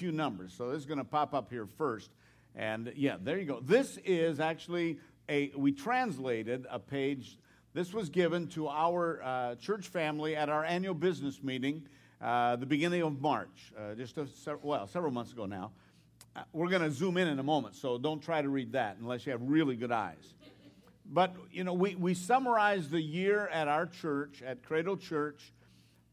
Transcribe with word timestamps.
Few 0.00 0.10
numbers. 0.10 0.54
So 0.56 0.70
this 0.70 0.78
is 0.78 0.86
going 0.86 0.98
to 0.98 1.04
pop 1.04 1.34
up 1.34 1.50
here 1.50 1.66
first. 1.66 2.10
And 2.56 2.90
yeah, 2.96 3.16
there 3.22 3.38
you 3.38 3.44
go. 3.44 3.60
This 3.60 3.98
is 3.98 4.40
actually 4.40 4.98
a, 5.28 5.52
we 5.54 5.72
translated 5.72 6.66
a 6.70 6.78
page. 6.78 7.36
This 7.74 7.92
was 7.92 8.08
given 8.08 8.48
to 8.48 8.66
our 8.68 9.22
uh, 9.22 9.54
church 9.56 9.88
family 9.88 10.34
at 10.34 10.48
our 10.48 10.64
annual 10.64 10.94
business 10.94 11.42
meeting, 11.42 11.86
uh, 12.22 12.56
the 12.56 12.64
beginning 12.64 13.02
of 13.02 13.20
March, 13.20 13.72
uh, 13.78 13.94
just 13.94 14.16
a, 14.16 14.26
well, 14.62 14.86
several 14.86 15.12
months 15.12 15.32
ago 15.32 15.44
now. 15.44 15.70
Uh, 16.34 16.40
we're 16.54 16.70
going 16.70 16.82
to 16.82 16.90
zoom 16.90 17.18
in 17.18 17.28
in 17.28 17.38
a 17.38 17.42
moment, 17.42 17.76
so 17.76 17.98
don't 17.98 18.22
try 18.22 18.40
to 18.40 18.48
read 18.48 18.72
that 18.72 18.96
unless 19.00 19.26
you 19.26 19.32
have 19.32 19.42
really 19.42 19.76
good 19.76 19.92
eyes. 19.92 20.32
But, 21.04 21.36
you 21.52 21.62
know, 21.62 21.74
we, 21.74 21.94
we 21.94 22.14
summarized 22.14 22.90
the 22.90 23.02
year 23.02 23.48
at 23.48 23.68
our 23.68 23.84
church, 23.84 24.42
at 24.42 24.62
Cradle 24.62 24.96
Church, 24.96 25.52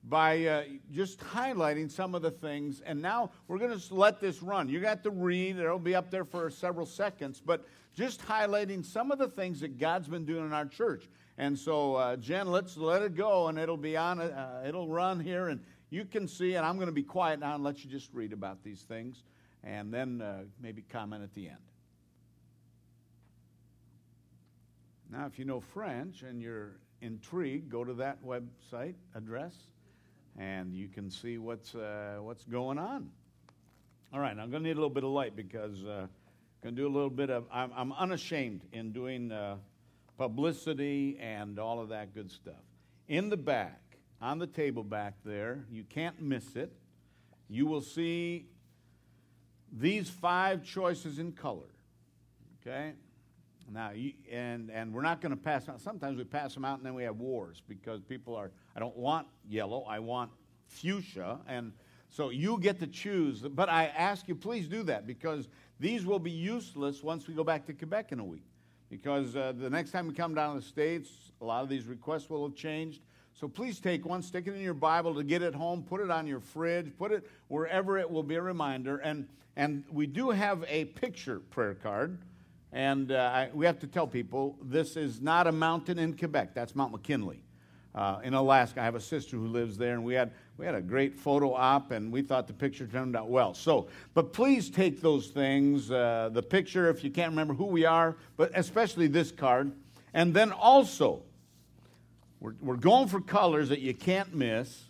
by 0.09 0.45
uh, 0.45 0.63
just 0.91 1.19
highlighting 1.19 1.91
some 1.91 2.16
of 2.16 2.22
the 2.22 2.31
things. 2.31 2.81
And 2.81 3.02
now 3.02 3.31
we're 3.47 3.58
going 3.58 3.77
to 3.77 3.94
let 3.94 4.22
this 4.22 4.41
run. 4.41 4.69
You 4.69 4.80
got 4.80 5.03
to 5.03 5.09
read, 5.09 5.58
it'll 5.58 5.80
be 5.80 5.95
up 5.95 6.09
there 6.11 6.23
for 6.23 6.50
several 6.50 6.86
seconds, 6.86 7.41
but 7.45 7.66
just 7.94 8.22
highlighting 8.22 8.85
some 8.85 9.11
of 9.11 9.19
the 9.19 9.28
things 9.28 9.59
that 9.59 9.78
God's 9.78 10.08
been 10.08 10.25
doing 10.25 10.45
in 10.45 10.53
our 10.53 10.66
church. 10.66 11.09
And 11.38 11.58
so, 11.58 11.95
uh, 11.95 12.16
Jen, 12.16 12.47
let's 12.47 12.78
let 12.78 13.02
it 13.02 13.16
go, 13.16 13.47
and 13.47 13.59
it'll 13.59 13.78
be 13.78 13.97
on, 13.97 14.19
uh, 14.19 14.63
it'll 14.66 14.88
run 14.88 15.19
here, 15.19 15.50
and 15.50 15.61
you 15.89 16.05
can 16.05 16.28
see, 16.28 16.55
and 16.55 16.66
I'm 16.66 16.75
going 16.75 16.88
to 16.88 16.94
be 16.94 17.03
quiet 17.03 17.39
now 17.39 17.55
and 17.55 17.63
let 17.63 17.83
you 17.83 17.89
just 17.89 18.13
read 18.13 18.33
about 18.33 18.63
these 18.63 18.81
things, 18.81 19.23
and 19.63 19.94
then 19.94 20.22
uh, 20.22 20.44
maybe 20.61 20.83
comment 20.83 21.23
at 21.23 21.33
the 21.35 21.50
end. 21.50 21.58
Now, 25.11 25.25
if 25.25 25.38
you 25.38 25.45
know 25.45 25.59
French 25.59 26.23
and 26.23 26.41
you're 26.41 26.78
intrigued, 27.02 27.69
go 27.69 27.83
to 27.83 27.94
that 27.95 28.23
website 28.23 28.95
address 29.16 29.53
and 30.38 30.74
you 30.74 30.88
can 30.88 31.10
see 31.10 31.38
what's, 31.38 31.76
uh, 31.76 32.18
what's 32.22 32.44
going 32.46 32.78
on. 32.78 33.10
All 34.14 34.20
right, 34.20 34.32
I'm 34.32 34.50
going 34.52 34.64
to 34.64 34.70
need 34.70 34.72
a 34.72 34.76
little 34.76 34.90
bit 34.90 35.04
of 35.04 35.10
light 35.10 35.36
because 35.36 35.84
uh, 35.84 36.08
I'm 36.08 36.10
going 36.64 36.76
to 36.76 36.82
do 36.82 36.88
a 36.88 36.94
little 36.94 37.10
bit 37.10 37.30
of, 37.30 37.46
I'm, 37.52 37.72
I'm 37.76 37.92
unashamed 37.94 38.62
in 38.72 38.92
doing 38.92 39.32
uh, 39.32 39.58
publicity 40.18 41.18
and 41.20 41.59
all 41.59 41.80
of 41.80 41.90
that 41.90 42.14
good 42.14 42.31
stuff. 42.31 42.56
In 43.08 43.30
the 43.30 43.38
back, 43.38 43.81
on 44.22 44.40
the 44.40 44.47
table 44.47 44.84
back 44.84 45.16
there, 45.26 45.66
you 45.72 45.84
can't 45.84 46.22
miss 46.22 46.56
it, 46.56 46.72
you 47.50 47.66
will 47.66 47.81
see 47.81 48.47
these 49.72 50.09
five 50.09 50.64
choices 50.64 51.20
in 51.20 51.31
color. 51.31 51.70
Okay? 52.62 52.94
Now, 53.72 53.91
you, 53.91 54.13
and, 54.31 54.72
and 54.72 54.94
we're 54.94 55.01
not 55.01 55.22
going 55.22 55.31
to 55.31 55.38
pass 55.38 55.67
out. 55.67 55.81
Sometimes 55.81 56.17
we 56.17 56.23
pass 56.23 56.53
them 56.53 56.63
out 56.63 56.78
and 56.78 56.85
then 56.85 56.94
we 56.94 57.03
have 57.03 57.17
wars 57.17 57.61
because 57.67 58.01
people 58.01 58.35
are, 58.35 58.51
I 58.75 58.79
don't 58.79 58.95
want 58.95 59.28
yellow, 59.47 59.83
I 59.83 60.00
want 60.00 60.31
fuchsia. 60.67 61.39
And 61.47 61.73
so 62.09 62.29
you 62.29 62.59
get 62.59 62.79
to 62.79 62.88
choose. 62.88 63.41
But 63.41 63.69
I 63.69 63.88
ask 63.88 64.28
you, 64.28 64.35
please 64.35 64.67
do 64.67 64.83
that 64.83 65.05
because 65.05 65.50
these 65.79 66.05
will 66.05 66.19
be 66.19 66.31
useless 66.31 67.03
once 67.03 67.28
we 67.28 67.33
go 67.33 67.44
back 67.44 67.66
to 67.67 67.73
Quebec 67.73 68.11
in 68.11 68.19
a 68.19 68.25
week. 68.25 68.45
Because 68.89 69.35
uh, 69.35 69.53
the 69.57 69.69
next 69.69 69.91
time 69.91 70.07
we 70.07 70.13
come 70.13 70.34
down 70.34 70.55
to 70.55 70.61
the 70.61 70.66
States, 70.66 71.09
a 71.41 71.45
lot 71.45 71.61
of 71.61 71.69
these 71.69 71.85
requests 71.85 72.29
will 72.29 72.47
have 72.47 72.55
changed. 72.55 73.01
So 73.34 73.47
please 73.47 73.79
take 73.79 74.05
one, 74.05 74.23
stick 74.23 74.47
it 74.47 74.55
in 74.55 74.61
your 74.61 74.73
Bible 74.73 75.13
to 75.16 75.23
get 75.23 75.41
it 75.41 75.53
home, 75.53 75.84
put 75.84 76.01
it 76.01 76.09
on 76.09 76.25
your 76.25 76.39
fridge, 76.39 76.91
put 76.97 77.11
it 77.11 77.29
wherever 77.49 77.97
it 77.97 78.09
will 78.09 78.23
be 78.23 78.35
a 78.35 78.41
reminder. 78.41 78.97
And, 78.97 79.28
and 79.55 79.84
we 79.91 80.07
do 80.07 80.29
have 80.29 80.63
a 80.67 80.85
picture 80.85 81.39
prayer 81.39 81.75
card. 81.75 82.17
And 82.73 83.11
uh, 83.11 83.31
I, 83.33 83.50
we 83.53 83.66
have 83.66 83.79
to 83.79 83.88
tell 83.88 84.07
people 84.07 84.57
this 84.61 84.97
is 84.97 85.22
not 85.22 85.47
a 85.47 85.51
mountain 85.51 85.97
in 86.00 86.17
Quebec. 86.17 86.53
That's 86.53 86.75
Mount 86.75 86.91
McKinley. 86.91 87.41
Uh, 87.95 88.19
in 88.23 88.35
Alaska, 88.35 88.81
I 88.81 88.83
have 88.83 88.94
a 88.94 89.01
sister 89.01 89.38
who 89.38 89.47
lives 89.47 89.75
there, 89.75 89.94
and 89.94 90.03
we 90.03 90.13
had, 90.13 90.31
we 90.57 90.67
had 90.67 90.75
a 90.75 90.81
great 90.81 91.16
photo 91.16 91.53
op, 91.55 91.89
and 91.89 92.11
we 92.11 92.22
thought 92.22 92.45
the 92.45 92.53
picture 92.53 92.85
turned 92.85 93.16
out 93.16 93.28
well. 93.28 93.55
So, 93.55 93.88
but 94.13 94.33
please 94.33 94.69
take 94.69 95.01
those 95.01 95.28
things 95.28 95.89
uh, 95.89 96.29
the 96.31 96.44
picture, 96.44 96.89
if 96.89 97.03
you 97.03 97.09
can't 97.09 97.31
remember 97.31 97.55
who 97.55 97.66
we 97.66 97.85
are, 97.85 98.16
but 98.35 98.51
especially 98.53 99.07
this 99.07 99.31
card. 99.31 99.72
And 100.13 100.31
then 100.31 100.51
also, 100.51 101.23
we're, 102.39 102.53
we're 102.61 102.75
going 102.75 103.07
for 103.07 103.19
colors 103.19 103.69
that 103.69 103.79
you 103.79 103.95
can't 103.95 104.35
miss. 104.35 104.84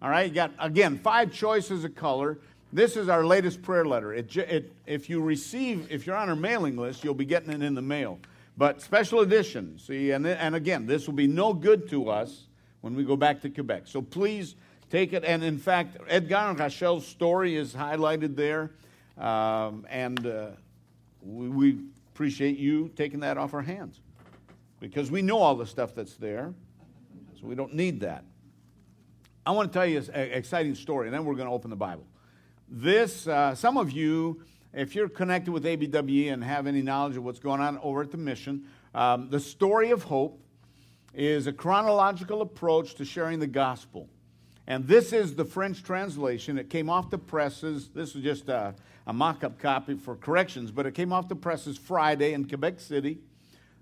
All 0.00 0.08
right, 0.08 0.28
you 0.28 0.34
got, 0.34 0.52
again, 0.58 0.98
five 0.98 1.30
choices 1.30 1.84
of 1.84 1.94
color. 1.94 2.38
This 2.74 2.96
is 2.96 3.08
our 3.08 3.24
latest 3.24 3.62
prayer 3.62 3.84
letter. 3.84 4.12
It, 4.12 4.36
it, 4.36 4.72
if 4.84 5.08
you 5.08 5.20
receive, 5.20 5.86
if 5.92 6.08
you're 6.08 6.16
on 6.16 6.28
our 6.28 6.34
mailing 6.34 6.76
list, 6.76 7.04
you'll 7.04 7.14
be 7.14 7.24
getting 7.24 7.52
it 7.52 7.62
in 7.62 7.76
the 7.76 7.82
mail. 7.82 8.18
But 8.56 8.82
special 8.82 9.20
edition, 9.20 9.78
see, 9.78 10.10
and, 10.10 10.26
and 10.26 10.56
again, 10.56 10.84
this 10.84 11.06
will 11.06 11.14
be 11.14 11.28
no 11.28 11.52
good 11.52 11.88
to 11.90 12.10
us 12.10 12.48
when 12.80 12.96
we 12.96 13.04
go 13.04 13.14
back 13.16 13.40
to 13.42 13.48
Quebec. 13.48 13.84
So 13.84 14.02
please 14.02 14.56
take 14.90 15.12
it. 15.12 15.22
And 15.22 15.44
in 15.44 15.56
fact, 15.56 15.98
Edgar 16.08 16.34
and 16.34 16.58
Rachel's 16.58 17.06
story 17.06 17.54
is 17.54 17.72
highlighted 17.72 18.34
there. 18.34 18.72
Um, 19.18 19.86
and 19.88 20.26
uh, 20.26 20.48
we, 21.22 21.48
we 21.50 21.78
appreciate 22.12 22.58
you 22.58 22.90
taking 22.96 23.20
that 23.20 23.38
off 23.38 23.54
our 23.54 23.62
hands 23.62 24.00
because 24.80 25.12
we 25.12 25.22
know 25.22 25.38
all 25.38 25.54
the 25.54 25.66
stuff 25.66 25.94
that's 25.94 26.14
there. 26.14 26.52
So 27.40 27.46
we 27.46 27.54
don't 27.54 27.74
need 27.74 28.00
that. 28.00 28.24
I 29.46 29.52
want 29.52 29.72
to 29.72 29.78
tell 29.78 29.86
you 29.86 29.98
an 30.12 30.32
exciting 30.32 30.74
story, 30.74 31.06
and 31.06 31.14
then 31.14 31.24
we're 31.24 31.36
going 31.36 31.46
to 31.46 31.54
open 31.54 31.70
the 31.70 31.76
Bible. 31.76 32.04
This, 32.76 33.28
uh, 33.28 33.54
some 33.54 33.76
of 33.76 33.92
you, 33.92 34.42
if 34.72 34.96
you're 34.96 35.08
connected 35.08 35.52
with 35.52 35.64
ABWE 35.64 36.32
and 36.32 36.42
have 36.42 36.66
any 36.66 36.82
knowledge 36.82 37.16
of 37.16 37.22
what's 37.22 37.38
going 37.38 37.60
on 37.60 37.78
over 37.78 38.02
at 38.02 38.10
the 38.10 38.16
mission, 38.16 38.64
um, 38.96 39.30
the 39.30 39.38
story 39.38 39.92
of 39.92 40.02
hope 40.02 40.40
is 41.14 41.46
a 41.46 41.52
chronological 41.52 42.42
approach 42.42 42.96
to 42.96 43.04
sharing 43.04 43.38
the 43.38 43.46
gospel. 43.46 44.08
And 44.66 44.88
this 44.88 45.12
is 45.12 45.36
the 45.36 45.44
French 45.44 45.84
translation. 45.84 46.58
It 46.58 46.68
came 46.68 46.90
off 46.90 47.10
the 47.10 47.18
presses. 47.18 47.90
This 47.90 48.16
is 48.16 48.24
just 48.24 48.48
a, 48.48 48.74
a 49.06 49.12
mock 49.12 49.44
up 49.44 49.60
copy 49.60 49.94
for 49.94 50.16
corrections, 50.16 50.72
but 50.72 50.84
it 50.84 50.94
came 50.96 51.12
off 51.12 51.28
the 51.28 51.36
presses 51.36 51.78
Friday 51.78 52.32
in 52.32 52.48
Quebec 52.48 52.80
City. 52.80 53.18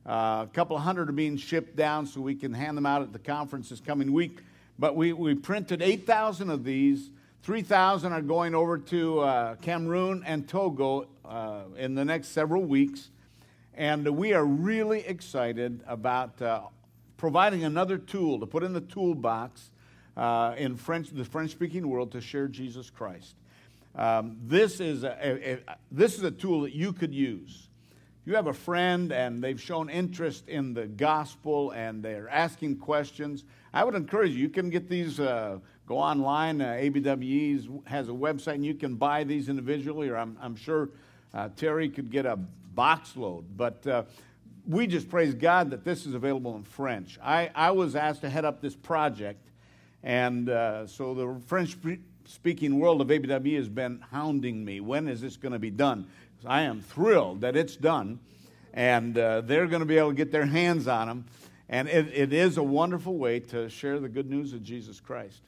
Uh, 0.05 0.45
a 0.47 0.51
couple 0.53 0.77
of 0.77 0.83
hundred 0.83 1.09
are 1.09 1.13
being 1.13 1.39
shipped 1.39 1.77
down 1.77 2.05
so 2.05 2.21
we 2.21 2.35
can 2.35 2.53
hand 2.53 2.77
them 2.77 2.85
out 2.85 3.01
at 3.01 3.15
the 3.15 3.19
conference 3.19 3.71
this 3.71 3.81
coming 3.81 4.13
week. 4.13 4.41
But 4.79 4.97
we, 4.97 5.15
we 5.15 5.35
printed 5.35 5.81
8,000 5.81 6.51
of 6.51 6.63
these 6.63 7.09
3,000 7.43 8.13
are 8.13 8.23
going 8.23 8.55
over 8.55 8.79
to 8.79 9.19
uh, 9.19 9.57
Cameroon 9.57 10.23
and 10.25 10.47
Togo 10.47 11.09
uh, 11.25 11.63
in 11.77 11.97
the 11.97 12.05
next 12.05 12.29
several 12.29 12.63
weeks. 12.63 13.11
And 13.75 14.07
we 14.17 14.33
are 14.33 14.45
really 14.45 15.01
excited 15.01 15.83
about 15.89 16.41
uh, 16.41 16.61
providing 17.17 17.65
another 17.65 17.99
tool 17.99 18.39
to 18.39 18.47
put 18.47 18.63
in 18.63 18.73
the 18.73 18.81
toolbox 18.81 19.73
uh, 20.17 20.55
in 20.57 20.77
French, 20.77 21.09
the 21.11 21.25
French 21.25 21.51
speaking 21.51 21.89
world 21.89 22.13
to 22.13 22.21
share 22.21 22.47
Jesus 22.47 22.91
Christ. 22.91 23.35
Um, 23.97 24.37
this, 24.47 24.79
is 24.79 25.03
a, 25.03 25.17
a, 25.21 25.53
a, 25.55 25.77
this 25.91 26.17
is 26.17 26.23
a 26.23 26.31
tool 26.31 26.61
that 26.61 26.75
you 26.75 26.93
could 26.93 27.13
use. 27.13 27.67
If 28.21 28.29
you 28.29 28.37
have 28.37 28.47
a 28.47 28.53
friend 28.53 29.11
and 29.11 29.43
they've 29.43 29.61
shown 29.61 29.91
interest 29.91 30.49
in 30.49 30.75
the 30.75 30.87
gospel 30.87 31.73
and 31.73 32.05
they're 32.05 32.29
asking 32.29 32.77
questions, 32.77 33.43
I 33.75 33.83
would 33.83 33.97
encourage 33.97 34.31
you. 34.31 34.39
You 34.39 34.49
can 34.49 34.71
get 34.71 34.89
these 34.89 35.19
uh, 35.19 35.59
Go 35.87 35.99
online. 35.99 36.61
Uh, 36.61 36.79
ABWE 36.81 37.87
has 37.87 38.09
a 38.09 38.13
website, 38.13 38.55
and 38.55 38.65
you 38.65 38.75
can 38.75 38.95
buy 38.95 39.25
these 39.25 39.49
individually, 39.49 40.09
or 40.09 40.17
I'm, 40.17 40.39
I'm 40.41 40.57
sure 40.57 40.91
uh, 41.35 41.49
Terry 41.57 41.89
could 41.89 42.11
get 42.11 42.27
a 42.27 42.37
box 42.37 43.17
load. 43.17 43.57
But 43.57 43.87
uh, 43.87 44.05
we 44.67 44.87
just 44.87 45.09
praise 45.09 45.35
God 45.35 45.71
that 45.71 45.85
this 45.85 46.07
is 46.07 46.15
available 46.15 46.55
in 46.57 46.63
French. 46.63 47.19
I, 47.23 47.51
I 47.55 47.73
was 47.73 47.97
asked 47.97 48.21
to 48.21 48.31
head 48.31 48.45
up 48.45 48.61
this 48.61 48.77
project, 48.77 49.51
and 50.03 50.49
uh, 50.49 50.87
so 50.87 51.15
the 51.15 51.41
French 51.47 51.77
speaking 52.27 52.79
world 52.79 53.01
of 53.01 53.09
ABWE 53.09 53.57
has 53.57 53.69
been 53.69 54.01
hounding 54.11 54.65
me. 54.65 54.81
When 54.81 55.09
is 55.09 55.21
this 55.21 55.37
going 55.37 55.53
to 55.53 55.59
be 55.59 55.71
done? 55.71 56.07
I 56.45 56.63
am 56.63 56.81
thrilled 56.81 57.41
that 57.43 57.57
it's 57.57 57.77
done, 57.77 58.21
and 58.73 59.17
uh, 59.19 59.43
they're 59.43 59.67
going 59.67 59.81
to 59.81 59.87
be 59.87 59.99
able 59.99 60.11
to 60.11 60.17
get 60.17 60.33
their 60.33 60.47
hands 60.47 60.87
on 60.87 61.09
them. 61.09 61.25
And 61.69 61.89
it, 61.89 62.09
it 62.13 62.33
is 62.33 62.59
a 62.59 62.63
wonderful 62.63 63.17
way 63.17 63.41
to 63.41 63.69
share 63.69 63.99
the 63.99 64.09
good 64.09 64.29
news 64.29 64.53
of 64.53 64.63
Jesus 64.63 65.01
Christ. 65.01 65.41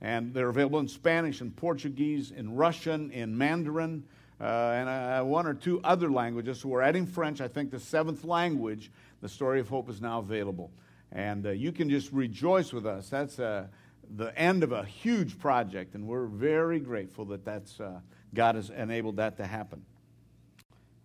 And 0.00 0.34
they're 0.34 0.48
available 0.48 0.78
in 0.78 0.88
Spanish 0.88 1.40
and 1.40 1.54
Portuguese, 1.56 2.30
in 2.30 2.54
Russian, 2.54 3.10
in 3.10 3.36
Mandarin, 3.36 4.04
uh, 4.40 4.44
and 4.44 4.88
uh, 4.88 5.22
one 5.24 5.46
or 5.46 5.54
two 5.54 5.80
other 5.82 6.10
languages. 6.10 6.60
So 6.60 6.68
we're 6.68 6.82
adding 6.82 7.06
French, 7.06 7.40
I 7.40 7.48
think 7.48 7.70
the 7.70 7.80
seventh 7.80 8.24
language. 8.24 8.90
The 9.22 9.28
Story 9.28 9.60
of 9.60 9.68
Hope 9.68 9.88
is 9.88 10.00
now 10.00 10.18
available. 10.18 10.70
And 11.10 11.46
uh, 11.46 11.50
you 11.50 11.72
can 11.72 11.88
just 11.88 12.12
rejoice 12.12 12.72
with 12.72 12.86
us. 12.86 13.08
That's, 13.08 13.38
uh, 13.38 13.66
the 14.14 14.36
end 14.38 14.62
of 14.62 14.72
a 14.72 14.84
huge 14.84 15.38
project, 15.38 15.94
and 15.94 16.06
we're 16.06 16.26
very 16.26 16.78
grateful 16.78 17.24
that 17.26 17.44
that's, 17.44 17.80
uh, 17.80 18.00
God 18.34 18.54
has 18.54 18.70
enabled 18.70 19.16
that 19.16 19.36
to 19.38 19.46
happen. 19.46 19.84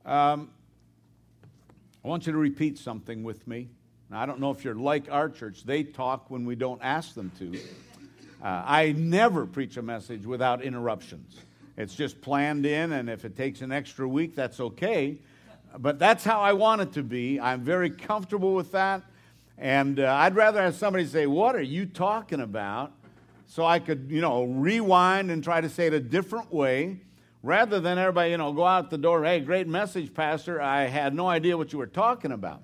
Um, 0.05 0.51
I 2.03 2.07
want 2.07 2.25
you 2.25 2.33
to 2.33 2.37
repeat 2.37 2.77
something 2.77 3.23
with 3.23 3.47
me. 3.47 3.69
Now, 4.09 4.21
I 4.21 4.25
don't 4.25 4.39
know 4.39 4.51
if 4.51 4.63
you're 4.63 4.75
like 4.75 5.09
our 5.09 5.29
church, 5.29 5.63
they 5.63 5.83
talk 5.83 6.29
when 6.29 6.45
we 6.45 6.55
don't 6.55 6.81
ask 6.81 7.13
them 7.13 7.31
to. 7.39 7.59
Uh, 8.41 8.63
I 8.65 8.93
never 8.93 9.45
preach 9.45 9.77
a 9.77 9.81
message 9.83 10.25
without 10.25 10.63
interruptions. 10.63 11.35
It's 11.77 11.93
just 11.93 12.21
planned 12.21 12.65
in, 12.65 12.93
and 12.93 13.09
if 13.09 13.23
it 13.23 13.35
takes 13.35 13.61
an 13.61 13.71
extra 13.71 14.07
week, 14.07 14.35
that's 14.35 14.59
okay. 14.59 15.19
But 15.77 15.99
that's 15.99 16.23
how 16.23 16.41
I 16.41 16.53
want 16.53 16.81
it 16.81 16.91
to 16.93 17.03
be. 17.03 17.39
I'm 17.39 17.61
very 17.61 17.89
comfortable 17.89 18.55
with 18.55 18.71
that. 18.71 19.03
And 19.57 19.99
uh, 19.99 20.11
I'd 20.11 20.35
rather 20.35 20.61
have 20.61 20.75
somebody 20.75 21.05
say, 21.05 21.27
What 21.27 21.55
are 21.55 21.61
you 21.61 21.85
talking 21.85 22.41
about? 22.41 22.93
So 23.45 23.65
I 23.65 23.79
could, 23.79 24.07
you 24.09 24.21
know, 24.21 24.45
rewind 24.45 25.29
and 25.29 25.43
try 25.43 25.61
to 25.61 25.69
say 25.69 25.87
it 25.87 25.93
a 25.93 25.99
different 25.99 26.51
way 26.51 26.99
rather 27.43 27.79
than 27.79 27.97
everybody, 27.97 28.31
you 28.31 28.37
know, 28.37 28.53
go 28.53 28.65
out 28.65 28.89
the 28.89 28.97
door, 28.97 29.23
Hey, 29.23 29.39
great 29.39 29.67
message, 29.67 30.13
Pastor. 30.13 30.59
I 30.59 30.83
had 30.83 31.13
no 31.13 31.27
idea 31.27 31.55
what 31.55 31.71
you 31.71 31.79
were 31.79 31.87
talking 31.87 32.31
about. 32.31 32.61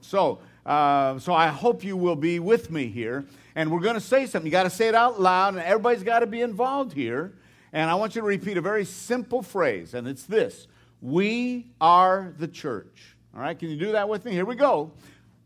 So, 0.00 0.40
uh, 0.66 1.18
so 1.18 1.32
I 1.32 1.48
hope 1.48 1.84
you 1.84 1.96
will 1.96 2.16
be 2.16 2.40
with 2.40 2.70
me 2.70 2.88
here. 2.88 3.24
And 3.60 3.70
we're 3.70 3.80
going 3.80 3.92
to 3.92 4.00
say 4.00 4.24
something. 4.24 4.46
You 4.46 4.50
got 4.50 4.62
to 4.62 4.70
say 4.70 4.88
it 4.88 4.94
out 4.94 5.20
loud, 5.20 5.52
and 5.52 5.62
everybody's 5.62 6.02
got 6.02 6.20
to 6.20 6.26
be 6.26 6.40
involved 6.40 6.94
here. 6.94 7.34
And 7.74 7.90
I 7.90 7.94
want 7.94 8.14
you 8.14 8.22
to 8.22 8.26
repeat 8.26 8.56
a 8.56 8.62
very 8.62 8.86
simple 8.86 9.42
phrase, 9.42 9.92
and 9.92 10.08
it's 10.08 10.24
this 10.24 10.66
We 11.02 11.66
are 11.78 12.32
the 12.38 12.48
church. 12.48 13.16
All 13.34 13.42
right, 13.42 13.58
can 13.58 13.68
you 13.68 13.76
do 13.76 13.92
that 13.92 14.08
with 14.08 14.24
me? 14.24 14.32
Here 14.32 14.46
we 14.46 14.56
go. 14.56 14.92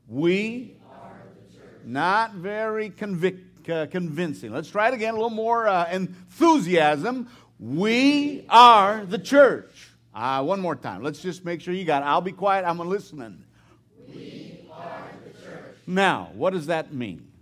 We 0.06 0.76
are 0.92 1.16
not 1.84 2.34
very 2.34 2.90
convic- 2.90 3.68
uh, 3.68 3.86
convincing. 3.86 4.52
Let's 4.52 4.70
try 4.70 4.86
it 4.86 4.94
again, 4.94 5.14
a 5.14 5.16
little 5.16 5.28
more 5.28 5.66
uh, 5.66 5.90
enthusiasm. 5.90 7.28
We 7.58 8.46
are 8.48 9.04
the 9.04 9.18
church. 9.18 9.90
Uh, 10.14 10.44
one 10.44 10.60
more 10.60 10.76
time. 10.76 11.02
Let's 11.02 11.20
just 11.20 11.44
make 11.44 11.60
sure 11.60 11.74
you 11.74 11.84
got 11.84 12.04
it. 12.04 12.06
I'll 12.06 12.20
be 12.20 12.30
quiet. 12.30 12.64
I'm 12.64 12.78
listening. 12.78 13.42
We 14.08 14.60
are 14.70 15.02
the 15.24 15.30
church. 15.44 15.74
Now, 15.88 16.30
what 16.34 16.52
does 16.52 16.66
that 16.66 16.94
mean? 16.94 17.32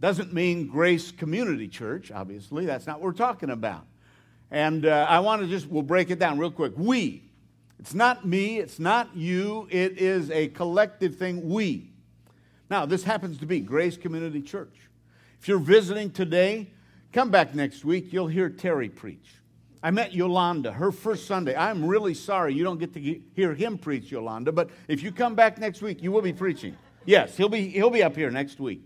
Doesn't 0.00 0.32
mean 0.32 0.66
Grace 0.66 1.10
Community 1.10 1.68
Church, 1.68 2.10
obviously. 2.10 2.66
That's 2.66 2.86
not 2.86 3.00
what 3.00 3.04
we're 3.04 3.12
talking 3.12 3.50
about. 3.50 3.86
And 4.50 4.86
uh, 4.86 5.06
I 5.08 5.20
want 5.20 5.42
to 5.42 5.48
just, 5.48 5.66
we'll 5.66 5.82
break 5.82 6.10
it 6.10 6.18
down 6.18 6.38
real 6.38 6.50
quick. 6.50 6.72
We. 6.76 7.22
It's 7.78 7.94
not 7.94 8.26
me, 8.26 8.58
it's 8.58 8.78
not 8.78 9.14
you, 9.14 9.68
it 9.70 9.98
is 9.98 10.30
a 10.30 10.48
collective 10.48 11.16
thing. 11.16 11.48
We. 11.48 11.90
Now, 12.70 12.86
this 12.86 13.04
happens 13.04 13.38
to 13.38 13.46
be 13.46 13.60
Grace 13.60 13.96
Community 13.96 14.40
Church. 14.40 14.74
If 15.40 15.46
you're 15.46 15.58
visiting 15.58 16.10
today, 16.10 16.70
come 17.12 17.30
back 17.30 17.54
next 17.54 17.84
week. 17.84 18.12
You'll 18.12 18.28
hear 18.28 18.48
Terry 18.48 18.88
preach. 18.88 19.34
I 19.82 19.90
met 19.90 20.14
Yolanda 20.14 20.72
her 20.72 20.90
first 20.90 21.26
Sunday. 21.26 21.54
I'm 21.54 21.84
really 21.84 22.14
sorry 22.14 22.54
you 22.54 22.64
don't 22.64 22.78
get 22.78 22.94
to 22.94 23.20
hear 23.34 23.54
him 23.54 23.78
preach, 23.78 24.10
Yolanda, 24.10 24.52
but 24.52 24.70
if 24.88 25.02
you 25.02 25.12
come 25.12 25.34
back 25.34 25.58
next 25.58 25.82
week, 25.82 26.02
you 26.02 26.10
will 26.10 26.22
be 26.22 26.32
preaching. 26.32 26.76
Yes, 27.04 27.36
he'll 27.36 27.48
be, 27.48 27.68
he'll 27.68 27.90
be 27.90 28.02
up 28.02 28.16
here 28.16 28.30
next 28.30 28.58
week. 28.58 28.82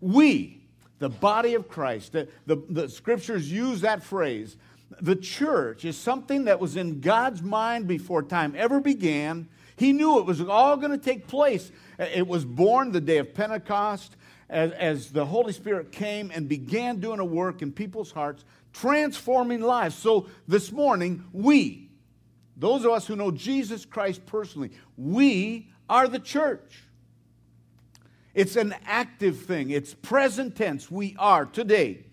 We, 0.00 0.62
the 0.98 1.08
body 1.08 1.54
of 1.54 1.68
Christ, 1.68 2.12
the, 2.12 2.28
the, 2.46 2.62
the 2.68 2.88
scriptures 2.88 3.50
use 3.50 3.80
that 3.82 4.02
phrase. 4.02 4.56
The 5.00 5.16
church 5.16 5.84
is 5.84 5.96
something 5.96 6.44
that 6.44 6.60
was 6.60 6.76
in 6.76 7.00
God's 7.00 7.42
mind 7.42 7.86
before 7.86 8.22
time 8.22 8.54
ever 8.56 8.80
began. 8.80 9.48
He 9.76 9.92
knew 9.92 10.18
it 10.18 10.26
was 10.26 10.40
all 10.40 10.76
going 10.76 10.90
to 10.90 10.98
take 10.98 11.26
place. 11.26 11.70
It 11.98 12.26
was 12.26 12.44
born 12.44 12.92
the 12.92 13.00
day 13.00 13.18
of 13.18 13.32
Pentecost 13.34 14.16
as, 14.48 14.72
as 14.72 15.10
the 15.10 15.24
Holy 15.24 15.52
Spirit 15.52 15.92
came 15.92 16.30
and 16.34 16.48
began 16.48 17.00
doing 17.00 17.20
a 17.20 17.24
work 17.24 17.62
in 17.62 17.72
people's 17.72 18.10
hearts, 18.10 18.44
transforming 18.72 19.60
lives. 19.60 19.94
So 19.94 20.26
this 20.48 20.72
morning, 20.72 21.24
we, 21.32 21.88
those 22.56 22.84
of 22.84 22.90
us 22.90 23.06
who 23.06 23.16
know 23.16 23.30
Jesus 23.30 23.84
Christ 23.84 24.26
personally, 24.26 24.72
we 24.98 25.70
are 25.88 26.08
the 26.08 26.18
church. 26.18 26.84
It's 28.34 28.56
an 28.56 28.74
active 28.84 29.40
thing, 29.40 29.70
it's 29.70 29.94
present 29.94 30.56
tense. 30.56 30.90
We 30.90 31.16
are 31.18 31.46
today. 31.46 32.04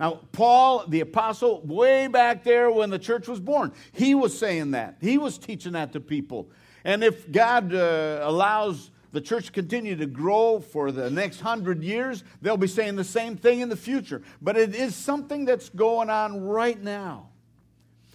Now, 0.00 0.20
Paul, 0.32 0.86
the 0.88 1.00
apostle, 1.00 1.60
way 1.60 2.06
back 2.06 2.42
there 2.42 2.70
when 2.70 2.88
the 2.88 2.98
church 2.98 3.28
was 3.28 3.38
born, 3.38 3.72
he 3.92 4.14
was 4.14 4.36
saying 4.36 4.70
that. 4.70 4.96
He 5.00 5.18
was 5.18 5.36
teaching 5.36 5.72
that 5.72 5.92
to 5.92 6.00
people. 6.00 6.50
And 6.84 7.04
if 7.04 7.30
God 7.30 7.74
uh, 7.74 8.20
allows 8.22 8.90
the 9.12 9.20
church 9.20 9.46
to 9.46 9.52
continue 9.52 9.96
to 9.96 10.06
grow 10.06 10.60
for 10.60 10.90
the 10.90 11.10
next 11.10 11.40
hundred 11.40 11.82
years, 11.82 12.24
they'll 12.40 12.56
be 12.56 12.66
saying 12.66 12.96
the 12.96 13.04
same 13.04 13.36
thing 13.36 13.60
in 13.60 13.68
the 13.68 13.76
future. 13.76 14.22
But 14.40 14.56
it 14.56 14.74
is 14.74 14.94
something 14.94 15.44
that's 15.44 15.68
going 15.68 16.08
on 16.08 16.40
right 16.40 16.80
now. 16.80 17.28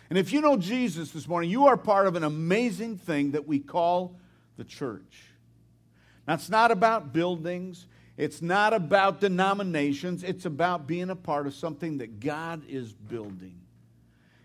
And 0.09 0.17
if 0.17 0.31
you 0.31 0.41
know 0.41 0.57
Jesus 0.57 1.11
this 1.11 1.27
morning, 1.27 1.49
you 1.49 1.67
are 1.67 1.77
part 1.77 2.07
of 2.07 2.15
an 2.15 2.23
amazing 2.23 2.97
thing 2.97 3.31
that 3.31 3.47
we 3.47 3.59
call 3.59 4.15
the 4.57 4.63
church. 4.63 5.23
Now, 6.27 6.33
it's 6.33 6.49
not 6.49 6.71
about 6.71 7.13
buildings, 7.13 7.87
it's 8.17 8.41
not 8.41 8.73
about 8.73 9.19
denominations, 9.19 10.23
it's 10.23 10.45
about 10.45 10.87
being 10.87 11.09
a 11.09 11.15
part 11.15 11.47
of 11.47 11.53
something 11.53 11.99
that 11.99 12.19
God 12.19 12.63
is 12.67 12.91
building. 12.93 13.59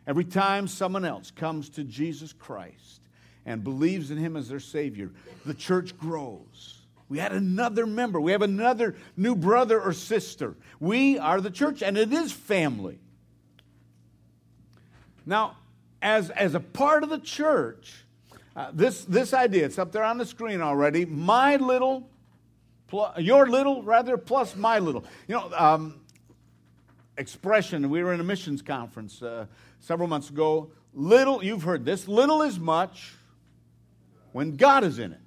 Every 0.07 0.25
time 0.25 0.67
someone 0.67 1.05
else 1.05 1.31
comes 1.31 1.69
to 1.71 1.85
Jesus 1.85 2.33
Christ 2.33 3.01
and 3.47 3.63
believes 3.63 4.11
in 4.11 4.19
Him 4.19 4.37
as 4.37 4.49
their 4.49 4.61
Savior, 4.61 5.11
the 5.47 5.55
church 5.55 5.97
grows. 5.97 6.81
We 7.09 7.19
had 7.19 7.33
another 7.33 7.87
member. 7.87 8.21
We 8.21 8.33
have 8.33 8.43
another 8.43 8.95
new 9.17 9.35
brother 9.35 9.81
or 9.81 9.93
sister. 9.93 10.55
We 10.79 11.19
are 11.19 11.41
the 11.41 11.51
church, 11.51 11.83
and 11.83 11.99
it 11.99 12.13
is 12.13 12.33
family. 12.33 12.99
Now, 15.27 15.57
as, 16.01 16.31
as 16.31 16.55
a 16.55 16.61
part 16.61 17.03
of 17.03 17.11
the 17.11 17.19
church, 17.19 18.05
uh, 18.57 18.71
this, 18.73 19.05
this 19.05 19.33
idea, 19.33 19.65
it's 19.65 19.79
up 19.79 19.93
there 19.93 20.05
on 20.05 20.19
the 20.19 20.27
screen 20.27 20.61
already. 20.61 21.05
My 21.05 21.57
little, 21.57 22.09
plus, 22.89 23.19
your 23.19 23.47
little, 23.49 23.83
rather, 23.83 24.17
plus 24.17 24.57
my 24.57 24.79
little. 24.81 25.05
You 25.29 25.37
know, 25.37 25.53
um, 25.55 26.01
expression, 27.17 27.89
we 27.91 28.03
were 28.03 28.13
in 28.13 28.21
a 28.21 28.25
missions 28.25 28.63
conference 28.63 29.23
uh, 29.23 29.47
several 29.79 30.09
months 30.09 30.31
ago. 30.31 30.73
Little, 30.93 31.45
you've 31.45 31.63
heard 31.63 31.85
this, 31.85 32.09
little 32.09 32.43
is 32.43 32.59
much 32.59 33.13
when 34.33 34.57
God 34.57 34.83
is 34.83 34.99
in 34.99 35.13
it. 35.13 35.21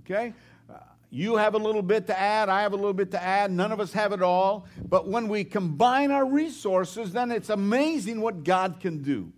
Okay? 0.00 0.34
Uh, 0.68 0.74
you 1.10 1.36
have 1.36 1.54
a 1.54 1.58
little 1.58 1.82
bit 1.82 2.06
to 2.08 2.18
add, 2.18 2.50
I 2.50 2.62
have 2.62 2.72
a 2.72 2.76
little 2.76 2.92
bit 2.92 3.10
to 3.12 3.22
add, 3.22 3.50
none 3.50 3.72
of 3.72 3.80
us 3.80 3.92
have 3.94 4.12
it 4.12 4.22
all. 4.22 4.66
But 4.86 5.08
when 5.08 5.28
we 5.28 5.44
combine 5.44 6.10
our 6.10 6.26
resources, 6.26 7.12
then 7.12 7.30
it's 7.30 7.48
amazing 7.48 8.20
what 8.20 8.44
God 8.44 8.80
can 8.80 9.02
do. 9.02 9.32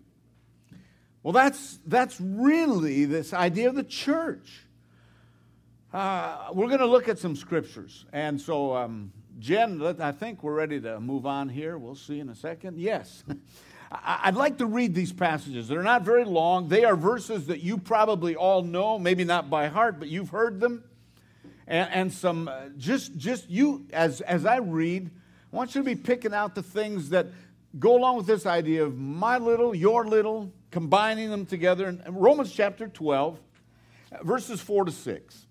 Well, 1.25 1.33
that's, 1.33 1.79
that's 1.87 2.21
really 2.21 3.07
this 3.07 3.33
idea 3.33 3.71
of 3.71 3.75
the 3.75 3.83
church. 3.83 4.67
Uh, 5.91 6.49
we're 6.53 6.67
going 6.67 6.81
to 6.81 6.87
look 6.87 7.09
at 7.09 7.19
some 7.19 7.35
scriptures. 7.35 8.05
And 8.13 8.39
so, 8.39 8.77
um, 8.77 9.11
Jen, 9.39 9.81
I 10.01 10.13
think 10.13 10.43
we're 10.43 10.55
ready 10.55 10.79
to 10.83 11.01
move 11.01 11.25
on 11.25 11.49
here. 11.49 11.79
We'll 11.79 11.95
see 11.95 12.21
in 12.21 12.29
a 12.29 12.35
second. 12.35 12.79
Yes. 12.79 13.25
I'd 13.91 14.35
like 14.35 14.59
to 14.59 14.67
read 14.67 14.95
these 14.95 15.15
passages. 15.15 15.67
They're 15.67 15.83
not 15.83 16.03
very 16.03 16.27
long. 16.27 16.69
They 16.69 16.85
are 16.85 16.95
verses 16.95 17.47
that 17.47 17.61
you 17.61 17.79
probably 17.79 18.37
all 18.37 18.63
know, 18.63 18.99
maybe 18.99 19.25
not 19.25 19.49
by 19.49 19.69
heart, 19.69 19.99
but 19.99 20.09
you've 20.09 20.29
heard 20.29 20.61
them. 20.61 20.85
And, 21.67 21.89
and 21.91 22.13
some, 22.13 22.49
uh, 22.49 22.69
just, 22.77 23.17
just 23.17 23.49
you, 23.49 23.87
as, 23.95 24.21
as 24.21 24.45
I 24.45 24.57
read, 24.57 25.11
I 25.51 25.57
want 25.57 25.75
you 25.75 25.81
to 25.81 25.87
be 25.87 25.97
picking 25.97 26.35
out 26.35 26.55
the 26.55 26.63
things 26.63 27.09
that 27.11 27.29
go 27.79 27.97
along 27.97 28.19
with 28.19 28.27
this 28.27 28.45
idea 28.45 28.85
of 28.85 28.99
my 28.99 29.39
little, 29.39 29.75
your 29.75 30.07
little, 30.07 30.53
combining 30.75 31.31
them 31.31 31.47
together. 31.47 31.87
In 31.87 32.03
Romans 32.09 32.53
chapter 32.53 32.89
12, 32.89 33.39
verses 34.25 34.61
4 34.61 34.87
to 34.87 34.91
6. 34.91 35.47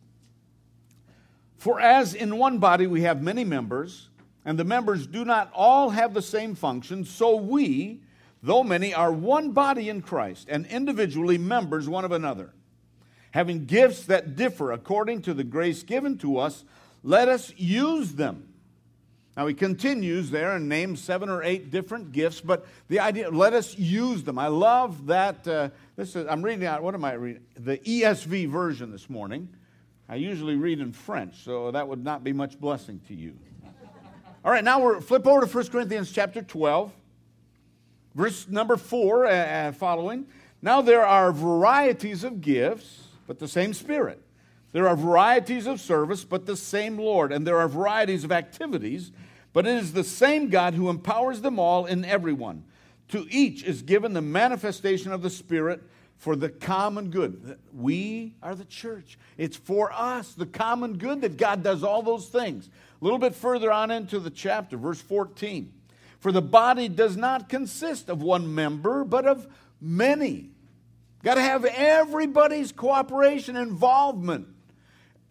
For 1.55 1.79
as 1.79 2.13
in 2.13 2.37
one 2.37 2.57
body 2.59 2.87
we 2.87 3.03
have 3.03 3.23
many 3.23 3.45
members, 3.45 4.09
and 4.43 4.59
the 4.59 4.65
members 4.65 5.07
do 5.07 5.23
not 5.23 5.49
all 5.53 5.91
have 5.91 6.13
the 6.13 6.21
same 6.21 6.55
function, 6.55 7.05
so 7.05 7.37
we, 7.37 8.01
though 8.43 8.65
many, 8.65 8.93
are 8.93 9.13
one 9.13 9.51
body 9.51 9.87
in 9.87 10.01
Christ, 10.01 10.49
and 10.49 10.65
individually 10.65 11.37
members 11.37 11.87
one 11.87 12.03
of 12.03 12.11
another. 12.11 12.53
Having 13.31 13.65
gifts 13.65 14.03
that 14.07 14.35
differ 14.35 14.73
according 14.73 15.21
to 15.21 15.33
the 15.33 15.45
grace 15.45 15.83
given 15.83 16.17
to 16.17 16.37
us, 16.37 16.65
let 17.01 17.29
us 17.29 17.53
use 17.55 18.15
them. 18.15 18.52
Now 19.35 19.47
he 19.47 19.53
continues 19.55 20.29
there 20.29 20.55
and 20.55 20.69
names 20.69 21.01
seven 21.01 21.27
or 21.27 21.41
eight 21.41 21.71
different 21.71 22.11
gifts, 22.11 22.39
but 22.39 22.65
the 22.87 22.99
idea, 22.99 23.31
let 23.31 23.53
us 23.53 23.77
use 23.77 24.23
them. 24.23 24.37
I 24.37 24.47
love 24.47 25.07
that. 25.07 25.47
Uh, 25.47 25.69
this 25.95 26.15
is, 26.15 26.27
I'm 26.27 26.43
reading 26.43 26.65
out, 26.65 26.83
what 26.83 26.93
am 26.93 27.03
I 27.03 27.13
reading? 27.13 27.43
The 27.57 27.77
ESV 27.79 28.47
version 28.49 28.91
this 28.91 29.09
morning. 29.09 29.49
I 30.07 30.15
usually 30.15 30.55
read 30.55 30.79
in 30.79 30.91
French, 30.91 31.43
so 31.43 31.71
that 31.71 31.87
would 31.87 32.03
not 32.03 32.23
be 32.23 32.33
much 32.33 32.59
blessing 32.59 32.99
to 33.07 33.15
you. 33.15 33.33
All 34.45 34.51
right, 34.51 34.63
now 34.63 34.79
we're 34.79 34.99
flip 34.99 35.25
over 35.25 35.45
to 35.45 35.47
1 35.47 35.67
Corinthians 35.69 36.11
chapter 36.11 36.41
12, 36.41 36.91
verse 38.13 38.47
number 38.49 38.75
4 38.75 39.25
uh, 39.25 39.29
uh, 39.31 39.71
following. 39.71 40.27
Now 40.61 40.81
there 40.81 41.05
are 41.05 41.31
varieties 41.31 42.23
of 42.23 42.41
gifts, 42.41 43.03
but 43.25 43.39
the 43.39 43.47
same 43.47 43.73
Spirit. 43.73 44.21
There 44.73 44.87
are 44.87 44.95
varieties 44.95 45.67
of 45.67 45.79
service, 45.79 46.23
but 46.23 46.45
the 46.45 46.57
same 46.57 46.97
Lord. 46.97 47.31
And 47.31 47.47
there 47.47 47.59
are 47.59 47.67
varieties 47.67 48.23
of 48.23 48.31
activities, 48.31 49.11
But 49.53 49.67
it 49.67 49.77
is 49.77 49.93
the 49.93 50.03
same 50.03 50.49
God 50.49 50.73
who 50.73 50.89
empowers 50.89 51.41
them 51.41 51.59
all 51.59 51.85
in 51.85 52.03
everyone. 52.03 52.63
To 53.09 53.27
each 53.29 53.63
is 53.63 53.83
given 53.83 54.13
the 54.13 54.21
manifestation 54.21 55.11
of 55.11 55.21
the 55.21 55.29
Spirit 55.29 55.83
for 56.17 56.35
the 56.35 56.49
common 56.49 57.11
good. 57.11 57.59
We 57.73 58.33
are 58.41 58.55
the 58.55 58.65
church. 58.65 59.17
It's 59.37 59.57
for 59.57 59.91
us, 59.93 60.33
the 60.33 60.45
common 60.45 60.97
good, 60.97 61.21
that 61.21 61.37
God 61.37 61.63
does 61.63 61.83
all 61.83 62.01
those 62.01 62.27
things. 62.27 62.69
A 63.01 63.03
little 63.03 63.19
bit 63.19 63.35
further 63.35 63.71
on 63.71 63.91
into 63.91 64.19
the 64.19 64.29
chapter, 64.29 64.77
verse 64.77 65.01
14. 65.01 65.71
For 66.19 66.31
the 66.31 66.41
body 66.41 66.87
does 66.87 67.17
not 67.17 67.49
consist 67.49 68.09
of 68.09 68.23
one 68.23 68.55
member, 68.55 69.03
but 69.03 69.27
of 69.27 69.47
many. 69.81 70.51
Got 71.21 71.35
to 71.35 71.41
have 71.41 71.65
everybody's 71.65 72.71
cooperation, 72.71 73.57
involvement. 73.57 74.47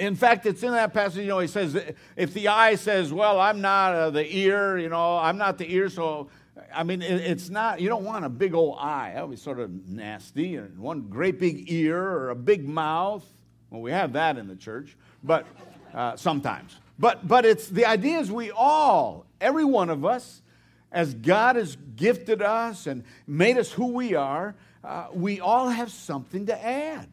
In 0.03 0.17
fact, 0.17 0.47
it's 0.47 0.65
in 0.65 0.73
that 0.73 0.93
passage, 0.93 1.21
you 1.21 1.29
know, 1.29 1.39
he 1.39 1.47
says, 1.47 1.81
if 2.17 2.35
the 2.35 2.49
eye 2.49 2.75
says, 2.75 3.13
well, 3.13 3.39
I'm 3.39 3.61
not 3.61 3.95
uh, 3.95 4.11
the 4.11 4.37
ear, 4.37 4.77
you 4.77 4.89
know, 4.89 5.17
I'm 5.17 5.39
not 5.39 5.59
the 5.59 5.73
ear, 5.73 5.89
so, 5.89 6.29
I 6.75 6.83
mean, 6.83 7.03
it, 7.03 7.21
it's 7.21 7.49
not, 7.51 7.81
you 7.81 7.89
don't 7.89 8.05
want 8.05 8.25
a 8.25 8.29
big 8.29 8.53
old 8.53 8.79
eye. 8.81 9.13
That 9.15 9.23
would 9.23 9.31
be 9.31 9.41
sort 9.41 9.61
of 9.61 9.71
nasty. 9.89 10.57
And 10.57 10.77
one 10.81 11.03
great 11.03 11.39
big 11.39 11.71
ear 11.71 12.03
or 12.03 12.31
a 12.31 12.35
big 12.35 12.69
mouth. 12.69 13.25
Well, 13.71 13.81
we 13.81 13.93
have 13.93 14.15
that 14.15 14.39
in 14.39 14.49
the 14.49 14.57
church, 14.57 14.97
but 15.23 15.47
uh, 15.95 16.17
sometimes. 16.17 16.77
But, 16.99 17.29
but 17.29 17.47
it's 17.47 17.69
the 17.69 17.87
idea 17.87 18.19
is 18.19 18.33
we 18.33 18.51
all, 18.51 19.27
every 19.41 19.65
one 19.65 19.89
of 19.89 20.05
us, 20.05 20.43
as 20.91 21.15
God 21.15 21.55
has 21.55 21.77
gifted 21.95 22.43
us 22.43 22.89
and 22.89 23.05
made 23.29 23.57
us 23.57 23.71
who 23.71 23.93
we 23.93 24.17
are, 24.17 24.57
uh, 24.83 25.07
we 25.13 25.39
all 25.39 25.69
have 25.69 25.93
something 25.93 26.47
to 26.47 26.67
add 26.67 27.09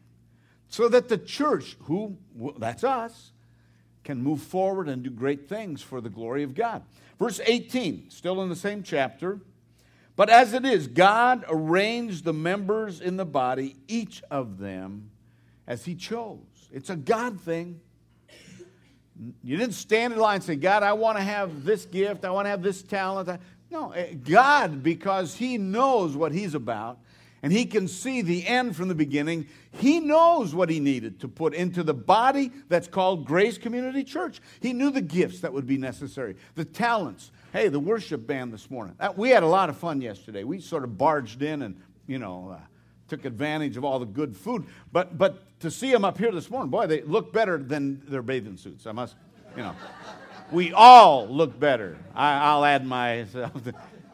so 0.70 0.88
that 0.88 1.08
the 1.08 1.18
church, 1.18 1.76
who 1.82 2.16
that's 2.58 2.84
us, 2.84 3.32
can 4.04 4.22
move 4.22 4.40
forward 4.40 4.88
and 4.88 5.02
do 5.02 5.10
great 5.10 5.48
things 5.48 5.82
for 5.82 6.00
the 6.00 6.08
glory 6.08 6.42
of 6.42 6.54
God. 6.54 6.82
Verse 7.18 7.40
18, 7.44 8.08
still 8.08 8.40
in 8.42 8.48
the 8.48 8.56
same 8.56 8.82
chapter. 8.82 9.40
But 10.16 10.30
as 10.30 10.54
it 10.54 10.64
is, 10.64 10.86
God 10.86 11.44
arranged 11.48 12.24
the 12.24 12.32
members 12.32 13.00
in 13.00 13.16
the 13.16 13.24
body, 13.24 13.76
each 13.88 14.22
of 14.30 14.58
them 14.58 15.10
as 15.66 15.84
He 15.84 15.94
chose. 15.94 16.38
It's 16.72 16.88
a 16.88 16.96
God 16.96 17.40
thing. 17.40 17.80
You 19.42 19.56
didn't 19.56 19.74
stand 19.74 20.14
in 20.14 20.18
line 20.18 20.36
and 20.36 20.44
say, 20.44 20.56
God, 20.56 20.82
I 20.82 20.92
want 20.92 21.18
to 21.18 21.24
have 21.24 21.64
this 21.64 21.84
gift, 21.84 22.24
I 22.24 22.30
want 22.30 22.46
to 22.46 22.50
have 22.50 22.62
this 22.62 22.82
talent. 22.82 23.40
No, 23.70 23.90
eh, 23.90 24.14
God, 24.14 24.82
because 24.82 25.34
He 25.34 25.58
knows 25.58 26.16
what 26.16 26.32
He's 26.32 26.54
about, 26.54 27.00
and 27.42 27.52
he 27.52 27.64
can 27.64 27.88
see 27.88 28.22
the 28.22 28.46
end 28.46 28.76
from 28.76 28.88
the 28.88 28.94
beginning. 28.94 29.46
He 29.72 30.00
knows 30.00 30.54
what 30.54 30.68
he 30.68 30.80
needed 30.80 31.20
to 31.20 31.28
put 31.28 31.54
into 31.54 31.82
the 31.82 31.94
body 31.94 32.52
that's 32.68 32.86
called 32.86 33.24
Grace 33.24 33.56
Community 33.56 34.04
Church. 34.04 34.40
He 34.60 34.72
knew 34.72 34.90
the 34.90 35.00
gifts 35.00 35.40
that 35.40 35.52
would 35.52 35.66
be 35.66 35.78
necessary, 35.78 36.36
the 36.54 36.64
talents. 36.64 37.30
Hey, 37.52 37.68
the 37.68 37.80
worship 37.80 38.26
band 38.26 38.52
this 38.52 38.70
morning. 38.70 38.94
We 39.16 39.30
had 39.30 39.42
a 39.42 39.48
lot 39.48 39.70
of 39.70 39.76
fun 39.76 40.00
yesterday. 40.00 40.44
We 40.44 40.60
sort 40.60 40.84
of 40.84 40.96
barged 40.96 41.42
in 41.42 41.62
and, 41.62 41.80
you 42.06 42.18
know, 42.18 42.56
uh, 42.56 42.60
took 43.08 43.24
advantage 43.24 43.76
of 43.76 43.84
all 43.84 43.98
the 43.98 44.06
good 44.06 44.36
food. 44.36 44.66
But, 44.92 45.18
but 45.18 45.58
to 45.60 45.70
see 45.70 45.90
them 45.90 46.04
up 46.04 46.16
here 46.16 46.30
this 46.30 46.48
morning, 46.48 46.70
boy, 46.70 46.86
they 46.86 47.02
look 47.02 47.32
better 47.32 47.58
than 47.58 48.02
their 48.06 48.22
bathing 48.22 48.56
suits. 48.56 48.86
I 48.86 48.92
must, 48.92 49.16
you 49.56 49.62
know. 49.62 49.74
we 50.52 50.72
all 50.72 51.26
look 51.26 51.58
better. 51.58 51.98
I, 52.14 52.54
will 52.54 52.64
add 52.64 52.86
myself. 52.86 53.52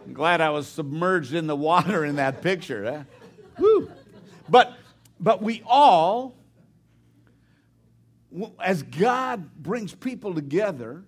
I'm 0.06 0.12
glad 0.14 0.40
I 0.40 0.48
was 0.50 0.66
submerged 0.66 1.34
in 1.34 1.46
the 1.46 1.56
water 1.56 2.06
in 2.06 2.16
that 2.16 2.40
picture. 2.40 3.06
Woo. 3.58 3.90
But, 4.48 4.74
but 5.18 5.42
we 5.42 5.62
all, 5.66 6.36
as 8.62 8.82
God 8.82 9.54
brings 9.56 9.94
people 9.94 10.34
together, 10.34 11.04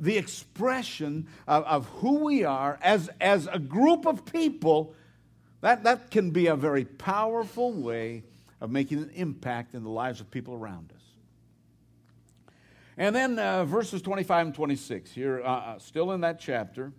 the 0.00 0.16
expression 0.16 1.28
of, 1.46 1.64
of, 1.64 1.86
who 1.86 2.24
we 2.24 2.44
are 2.44 2.78
as, 2.82 3.10
as 3.20 3.48
a 3.52 3.58
group 3.58 4.06
of 4.06 4.24
people, 4.24 4.94
that, 5.60 5.84
that 5.84 6.10
can 6.10 6.30
be 6.30 6.46
a 6.46 6.56
very 6.56 6.84
powerful 6.84 7.72
way 7.72 8.24
of 8.60 8.70
making 8.70 8.98
an 8.98 9.10
impact 9.14 9.74
in 9.74 9.82
the 9.82 9.90
lives 9.90 10.20
of 10.20 10.30
people 10.30 10.54
around 10.54 10.92
us. 10.94 11.02
And 12.96 13.14
then 13.14 13.38
uh, 13.38 13.64
verses 13.64 14.02
25 14.02 14.46
and 14.46 14.54
26, 14.54 15.10
here, 15.10 15.42
uh, 15.42 15.48
uh 15.48 15.78
still 15.78 16.12
in 16.12 16.20
that 16.22 16.38
chapter. 16.40 16.92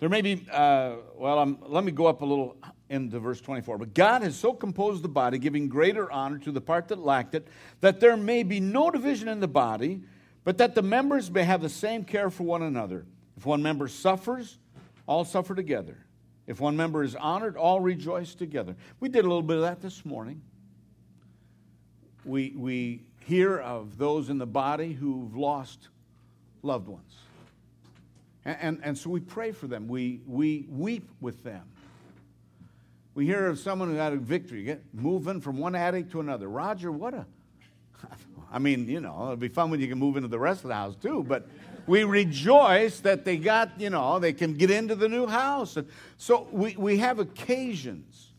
There 0.00 0.08
may 0.08 0.22
be, 0.22 0.46
uh, 0.50 0.96
well, 1.16 1.38
um, 1.38 1.58
let 1.66 1.84
me 1.84 1.92
go 1.92 2.06
up 2.06 2.22
a 2.22 2.24
little 2.24 2.56
into 2.94 3.18
verse 3.18 3.40
24. 3.40 3.78
But 3.78 3.92
God 3.92 4.22
has 4.22 4.36
so 4.36 4.52
composed 4.52 5.02
the 5.02 5.08
body, 5.08 5.38
giving 5.38 5.68
greater 5.68 6.10
honor 6.10 6.38
to 6.38 6.52
the 6.52 6.60
part 6.60 6.88
that 6.88 6.98
lacked 6.98 7.34
it, 7.34 7.46
that 7.80 8.00
there 8.00 8.16
may 8.16 8.42
be 8.42 8.60
no 8.60 8.90
division 8.90 9.28
in 9.28 9.40
the 9.40 9.48
body, 9.48 10.00
but 10.44 10.58
that 10.58 10.74
the 10.74 10.82
members 10.82 11.30
may 11.30 11.44
have 11.44 11.60
the 11.60 11.68
same 11.68 12.04
care 12.04 12.30
for 12.30 12.44
one 12.44 12.62
another. 12.62 13.04
If 13.36 13.44
one 13.44 13.62
member 13.62 13.88
suffers, 13.88 14.58
all 15.06 15.24
suffer 15.24 15.54
together. 15.54 15.98
If 16.46 16.60
one 16.60 16.76
member 16.76 17.02
is 17.02 17.14
honored, 17.14 17.56
all 17.56 17.80
rejoice 17.80 18.34
together. 18.34 18.76
We 19.00 19.08
did 19.08 19.24
a 19.24 19.28
little 19.28 19.42
bit 19.42 19.56
of 19.56 19.62
that 19.62 19.80
this 19.80 20.04
morning. 20.04 20.42
We, 22.24 22.54
we 22.56 23.02
hear 23.26 23.58
of 23.58 23.98
those 23.98 24.30
in 24.30 24.38
the 24.38 24.46
body 24.46 24.92
who've 24.92 25.34
lost 25.36 25.88
loved 26.62 26.88
ones. 26.88 27.12
And, 28.44 28.58
and, 28.60 28.80
and 28.82 28.98
so 28.98 29.10
we 29.10 29.20
pray 29.20 29.52
for 29.52 29.66
them. 29.66 29.88
We, 29.88 30.20
we 30.26 30.66
weep 30.68 31.10
with 31.20 31.42
them. 31.42 31.62
We 33.14 33.26
hear 33.26 33.46
of 33.46 33.58
someone 33.60 33.90
who 33.90 33.96
had 33.96 34.12
a 34.12 34.16
victory, 34.16 34.76
moving 34.92 35.40
from 35.40 35.58
one 35.58 35.74
attic 35.74 36.10
to 36.10 36.20
another. 36.20 36.48
Roger, 36.48 36.90
what 36.90 37.14
a. 37.14 37.26
I 38.52 38.58
mean, 38.58 38.88
you 38.88 39.00
know, 39.00 39.22
it'll 39.24 39.36
be 39.36 39.48
fun 39.48 39.70
when 39.70 39.80
you 39.80 39.88
can 39.88 39.98
move 39.98 40.16
into 40.16 40.28
the 40.28 40.38
rest 40.38 40.62
of 40.62 40.68
the 40.68 40.74
house 40.74 40.96
too, 40.96 41.24
but 41.26 41.48
we 41.86 42.04
rejoice 42.04 43.00
that 43.00 43.24
they 43.24 43.36
got, 43.36 43.80
you 43.80 43.90
know, 43.90 44.18
they 44.18 44.32
can 44.32 44.54
get 44.54 44.70
into 44.70 44.94
the 44.94 45.08
new 45.08 45.26
house. 45.26 45.76
And 45.76 45.88
so 46.16 46.48
we, 46.50 46.74
we 46.76 46.98
have 46.98 47.18
occasions. 47.18 48.30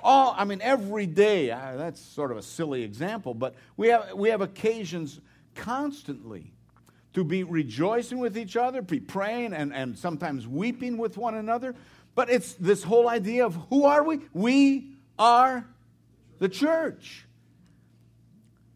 All, 0.00 0.34
I 0.36 0.44
mean, 0.44 0.60
every 0.62 1.06
day, 1.06 1.50
uh, 1.50 1.76
that's 1.76 2.00
sort 2.00 2.30
of 2.32 2.36
a 2.36 2.42
silly 2.42 2.82
example, 2.82 3.34
but 3.34 3.54
we 3.76 3.88
have, 3.88 4.14
we 4.14 4.28
have 4.30 4.40
occasions 4.40 5.20
constantly 5.54 6.52
to 7.14 7.24
be 7.24 7.44
rejoicing 7.44 8.18
with 8.18 8.36
each 8.36 8.56
other, 8.56 8.82
be 8.82 8.98
praying 8.98 9.52
and, 9.52 9.72
and 9.72 9.98
sometimes 9.98 10.48
weeping 10.48 10.96
with 10.96 11.16
one 11.16 11.34
another. 11.34 11.74
But 12.14 12.30
it's 12.30 12.54
this 12.54 12.82
whole 12.82 13.08
idea 13.08 13.46
of 13.46 13.56
who 13.70 13.84
are 13.84 14.02
we? 14.02 14.20
We 14.32 14.92
are 15.18 15.66
the 16.38 16.48
church. 16.48 17.24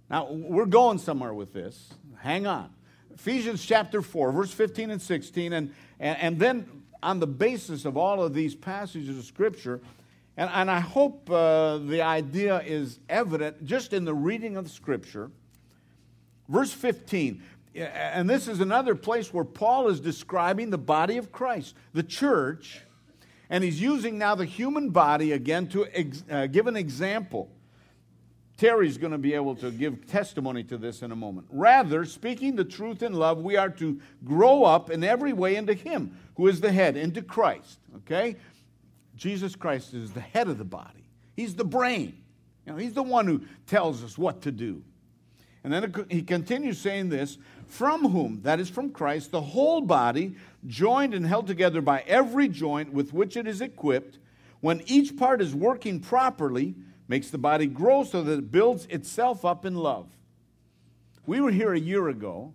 Now, 0.09 0.31
we're 0.31 0.67
going 0.67 0.99
somewhere 0.99 1.35
with 1.35 1.53
this. 1.53 1.93
Hang 2.19 2.47
on. 2.47 2.71
Ephesians 3.13 3.65
chapter 3.65 4.03
4, 4.03 4.33
verse 4.33 4.53
15 4.53 4.91
and 4.91 5.03
16. 5.03 5.53
And, 5.53 5.75
and, 5.99 6.19
and 6.19 6.39
then, 6.39 6.83
on 7.03 7.19
the 7.21 7.27
basis 7.27 7.85
of 7.85 7.97
all 7.97 8.23
of 8.23 8.33
these 8.33 8.55
passages 8.55 9.19
of 9.19 9.25
Scripture, 9.25 9.81
and, 10.37 10.51
and 10.53 10.71
I 10.71 10.81
hope 10.81 11.31
uh, 11.31 11.79
the 11.79 12.03
idea 12.03 12.63
is 12.65 13.01
evident 13.09 13.65
just 13.65 13.93
in 13.93 14.05
the 14.05 14.15
reading 14.15 14.57
of 14.57 14.65
the 14.65 14.71
Scripture. 14.71 15.31
Verse 16.49 16.73
15, 16.73 17.43
and 17.75 18.31
this 18.31 18.49
is 18.49 18.61
another 18.61 18.95
place 18.95 19.35
where 19.35 19.45
Paul 19.45 19.89
is 19.89 20.01
describing 20.01 20.71
the 20.71 20.79
body 20.79 21.17
of 21.17 21.33
Christ, 21.33 21.75
the 21.93 22.03
church 22.03 22.86
and 23.49 23.63
he's 23.63 23.81
using 23.81 24.19
now 24.19 24.35
the 24.35 24.45
human 24.45 24.91
body 24.91 25.33
again 25.33 25.69
to 25.69 25.87
ex- 25.93 26.25
uh, 26.31 26.47
give 26.47 26.67
an 26.67 26.77
example. 26.77 27.51
Terry's 28.57 28.97
going 28.97 29.13
to 29.13 29.19
be 29.19 29.35
able 29.35 29.55
to 29.57 29.71
give 29.71 30.07
testimony 30.07 30.65
to 30.65 30.79
this 30.79 31.03
in 31.03 31.13
a 31.13 31.17
moment. 31.17 31.47
Rather, 31.51 32.05
speaking 32.07 32.57
the 32.57 32.65
truth 32.65 33.03
in 33.03 33.13
love, 33.13 33.43
we 33.43 33.57
are 33.57 33.69
to 33.71 34.01
grow 34.25 34.65
up 34.65 34.91
in 34.91 35.05
every 35.05 35.35
way 35.35 35.57
into 35.57 35.75
Him 35.75 36.17
who 36.37 36.47
is 36.49 36.61
the 36.61 36.73
head, 36.73 36.97
into 36.97 37.21
Christ. 37.21 37.79
Okay? 37.97 38.37
Jesus 39.15 39.55
Christ 39.55 39.93
is 39.93 40.13
the 40.13 40.21
head 40.21 40.49
of 40.49 40.59
the 40.59 40.65
body, 40.65 41.09
He's 41.37 41.55
the 41.55 41.65
brain. 41.65 42.23
You 42.67 42.73
know, 42.73 42.79
he's 42.79 42.95
the 42.95 43.03
one 43.03 43.27
who 43.27 43.43
tells 43.67 44.03
us 44.03 44.19
what 44.19 44.43
to 44.43 44.51
do. 44.51 44.83
And 45.67 45.75
then 45.75 46.07
he 46.09 46.23
continues 46.23 46.79
saying 46.79 47.09
this 47.09 47.39
from 47.67 48.11
whom, 48.11 48.41
that 48.43 48.61
is 48.61 48.71
from 48.71 48.91
Christ, 48.91 49.33
the 49.33 49.41
whole 49.41 49.81
body, 49.81 50.37
joined 50.65 51.13
and 51.13 51.27
held 51.27 51.49
together 51.49 51.81
by 51.81 52.05
every 52.07 52.47
joint 52.47 52.93
with 52.93 53.13
which 53.13 53.37
it 53.37 53.49
is 53.49 53.61
equipped, 53.61 54.21
when 54.61 54.81
each 54.87 55.17
part 55.17 55.43
is 55.43 55.57
working 55.57 55.99
properly, 55.99 56.77
makes 57.09 57.31
the 57.31 57.39
body 57.39 57.67
grow 57.67 58.05
so 58.05 58.23
that 58.23 58.39
it 58.39 58.53
builds 58.53 58.87
itself 58.87 59.45
up 59.45 59.67
in 59.67 59.75
love. 59.75 60.07
We 61.27 61.41
were 61.41 61.51
here 61.51 61.73
a 61.73 61.81
year 61.81 62.11
ago. 62.11 62.55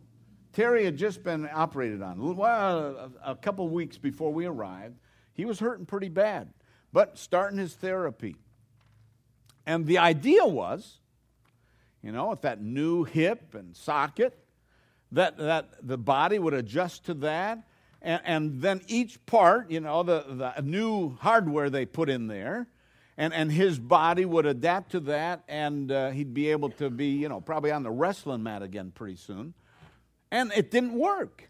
Terry 0.54 0.86
had 0.86 0.96
just 0.96 1.22
been 1.22 1.50
operated 1.52 2.02
on. 2.02 2.38
Well, 2.38 3.12
a 3.26 3.36
couple 3.36 3.68
weeks 3.68 3.98
before 3.98 4.32
we 4.32 4.46
arrived, 4.46 4.96
he 5.34 5.44
was 5.44 5.60
hurting 5.60 5.86
pretty 5.86 6.08
bad, 6.08 6.54
but 6.94 7.18
starting 7.18 7.60
his 7.60 7.74
therapy. 7.74 8.38
And 9.66 9.86
the 9.86 9.98
idea 9.98 10.46
was 10.46 11.01
you 12.04 12.12
know, 12.12 12.30
with 12.30 12.42
that 12.42 12.62
new 12.62 13.04
hip 13.04 13.54
and 13.54 13.76
socket, 13.76 14.38
that, 15.12 15.38
that 15.38 15.70
the 15.82 15.98
body 15.98 16.40
would 16.40 16.54
adjust 16.54 17.06
to 17.06 17.14
that. 17.16 17.60
And, 18.02 18.22
and 18.26 18.62
then 18.62 18.82
each 18.88 19.24
part, 19.26 19.70
you 19.70 19.80
know, 19.80 20.04
the, 20.04 20.26
the 20.28 20.62
new 20.64 21.16
hardware 21.18 21.70
they 21.70 21.86
put 21.86 22.10
in 22.10 22.28
there, 22.28 22.68
and, 23.18 23.34
and 23.34 23.52
his 23.52 23.78
body 23.78 24.26
would 24.26 24.46
adapt 24.46 24.92
to 24.94 25.00
that, 25.02 25.44
and 25.48 25.92
uh, 25.92 26.10
he'd 26.10 26.34
be 26.34 26.50
able 26.50 26.70
to 26.72 26.90
be, 26.90 27.08
you 27.08 27.30
know, 27.30 27.40
probably 27.40 27.72
on 27.72 27.84
the 27.84 27.92
wrestling 27.92 28.42
mat 28.42 28.64
again 28.64 28.92
pretty 28.96 29.18
soon. 29.18 29.54
And 30.32 30.52
it 30.54 30.72
didn't 30.72 30.94
work. 30.94 31.50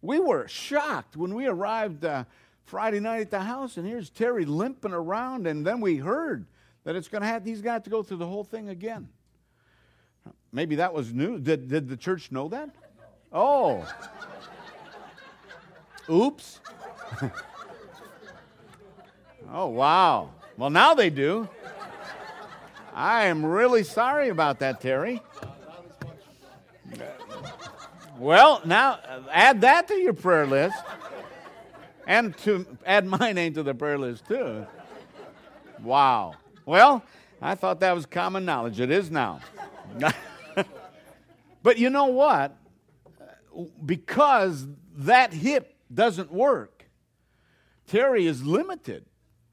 We 0.00 0.20
were 0.20 0.46
shocked 0.46 1.16
when 1.16 1.34
we 1.34 1.46
arrived 1.46 2.04
uh, 2.04 2.24
Friday 2.64 3.00
night 3.00 3.22
at 3.22 3.30
the 3.30 3.40
house, 3.40 3.76
and 3.76 3.86
here's 3.86 4.10
Terry 4.10 4.44
limping 4.44 4.92
around, 4.92 5.46
and 5.46 5.66
then 5.66 5.80
we 5.80 5.96
heard 5.96 6.46
that 6.84 6.94
it's 6.94 7.08
going 7.08 7.22
to 7.22 7.26
have 7.26 7.44
he's 7.44 7.62
going 7.62 7.70
to 7.70 7.72
have 7.72 7.82
to 7.84 7.90
go 7.90 8.02
through 8.02 8.18
the 8.18 8.26
whole 8.26 8.44
thing 8.44 8.68
again. 8.68 9.08
Maybe 10.52 10.76
that 10.76 10.94
was 10.94 11.12
new. 11.12 11.38
Did, 11.38 11.68
did 11.68 11.88
the 11.88 11.96
church 11.96 12.32
know 12.32 12.48
that? 12.48 12.70
Oh. 13.32 13.86
Oops. 16.10 16.60
oh, 19.52 19.66
wow. 19.66 20.30
Well, 20.56 20.70
now 20.70 20.94
they 20.94 21.10
do. 21.10 21.48
I 22.94 23.26
am 23.26 23.44
really 23.44 23.84
sorry 23.84 24.30
about 24.30 24.58
that, 24.60 24.80
Terry. 24.80 25.22
Well, 28.18 28.60
now 28.64 28.98
add 29.30 29.60
that 29.60 29.86
to 29.88 29.94
your 29.94 30.14
prayer 30.14 30.46
list. 30.46 30.76
And 32.06 32.36
to 32.38 32.66
add 32.86 33.06
my 33.06 33.32
name 33.32 33.52
to 33.54 33.62
the 33.62 33.74
prayer 33.74 33.98
list, 33.98 34.26
too. 34.26 34.66
Wow. 35.82 36.34
Well, 36.64 37.04
I 37.40 37.54
thought 37.54 37.80
that 37.80 37.94
was 37.94 38.06
common 38.06 38.46
knowledge. 38.46 38.80
It 38.80 38.90
is 38.90 39.10
now. 39.10 39.40
but 41.62 41.78
you 41.78 41.90
know 41.90 42.06
what? 42.06 42.56
Because 43.84 44.66
that 44.96 45.32
hip 45.32 45.76
doesn't 45.92 46.32
work, 46.32 46.84
Terry 47.86 48.26
is 48.26 48.44
limited 48.44 49.06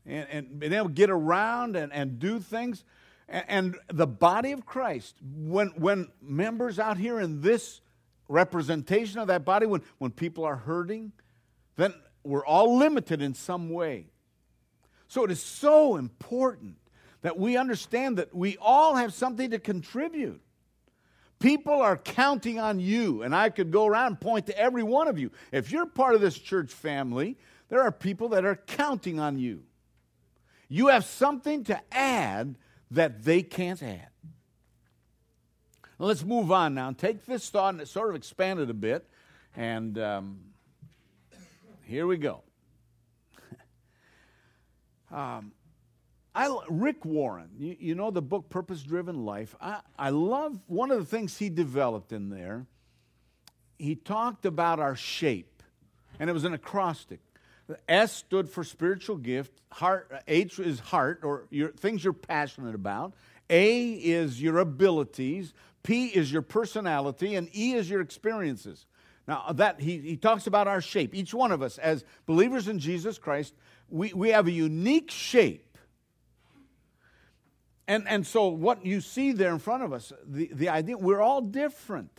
and, 0.05 0.27
and 0.29 0.59
being 0.59 0.73
able 0.73 0.87
to 0.87 0.93
get 0.93 1.09
around 1.09 1.75
and, 1.75 1.91
and 1.93 2.19
do 2.19 2.39
things. 2.39 2.83
And, 3.27 3.45
and 3.47 3.75
the 3.87 4.07
body 4.07 4.51
of 4.51 4.65
Christ, 4.65 5.15
when, 5.21 5.69
when 5.69 6.09
members 6.21 6.79
out 6.79 6.97
here 6.97 7.19
in 7.19 7.41
this 7.41 7.81
representation 8.27 9.19
of 9.19 9.27
that 9.27 9.45
body, 9.45 9.65
when, 9.65 9.81
when 9.97 10.11
people 10.11 10.43
are 10.43 10.55
hurting, 10.55 11.11
then 11.75 11.93
we're 12.23 12.45
all 12.45 12.77
limited 12.77 13.21
in 13.21 13.33
some 13.33 13.69
way. 13.69 14.07
So 15.07 15.23
it 15.23 15.31
is 15.31 15.41
so 15.41 15.95
important 15.95 16.77
that 17.21 17.37
we 17.37 17.57
understand 17.57 18.17
that 18.17 18.33
we 18.35 18.57
all 18.57 18.95
have 18.95 19.13
something 19.13 19.51
to 19.51 19.59
contribute. 19.59 20.41
People 21.39 21.81
are 21.81 21.97
counting 21.97 22.59
on 22.59 22.79
you, 22.79 23.21
and 23.21 23.35
I 23.35 23.49
could 23.49 23.71
go 23.71 23.85
around 23.85 24.07
and 24.07 24.21
point 24.21 24.45
to 24.47 24.57
every 24.57 24.83
one 24.83 25.07
of 25.07 25.19
you. 25.19 25.31
If 25.51 25.71
you're 25.71 25.85
part 25.85 26.15
of 26.15 26.21
this 26.21 26.37
church 26.37 26.71
family, 26.71 27.37
there 27.69 27.81
are 27.81 27.91
people 27.91 28.29
that 28.29 28.45
are 28.45 28.55
counting 28.55 29.19
on 29.19 29.37
you. 29.37 29.63
You 30.69 30.87
have 30.87 31.05
something 31.05 31.63
to 31.65 31.79
add 31.91 32.55
that 32.91 33.23
they 33.23 33.41
can't 33.41 33.81
add. 33.83 34.07
Now, 35.99 36.07
let's 36.07 36.23
move 36.23 36.51
on 36.51 36.73
now 36.73 36.89
and 36.89 36.97
take 36.97 37.25
this 37.25 37.49
thought 37.49 37.73
and 37.73 37.81
it 37.81 37.87
sort 37.87 38.09
of 38.09 38.15
expand 38.15 38.59
it 38.59 38.69
a 38.69 38.73
bit. 38.73 39.07
And 39.55 39.97
um, 39.97 40.39
here 41.83 42.05
we 42.07 42.17
go. 42.17 42.43
um, 45.11 45.51
I, 46.35 46.53
Rick 46.69 47.05
Warren, 47.05 47.49
you, 47.57 47.77
you 47.79 47.95
know 47.95 48.11
the 48.11 48.21
book 48.21 48.49
Purpose 48.49 48.83
Driven 48.83 49.23
Life. 49.25 49.55
I, 49.61 49.79
I 49.97 50.09
love 50.09 50.59
one 50.67 50.91
of 50.91 50.99
the 50.99 51.05
things 51.05 51.37
he 51.37 51.49
developed 51.49 52.11
in 52.11 52.29
there. 52.29 52.65
He 53.79 53.95
talked 53.95 54.45
about 54.45 54.79
our 54.79 54.95
shape, 54.97 55.63
and 56.19 56.29
it 56.29 56.33
was 56.33 56.43
an 56.43 56.53
acrostic. 56.53 57.21
S 57.87 58.11
stood 58.13 58.49
for 58.49 58.63
spiritual 58.63 59.15
gift. 59.15 59.53
Heart, 59.71 60.23
H 60.27 60.59
is 60.59 60.79
heart, 60.79 61.21
or 61.23 61.47
your, 61.49 61.69
things 61.71 62.03
you're 62.03 62.13
passionate 62.13 62.75
about. 62.75 63.13
A 63.49 63.91
is 63.93 64.41
your 64.41 64.59
abilities. 64.59 65.53
P 65.83 66.07
is 66.07 66.31
your 66.31 66.41
personality, 66.41 67.35
and 67.35 67.49
E 67.55 67.75
is 67.75 67.89
your 67.89 68.01
experiences. 68.01 68.85
Now, 69.27 69.45
uh, 69.47 69.53
that 69.53 69.79
he, 69.79 69.99
he 69.99 70.17
talks 70.17 70.47
about 70.47 70.67
our 70.67 70.81
shape. 70.81 71.15
Each 71.15 71.33
one 71.33 71.51
of 71.51 71.61
us, 71.61 71.77
as 71.77 72.03
believers 72.25 72.67
in 72.67 72.77
Jesus 72.77 73.17
Christ, 73.17 73.55
we, 73.89 74.13
we 74.13 74.29
have 74.29 74.47
a 74.47 74.51
unique 74.51 75.09
shape 75.09 75.65
and, 77.87 78.07
and 78.07 78.25
so, 78.25 78.47
what 78.47 78.85
you 78.85 78.99
see 78.99 79.31
there 79.31 79.51
in 79.51 79.59
front 79.59 79.83
of 79.83 79.93
us, 79.93 80.11
the, 80.25 80.49
the 80.51 80.69
idea, 80.69 80.97
we're 80.97 81.21
all 81.21 81.41
different. 81.41 82.09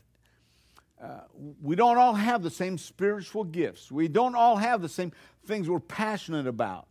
Uh, 1.03 1.21
we 1.61 1.75
don't 1.75 1.99
all 1.99 2.15
have 2.15 2.43
the 2.43 2.51
same 2.51 2.79
spiritual 2.79 3.45
gifts. 3.45 3.91
We 3.91 4.09
don't 4.09 4.35
all 4.35 4.57
have 4.57 4.81
the 4.81 4.89
same 4.89 5.13
things 5.45 5.69
we're 5.69 5.81
passionate 5.81 6.47
about. 6.47 6.87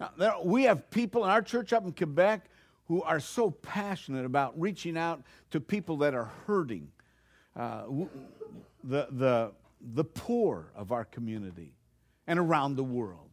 Now, 0.00 0.10
there, 0.16 0.34
we 0.42 0.64
have 0.64 0.90
people 0.90 1.24
in 1.24 1.30
our 1.30 1.42
church 1.42 1.72
up 1.72 1.84
in 1.84 1.92
Quebec 1.92 2.46
who 2.86 3.02
are 3.02 3.20
so 3.20 3.50
passionate 3.50 4.24
about 4.24 4.58
reaching 4.58 4.96
out 4.96 5.22
to 5.50 5.60
people 5.60 5.98
that 5.98 6.14
are 6.14 6.30
hurting, 6.46 6.88
uh, 7.54 7.84
the, 8.82 9.08
the, 9.10 9.52
the 9.92 10.04
poor 10.04 10.72
of 10.74 10.92
our 10.92 11.04
community 11.04 11.74
and 12.26 12.38
around 12.38 12.76
the 12.76 12.84
world. 12.84 13.28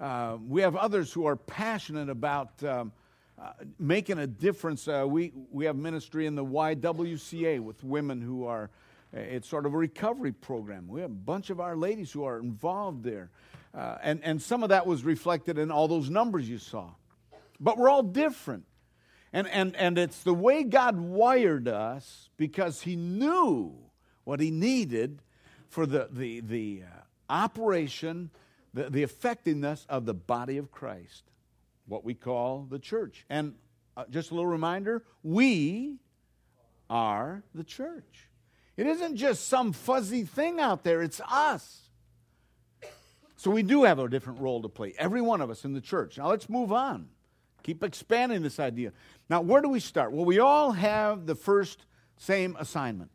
Uh, 0.00 0.36
we 0.46 0.62
have 0.62 0.74
others 0.74 1.12
who 1.12 1.26
are 1.26 1.36
passionate 1.36 2.08
about. 2.08 2.62
Um, 2.64 2.92
making 3.78 4.18
a 4.18 4.26
difference. 4.26 4.88
Uh, 4.88 5.04
we, 5.06 5.32
we 5.50 5.66
have 5.66 5.76
ministry 5.76 6.26
in 6.26 6.34
the 6.34 6.44
YWCA 6.44 7.60
with 7.60 7.82
women 7.84 8.20
who 8.20 8.46
are, 8.46 8.70
uh, 9.14 9.20
it's 9.20 9.48
sort 9.48 9.66
of 9.66 9.74
a 9.74 9.76
recovery 9.76 10.32
program. 10.32 10.88
We 10.88 11.00
have 11.00 11.10
a 11.10 11.14
bunch 11.14 11.50
of 11.50 11.60
our 11.60 11.76
ladies 11.76 12.10
who 12.12 12.24
are 12.24 12.38
involved 12.38 13.04
there. 13.04 13.30
Uh, 13.74 13.98
and, 14.02 14.20
and 14.24 14.40
some 14.40 14.62
of 14.62 14.70
that 14.70 14.86
was 14.86 15.04
reflected 15.04 15.58
in 15.58 15.70
all 15.70 15.86
those 15.86 16.08
numbers 16.08 16.48
you 16.48 16.58
saw. 16.58 16.90
But 17.60 17.76
we're 17.76 17.90
all 17.90 18.02
different. 18.02 18.64
And, 19.32 19.46
and, 19.48 19.76
and 19.76 19.98
it's 19.98 20.22
the 20.22 20.34
way 20.34 20.62
God 20.62 20.98
wired 20.98 21.68
us 21.68 22.30
because 22.38 22.82
He 22.82 22.96
knew 22.96 23.74
what 24.24 24.40
He 24.40 24.50
needed 24.50 25.20
for 25.68 25.84
the, 25.84 26.08
the, 26.10 26.40
the 26.40 26.82
uh, 26.84 27.00
operation, 27.28 28.30
the, 28.72 28.88
the 28.88 29.02
effectiveness 29.02 29.84
of 29.90 30.06
the 30.06 30.14
body 30.14 30.56
of 30.56 30.70
Christ 30.70 31.24
what 31.86 32.04
we 32.04 32.14
call 32.14 32.66
the 32.68 32.78
church. 32.78 33.24
And 33.30 33.54
uh, 33.96 34.04
just 34.10 34.30
a 34.30 34.34
little 34.34 34.50
reminder 34.50 35.04
we 35.22 35.98
are 36.90 37.42
the 37.54 37.64
church. 37.64 38.28
It 38.76 38.86
isn't 38.86 39.16
just 39.16 39.48
some 39.48 39.72
fuzzy 39.72 40.24
thing 40.24 40.60
out 40.60 40.84
there, 40.84 41.02
it's 41.02 41.20
us. 41.20 41.82
So 43.36 43.50
we 43.50 43.62
do 43.62 43.84
have 43.84 43.98
a 43.98 44.08
different 44.08 44.40
role 44.40 44.62
to 44.62 44.68
play, 44.68 44.94
every 44.98 45.20
one 45.20 45.40
of 45.40 45.50
us 45.50 45.64
in 45.64 45.72
the 45.72 45.80
church. 45.80 46.18
Now 46.18 46.28
let's 46.28 46.48
move 46.48 46.72
on. 46.72 47.08
Keep 47.62 47.82
expanding 47.82 48.42
this 48.42 48.60
idea. 48.60 48.92
Now, 49.28 49.40
where 49.40 49.60
do 49.60 49.68
we 49.68 49.80
start? 49.80 50.12
Well, 50.12 50.24
we 50.24 50.38
all 50.38 50.70
have 50.70 51.26
the 51.26 51.34
first 51.34 51.84
same 52.16 52.56
assignment. 52.60 53.10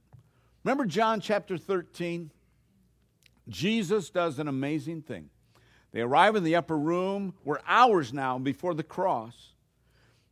Remember 0.64 0.86
John 0.86 1.22
chapter 1.22 1.58
13? 1.58 2.32
Jesus 3.48 4.10
does 4.10 4.40
an 4.40 4.48
amazing 4.48 5.04
thing. 5.04 5.30
They 5.92 6.02
arrive 6.02 6.36
in 6.36 6.44
the 6.44 6.56
upper 6.56 6.78
room. 6.78 7.34
We're 7.44 7.60
hours 7.68 8.14
now 8.14 8.40
before 8.40 8.74
the 8.74 8.84
cross. 8.84 9.54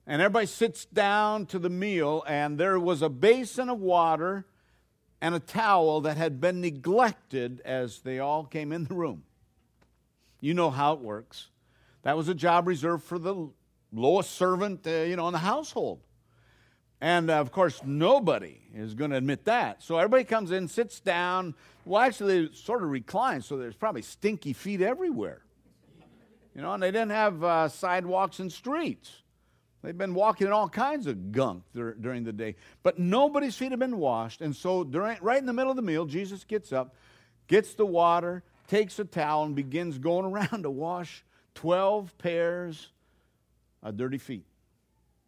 And 0.07 0.21
everybody 0.21 0.47
sits 0.47 0.85
down 0.85 1.45
to 1.47 1.59
the 1.59 1.69
meal, 1.69 2.23
and 2.27 2.57
there 2.57 2.79
was 2.79 3.01
a 3.01 3.09
basin 3.09 3.69
of 3.69 3.79
water 3.79 4.45
and 5.21 5.35
a 5.35 5.39
towel 5.39 6.01
that 6.01 6.17
had 6.17 6.41
been 6.41 6.61
neglected 6.61 7.61
as 7.65 7.99
they 7.99 8.19
all 8.19 8.45
came 8.45 8.71
in 8.71 8.85
the 8.85 8.93
room. 8.95 9.23
You 10.41 10.53
know 10.53 10.71
how 10.71 10.93
it 10.93 10.99
works. 10.99 11.49
That 12.03 12.15
was 12.15 12.29
a 12.29 12.33
job 12.33 12.67
reserved 12.67 13.03
for 13.03 13.19
the 13.19 13.49
lowest 13.91 14.31
servant, 14.31 14.87
uh, 14.87 14.91
you 14.91 15.15
know, 15.15 15.27
in 15.27 15.33
the 15.33 15.39
household. 15.39 15.99
And 17.01 17.29
uh, 17.29 17.35
of 17.35 17.51
course, 17.51 17.81
nobody 17.85 18.59
is 18.73 18.93
going 18.93 19.11
to 19.11 19.17
admit 19.17 19.45
that. 19.45 19.83
So 19.83 19.97
everybody 19.97 20.23
comes 20.23 20.51
in, 20.51 20.67
sits 20.67 20.99
down. 20.99 21.53
Well, 21.85 22.01
actually, 22.01 22.47
they 22.47 22.53
sort 22.53 22.83
of 22.83 22.89
recline, 22.89 23.41
so 23.41 23.57
there's 23.57 23.75
probably 23.75 24.01
stinky 24.01 24.53
feet 24.53 24.81
everywhere. 24.81 25.41
You 26.55 26.61
know, 26.61 26.73
and 26.73 26.81
they 26.81 26.91
didn't 26.91 27.11
have 27.11 27.43
uh, 27.43 27.69
sidewalks 27.69 28.39
and 28.39 28.51
streets. 28.51 29.21
They've 29.81 29.97
been 29.97 30.13
walking 30.13 30.47
in 30.47 30.53
all 30.53 30.67
kinds 30.67 31.07
of 31.07 31.31
gunk 31.31 31.63
dur- 31.73 31.95
during 31.99 32.23
the 32.23 32.33
day. 32.33 32.55
But 32.83 32.99
nobody's 32.99 33.55
feet 33.55 33.71
have 33.71 33.79
been 33.79 33.97
washed. 33.97 34.41
And 34.41 34.53
so, 34.55 34.83
during, 34.83 35.17
right 35.21 35.39
in 35.39 35.45
the 35.45 35.53
middle 35.53 35.71
of 35.71 35.77
the 35.77 35.81
meal, 35.81 36.05
Jesus 36.05 36.43
gets 36.43 36.73
up, 36.73 36.95
gets 37.47 37.75
the 37.75 37.85
water, 37.85 38.43
takes 38.67 38.99
a 38.99 39.05
towel, 39.05 39.45
and 39.45 39.55
begins 39.55 39.97
going 39.97 40.25
around 40.31 40.63
to 40.63 40.69
wash 40.69 41.23
12 41.55 42.17
pairs 42.17 42.89
of 43.81 43.95
dirty 43.95 44.17
feet, 44.17 44.45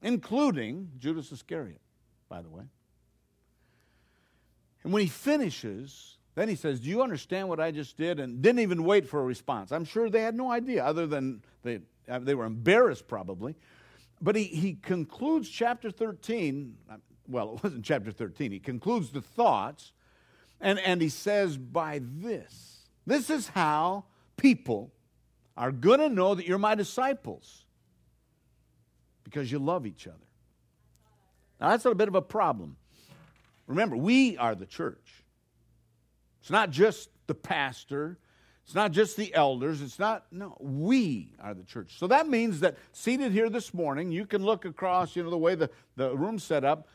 including 0.02 0.90
Judas 0.98 1.32
Iscariot, 1.32 1.82
by 2.28 2.42
the 2.42 2.50
way. 2.50 2.64
And 4.84 4.92
when 4.92 5.02
he 5.02 5.08
finishes, 5.08 6.18
then 6.36 6.48
he 6.48 6.56
says, 6.56 6.80
Do 6.80 6.90
you 6.90 7.02
understand 7.02 7.50
what 7.50 7.60
I 7.60 7.72
just 7.72 7.98
did? 7.98 8.20
And 8.20 8.42
didn't 8.42 8.60
even 8.60 8.84
wait 8.84 9.08
for 9.08 9.20
a 9.20 9.24
response. 9.24 9.72
I'm 9.72 9.86
sure 9.86 10.10
they 10.10 10.22
had 10.22 10.36
no 10.36 10.52
idea, 10.52 10.84
other 10.84 11.08
than 11.08 11.42
they, 11.64 11.80
uh, 12.10 12.20
they 12.20 12.36
were 12.36 12.46
embarrassed 12.46 13.08
probably. 13.08 13.56
But 14.22 14.36
he, 14.36 14.44
he 14.44 14.74
concludes 14.74 15.50
chapter 15.50 15.92
13. 15.92 16.78
Uh, 16.90 16.98
well, 17.28 17.56
it 17.56 17.64
wasn't 17.64 17.86
chapter 17.86 18.12
13. 18.12 18.52
He 18.52 18.60
concludes 18.60 19.10
the 19.10 19.22
thoughts, 19.22 19.94
and, 20.60 20.80
and 20.80 21.02
he 21.02 21.10
says, 21.10 21.58
By 21.58 22.02
this, 22.04 22.88
this 23.06 23.30
is 23.30 23.50
how 23.50 24.06
people 24.38 24.92
are 25.58 25.72
going 25.72 26.00
to 26.00 26.10
know 26.10 26.36
that 26.36 26.48
you're 26.48 26.58
my 26.58 26.76
disciples 26.76 27.66
because 29.24 29.52
you 29.52 29.60
love 29.60 29.86
each 29.86 30.08
other. 30.08 30.18
Now, 31.60 31.70
that's 31.70 31.86
a 31.86 31.94
bit 31.94 32.08
of 32.08 32.16
a 32.16 32.22
problem. 32.22 32.78
Remember, 33.68 33.96
we 33.96 34.38
are 34.38 34.56
the 34.56 34.66
church. 34.66 35.21
It's 36.42 36.50
not 36.50 36.72
just 36.72 37.10
the 37.28 37.36
pastor, 37.36 38.18
it's 38.64 38.76
not 38.76 38.92
just 38.92 39.16
the 39.16 39.34
elders, 39.34 39.82
it's 39.82 40.00
not, 40.00 40.26
no, 40.32 40.58
we 40.60 41.34
are 41.40 41.54
the 41.54 41.64
church. 41.64 41.98
So 41.98 42.08
that 42.08 42.28
means 42.28 42.60
that 42.62 42.78
seated 42.92 43.32
here 43.32 43.50
this 43.50 43.74
morning, 43.74 44.12
you 44.12 44.26
can 44.26 44.44
look 44.44 44.66
across, 44.66 45.16
you 45.16 45.24
know, 45.24 45.30
the 45.30 45.38
way 45.38 45.56
the, 45.56 45.70
the 45.96 46.16
room's 46.16 46.44
set 46.44 46.64
up. 46.64 46.88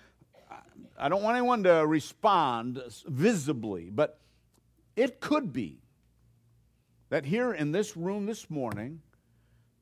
I 0.99 1.09
don't 1.09 1.23
want 1.23 1.37
anyone 1.37 1.63
to 1.65 1.87
respond 1.87 2.83
visibly, 3.07 3.91
but 3.91 4.19
it 4.95 5.21
could 5.21 5.53
be 5.53 5.79
that 7.11 7.25
here 7.25 7.53
in 7.53 7.73
this 7.73 7.97
room 7.97 8.27
this 8.27 8.51
morning, 8.51 9.01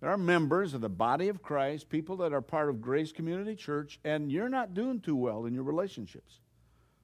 there 0.00 0.10
are 0.10 0.18
members 0.18 0.74
of 0.74 0.82
the 0.82 0.88
body 0.90 1.28
of 1.28 1.42
Christ, 1.42 1.88
people 1.88 2.16
that 2.18 2.32
are 2.32 2.42
part 2.42 2.68
of 2.68 2.82
Grace 2.82 3.12
Community 3.12 3.54
Church, 3.54 3.98
and 4.04 4.30
you're 4.30 4.50
not 4.50 4.74
doing 4.74 5.00
too 5.00 5.16
well 5.16 5.46
in 5.46 5.54
your 5.54 5.62
relationships. 5.62 6.40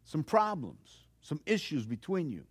Some 0.05 0.23
problems, 0.23 1.07
some 1.23 1.41
issues 1.47 1.87
between 1.87 2.31
you. 2.31 2.45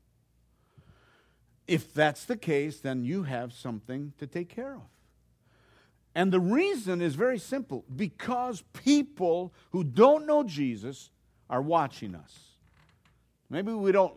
If 1.67 1.93
that's 1.93 2.25
the 2.25 2.37
case, 2.37 2.79
then 2.79 3.03
you 3.03 3.23
have 3.23 3.53
something 3.53 4.13
to 4.17 4.27
take 4.27 4.49
care 4.49 4.75
of. 4.75 4.81
And 6.15 6.31
the 6.31 6.39
reason 6.39 7.01
is 7.01 7.15
very 7.15 7.37
simple 7.37 7.85
because 7.95 8.63
people 8.73 9.53
who 9.71 9.83
don't 9.83 10.25
know 10.25 10.43
Jesus 10.43 11.11
are 11.49 11.61
watching 11.61 12.15
us. 12.15 12.39
Maybe 13.49 13.71
we 13.71 13.91
don't 13.91 14.15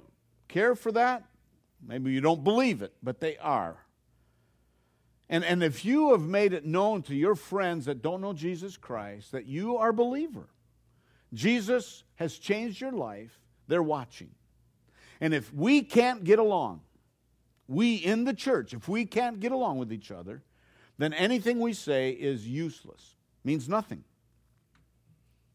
care 0.48 0.74
for 0.74 0.92
that. 0.92 1.24
Maybe 1.86 2.12
you 2.12 2.20
don't 2.20 2.44
believe 2.44 2.82
it, 2.82 2.94
but 3.02 3.20
they 3.20 3.36
are. 3.38 3.76
And, 5.28 5.44
and 5.44 5.62
if 5.62 5.84
you 5.84 6.12
have 6.12 6.22
made 6.22 6.52
it 6.52 6.64
known 6.64 7.02
to 7.02 7.14
your 7.14 7.34
friends 7.34 7.86
that 7.86 8.02
don't 8.02 8.20
know 8.20 8.32
Jesus 8.32 8.76
Christ 8.76 9.32
that 9.32 9.46
you 9.46 9.78
are 9.78 9.88
a 9.88 9.94
believer, 9.94 10.48
Jesus 11.32 12.04
has 12.16 12.36
changed 12.36 12.80
your 12.80 12.92
life, 12.92 13.40
they're 13.66 13.82
watching. 13.82 14.30
And 15.22 15.32
if 15.32 15.54
we 15.54 15.80
can't 15.80 16.22
get 16.22 16.38
along, 16.38 16.82
we 17.66 17.94
in 17.94 18.24
the 18.24 18.34
church, 18.34 18.74
if 18.74 18.86
we 18.88 19.06
can't 19.06 19.40
get 19.40 19.52
along 19.52 19.78
with 19.78 19.90
each 19.90 20.10
other, 20.10 20.42
then 20.98 21.14
anything 21.14 21.60
we 21.60 21.72
say 21.72 22.10
is 22.10 22.46
useless, 22.46 23.16
means 23.42 23.66
nothing. 23.68 24.04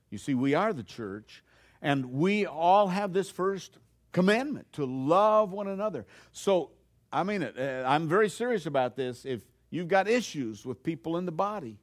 You 0.10 0.18
see, 0.18 0.34
we 0.34 0.56
are 0.56 0.74
the 0.74 0.84
church, 0.84 1.44
and 1.82 2.14
we 2.14 2.48
all 2.48 2.88
have 2.88 3.14
this 3.14 3.30
first 3.30 3.78
commandment 4.12 4.74
to 4.74 4.86
love 4.86 5.52
one 5.52 5.68
another. 5.68 6.08
So, 6.32 6.72
I 7.14 7.22
mean 7.22 7.44
it. 7.44 7.56
Uh, 7.60 7.88
I'm 7.88 8.08
very 8.08 8.30
serious 8.30 8.66
about 8.66 8.96
this. 8.96 9.24
If 9.24 9.42
You've 9.70 9.88
got 9.88 10.08
issues 10.08 10.66
with 10.66 10.84
people 10.84 11.18
in 11.18 11.26
the 11.26 11.32
body. 11.32 11.78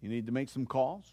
You 0.00 0.08
need 0.08 0.26
to 0.26 0.32
make 0.32 0.48
some 0.48 0.66
calls. 0.66 1.12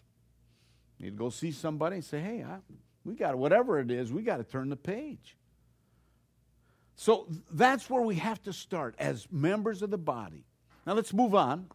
You 0.97 1.05
need 1.05 1.11
to 1.11 1.17
go 1.17 1.29
see 1.29 1.51
somebody 1.51 1.95
and 1.97 2.05
say, 2.05 2.19
hey, 2.19 2.43
I, 2.43 2.57
we 3.03 3.15
got 3.15 3.37
whatever 3.37 3.79
it 3.79 3.91
is, 3.91 4.11
we 4.11 4.21
got 4.21 4.37
to 4.37 4.43
turn 4.43 4.69
the 4.69 4.75
page. 4.75 5.35
So 6.97 7.27
that's 7.51 7.89
where 7.89 8.01
we 8.01 8.15
have 8.15 8.41
to 8.43 8.51
start 8.51 8.95
as 8.97 9.27
members 9.31 9.83
of 9.83 9.91
the 9.91 9.99
body. 9.99 10.43
Now 10.85 10.93
let's 10.93 11.13
move 11.13 11.35
on. 11.35 11.67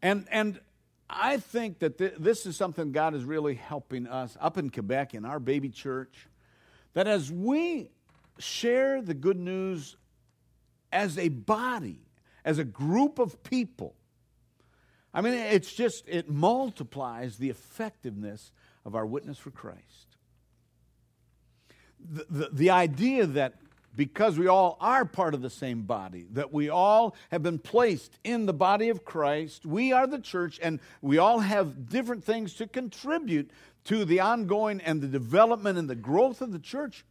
And, 0.00 0.26
and 0.30 0.60
I 1.08 1.38
think 1.38 1.80
that 1.80 1.98
th- 1.98 2.14
this 2.18 2.46
is 2.46 2.56
something 2.56 2.92
God 2.92 3.14
is 3.14 3.24
really 3.24 3.54
helping 3.54 4.06
us 4.06 4.36
up 4.40 4.56
in 4.56 4.70
Quebec 4.70 5.14
in 5.14 5.24
our 5.24 5.40
baby 5.40 5.70
church. 5.70 6.28
That 6.94 7.08
as 7.08 7.32
we 7.32 7.90
share 8.38 9.02
the 9.02 9.14
good 9.14 9.38
news 9.38 9.96
as 10.92 11.18
a 11.18 11.28
body, 11.28 12.02
as 12.44 12.58
a 12.58 12.64
group 12.64 13.18
of 13.18 13.42
people. 13.42 13.94
I 15.12 15.20
mean, 15.20 15.34
it's 15.34 15.72
just, 15.72 16.08
it 16.08 16.30
multiplies 16.30 17.38
the 17.38 17.50
effectiveness 17.50 18.52
of 18.84 18.94
our 18.94 19.04
witness 19.04 19.36
for 19.36 19.50
Christ. 19.50 20.09
The, 22.08 22.48
the, 22.52 22.70
idea 22.70 23.26
that 23.26 23.54
because 23.96 24.38
we 24.38 24.46
all 24.46 24.76
are 24.80 25.04
part 25.04 25.34
of 25.34 25.42
the 25.42 25.50
same 25.50 25.82
body, 25.82 26.26
that 26.32 26.52
we 26.52 26.68
all 26.68 27.14
have 27.30 27.42
been 27.42 27.58
placed 27.58 28.18
in 28.24 28.46
the 28.46 28.52
body 28.52 28.88
of 28.88 29.04
Christ, 29.04 29.66
we 29.66 29.92
are 29.92 30.06
the 30.06 30.18
church, 30.18 30.58
and 30.62 30.80
we 31.02 31.18
all 31.18 31.40
have 31.40 31.88
different 31.88 32.24
things 32.24 32.54
to 32.54 32.66
contribute 32.66 33.50
to 33.84 34.04
the 34.04 34.20
ongoing 34.20 34.80
and 34.80 35.00
the 35.00 35.08
development 35.08 35.78
and 35.78 35.88
the 35.88 35.94
growth 35.94 36.40
of 36.40 36.52
the 36.52 36.58
church 36.58 37.04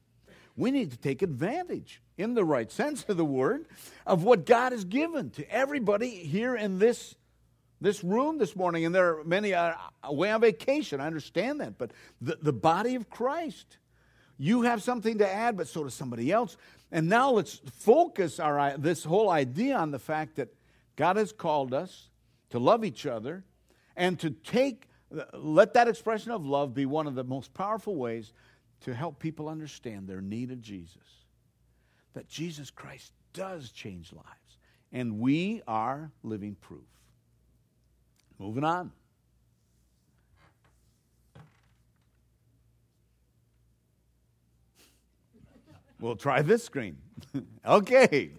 we 0.59 0.71
need 0.71 0.91
to 0.91 0.97
take 0.97 1.21
advantage, 1.21 2.01
in 2.17 2.33
the 2.33 2.43
right 2.43 2.69
sense 2.69 3.05
of 3.07 3.15
the 3.15 3.23
word, 3.23 3.65
of 4.05 4.23
what 4.23 4.45
God 4.45 4.73
has 4.73 4.83
given 4.83 5.29
to 5.31 5.49
everybody 5.49 6.09
here 6.09 6.53
in 6.53 6.79
this, 6.79 7.15
this 7.79 8.03
room 8.03 8.37
this 8.37 8.57
morning. 8.57 8.85
And 8.85 8.93
there 8.93 9.19
are 9.19 9.23
many 9.23 9.53
uh, 9.53 9.75
away 10.03 10.29
on 10.31 10.41
vacation. 10.41 10.99
I 10.99 11.07
understand 11.07 11.61
that. 11.61 11.77
But 11.77 11.91
the, 12.19 12.37
the 12.41 12.51
body 12.51 12.95
of 12.95 13.09
Christ, 13.09 13.77
you 14.39 14.61
have 14.61 14.81
something 14.81 15.17
to 15.17 15.29
add, 15.29 15.57
but 15.57 15.67
so 15.67 15.83
does 15.83 15.93
somebody 15.93 16.31
else. 16.31 16.55
And 16.91 17.09
now 17.09 17.31
let's 17.31 17.61
focus 17.79 18.39
our, 18.39 18.77
this 18.77 19.03
whole 19.03 19.29
idea 19.29 19.75
on 19.75 19.91
the 19.91 19.99
fact 19.99 20.37
that 20.37 20.47
God 20.95 21.17
has 21.17 21.33
called 21.33 21.73
us 21.73 22.09
to 22.49 22.57
love 22.57 22.85
each 22.85 23.05
other 23.05 23.43
and 23.97 24.17
to 24.21 24.31
take, 24.31 24.87
let 25.33 25.73
that 25.73 25.89
expression 25.89 26.31
of 26.31 26.45
love 26.45 26.73
be 26.73 26.85
one 26.85 27.05
of 27.05 27.15
the 27.15 27.23
most 27.23 27.53
powerful 27.53 27.95
ways 27.95 28.31
to 28.81 28.93
help 28.93 29.19
people 29.19 29.49
understand 29.49 30.07
their 30.07 30.21
need 30.21 30.51
of 30.51 30.61
Jesus. 30.61 30.97
That 32.13 32.29
Jesus 32.29 32.71
Christ 32.71 33.11
does 33.33 33.71
change 33.71 34.13
lives, 34.13 34.57
and 34.91 35.19
we 35.19 35.61
are 35.67 36.11
living 36.23 36.55
proof. 36.55 36.87
Moving 38.39 38.63
on. 38.63 38.91
We'll 45.99 46.15
try 46.15 46.41
this 46.41 46.63
screen. 46.63 46.97
okay. 47.65 48.31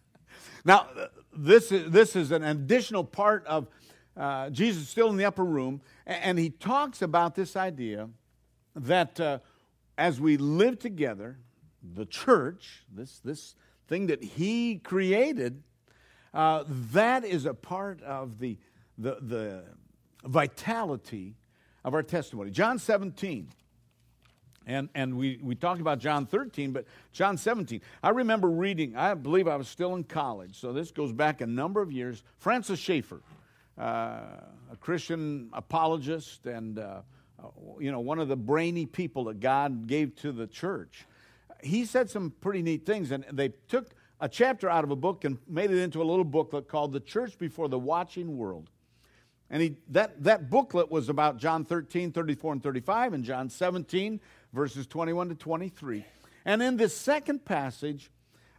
now, 0.64 0.88
this 1.36 1.70
is, 1.70 1.90
this 1.90 2.16
is 2.16 2.30
an 2.30 2.42
additional 2.42 3.04
part 3.04 3.46
of 3.46 3.68
uh, 4.16 4.48
Jesus 4.50 4.88
still 4.88 5.10
in 5.10 5.16
the 5.16 5.24
upper 5.24 5.44
room, 5.44 5.80
and 6.06 6.38
he 6.38 6.48
talks 6.48 7.02
about 7.02 7.34
this 7.34 7.56
idea 7.56 8.08
that 8.74 9.20
uh, 9.20 9.38
as 9.98 10.20
we 10.20 10.36
live 10.36 10.78
together, 10.78 11.38
the 11.82 12.06
church, 12.06 12.84
this, 12.92 13.20
this 13.24 13.54
thing 13.86 14.06
that 14.06 14.22
he 14.22 14.76
created, 14.76 15.62
uh, 16.32 16.64
that 16.66 17.24
is 17.24 17.44
a 17.44 17.54
part 17.54 18.02
of 18.02 18.38
the, 18.38 18.56
the, 18.96 19.18
the 19.20 19.64
vitality 20.24 21.34
of 21.84 21.92
our 21.92 22.02
testimony. 22.02 22.50
John 22.50 22.78
17. 22.78 23.48
And, 24.66 24.88
and 24.94 25.16
we, 25.16 25.38
we 25.42 25.54
talked 25.54 25.80
about 25.80 25.98
John 25.98 26.26
13, 26.26 26.72
but 26.72 26.86
John 27.12 27.36
17. 27.36 27.80
I 28.02 28.10
remember 28.10 28.48
reading, 28.48 28.96
I 28.96 29.14
believe 29.14 29.46
I 29.46 29.56
was 29.56 29.68
still 29.68 29.94
in 29.94 30.04
college, 30.04 30.58
so 30.58 30.72
this 30.72 30.90
goes 30.90 31.12
back 31.12 31.40
a 31.40 31.46
number 31.46 31.82
of 31.82 31.92
years. 31.92 32.22
Francis 32.38 32.78
Schaeffer, 32.78 33.20
uh, 33.78 33.82
a 34.72 34.76
Christian 34.80 35.50
apologist 35.52 36.46
and 36.46 36.78
uh, 36.78 37.00
you 37.78 37.92
know, 37.92 38.00
one 38.00 38.18
of 38.18 38.28
the 38.28 38.36
brainy 38.36 38.86
people 38.86 39.24
that 39.24 39.40
God 39.40 39.86
gave 39.86 40.14
to 40.16 40.32
the 40.32 40.46
church. 40.46 41.06
He 41.62 41.84
said 41.84 42.10
some 42.10 42.32
pretty 42.40 42.62
neat 42.62 42.86
things, 42.86 43.10
and 43.10 43.24
they 43.32 43.50
took 43.68 43.90
a 44.20 44.28
chapter 44.28 44.70
out 44.70 44.84
of 44.84 44.90
a 44.90 44.96
book 44.96 45.24
and 45.24 45.38
made 45.48 45.70
it 45.70 45.78
into 45.78 46.02
a 46.02 46.04
little 46.04 46.24
booklet 46.24 46.68
called 46.68 46.92
The 46.92 47.00
Church 47.00 47.38
Before 47.38 47.68
the 47.68 47.78
Watching 47.78 48.36
World. 48.36 48.70
And 49.50 49.62
he, 49.62 49.76
that, 49.90 50.22
that 50.24 50.50
booklet 50.50 50.90
was 50.90 51.08
about 51.08 51.36
John 51.36 51.64
13, 51.64 52.12
34, 52.12 52.54
and 52.54 52.62
35, 52.62 53.12
and 53.12 53.24
John 53.24 53.50
17, 53.50 54.20
verses 54.54 54.86
21 54.86 55.30
to 55.30 55.34
23. 55.34 56.04
And 56.44 56.62
in 56.62 56.76
this 56.76 56.96
second 56.96 57.44
passage, 57.44 58.10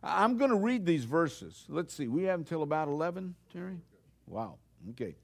I'm 0.04 0.38
going 0.38 0.52
to 0.52 0.58
read 0.58 0.86
these 0.86 1.06
verses. 1.06 1.66
Let's 1.70 1.94
see, 1.94 2.08
we 2.08 2.24
have 2.24 2.40
until 2.40 2.62
about 2.62 2.88
11, 2.88 3.36
Terry? 3.52 3.78
Wow, 4.28 4.56
okay. 4.92 5.16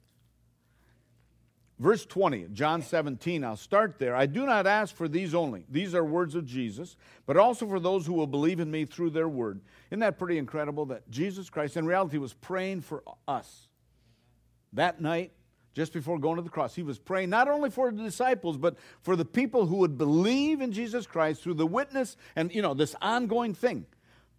Verse 1.78 2.06
20, 2.06 2.50
John 2.54 2.84
17, 2.84 3.44
I'll 3.44 3.58
start 3.58 3.98
there. 3.98 4.16
I 4.16 4.28
do 4.28 4.46
not 4.46 4.68
ask 4.68 4.96
for 4.96 5.08
these 5.08 5.34
only. 5.34 5.66
These 5.68 5.96
are 5.96 6.06
words 6.06 6.36
of 6.36 6.46
Jesus, 6.46 6.96
but 7.26 7.38
also 7.38 7.68
for 7.68 7.80
those 7.80 8.06
who 8.06 8.14
will 8.14 8.28
believe 8.28 8.60
in 8.60 8.70
me 8.70 8.86
through 8.86 9.10
their 9.10 9.28
word. 9.28 9.62
Isn't 9.90 10.02
that 10.02 10.20
pretty 10.20 10.38
incredible 10.38 10.86
that 10.88 11.10
Jesus 11.10 11.50
Christ, 11.50 11.78
in 11.78 11.88
reality, 11.88 12.20
was 12.20 12.34
praying 12.34 12.82
for 12.82 13.04
us? 13.28 13.68
That 14.74 15.02
night, 15.02 15.32
just 15.74 15.94
before 15.94 16.20
going 16.20 16.36
to 16.36 16.42
the 16.42 16.50
cross, 16.50 16.76
he 16.76 16.84
was 16.84 17.00
praying 17.00 17.30
not 17.30 17.48
only 17.48 17.70
for 17.70 17.92
the 17.92 18.04
disciples, 18.04 18.58
but 18.58 18.78
for 19.02 19.16
the 19.16 19.26
people 19.26 19.66
who 19.66 19.78
would 19.78 19.98
believe 19.98 20.62
in 20.62 20.72
Jesus 20.72 21.08
Christ 21.08 21.42
through 21.42 21.54
the 21.56 21.68
witness 21.68 22.18
and, 22.36 22.54
you 22.54 22.62
know, 22.62 22.74
this 22.74 22.96
ongoing 23.02 23.54
thing, 23.54 23.86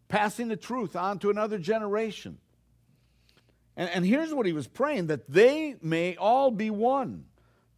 passing 0.08 0.48
the 0.48 0.56
truth 0.56 0.94
on 0.94 1.18
to 1.20 1.30
another 1.30 1.58
generation. 1.58 2.38
And, 3.76 3.88
and 3.90 4.04
here's 4.04 4.34
what 4.34 4.46
he 4.46 4.52
was 4.52 4.66
praying 4.66 5.06
that 5.06 5.30
they 5.30 5.76
may 5.80 6.16
all 6.16 6.50
be 6.50 6.70
one 6.70 7.24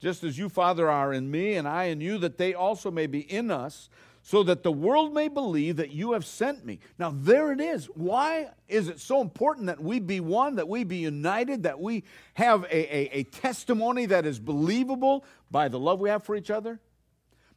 just 0.05 0.23
as 0.23 0.37
you, 0.37 0.51
Father, 0.51 0.91
are 0.91 1.15
in 1.15 1.31
me, 1.31 1.55
and 1.55 1.67
I 1.67 1.85
in 1.85 2.03
you, 2.03 2.19
that 2.19 2.37
they 2.37 2.53
also 2.53 2.91
may 2.91 3.07
be 3.07 3.21
in 3.21 3.51
us, 3.51 3.89
so 4.27 4.43
that 4.43 4.63
the 4.63 4.73
world 4.73 5.13
may 5.13 5.29
believe 5.29 5.77
that 5.77 5.91
you 5.91 6.13
have 6.13 6.25
sent 6.25 6.65
me. 6.65 6.81
Now, 6.99 7.13
there 7.15 7.53
it 7.53 7.61
is. 7.61 7.85
Why 7.95 8.49
is 8.69 8.89
it 8.89 8.99
so 8.99 9.21
important 9.21 9.67
that 9.67 9.83
we 9.83 10.01
be 10.01 10.19
one, 10.19 10.57
that 10.57 10.67
we 10.67 10.83
be 10.83 10.97
united, 10.97 11.65
that 11.65 11.79
we 11.79 12.05
have 12.33 12.65
a, 12.65 12.75
a, 12.75 13.19
a 13.19 13.23
testimony 13.25 14.07
that 14.07 14.25
is 14.25 14.39
believable 14.39 15.27
by 15.51 15.69
the 15.69 15.79
love 15.79 16.01
we 16.01 16.09
have 16.09 16.25
for 16.25 16.35
each 16.37 16.51
other? 16.51 16.81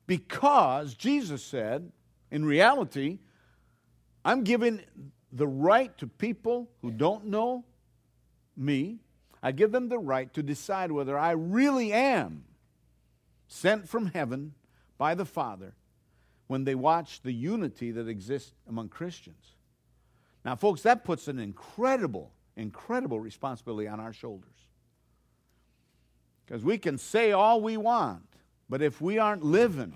Because 0.07 0.93
Jesus 0.93 1.41
said, 1.41 1.89
in 2.31 2.43
reality, 2.43 3.19
I'm 4.25 4.43
giving 4.43 4.81
the 5.31 5.47
right 5.47 5.97
to 5.99 6.05
people 6.05 6.69
who 6.81 6.91
don't 6.91 7.27
know 7.27 7.63
me. 8.57 8.99
I 9.41 9.53
give 9.53 9.71
them 9.71 9.87
the 9.87 9.99
right 9.99 10.33
to 10.33 10.43
decide 10.43 10.91
whether 10.91 11.17
I 11.17 11.31
really 11.31 11.93
am 11.93 12.43
sent 13.47 13.87
from 13.87 14.07
heaven 14.07 14.53
by 14.97 15.15
the 15.15 15.25
Father 15.25 15.73
when 16.47 16.63
they 16.63 16.75
watch 16.75 17.21
the 17.21 17.31
unity 17.31 17.91
that 17.91 18.07
exists 18.07 18.53
among 18.67 18.89
Christians. 18.89 19.53
Now, 20.43 20.55
folks, 20.55 20.81
that 20.83 21.03
puts 21.03 21.27
an 21.27 21.39
incredible, 21.39 22.31
incredible 22.55 23.19
responsibility 23.19 23.87
on 23.87 23.99
our 23.99 24.13
shoulders. 24.13 24.49
Because 26.45 26.63
we 26.63 26.77
can 26.77 26.97
say 26.97 27.33
all 27.33 27.61
we 27.61 27.75
want, 27.75 28.23
but 28.69 28.81
if 28.81 29.01
we 29.01 29.17
aren't 29.17 29.43
living 29.43 29.93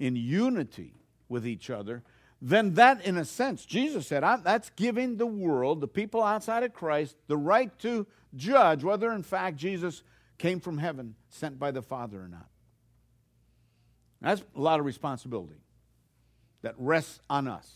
in 0.00 0.16
unity 0.16 0.94
with 1.28 1.46
each 1.46 1.70
other, 1.70 2.02
then 2.40 2.74
that, 2.74 3.04
in 3.06 3.16
a 3.16 3.24
sense, 3.24 3.64
Jesus 3.64 4.08
said, 4.08 4.24
that's 4.42 4.70
giving 4.70 5.16
the 5.16 5.26
world, 5.26 5.80
the 5.80 5.86
people 5.86 6.24
outside 6.24 6.64
of 6.64 6.74
Christ, 6.74 7.14
the 7.28 7.36
right 7.36 7.76
to 7.78 8.04
judge 8.34 8.82
whether, 8.82 9.12
in 9.12 9.22
fact, 9.22 9.56
Jesus 9.56 10.02
came 10.38 10.58
from 10.58 10.78
heaven, 10.78 11.14
sent 11.28 11.60
by 11.60 11.70
the 11.70 11.82
Father 11.82 12.20
or 12.20 12.26
not. 12.26 12.48
That's 14.20 14.42
a 14.56 14.60
lot 14.60 14.80
of 14.80 14.86
responsibility 14.86 15.62
that 16.62 16.74
rests 16.78 17.20
on 17.28 17.46
us. 17.48 17.70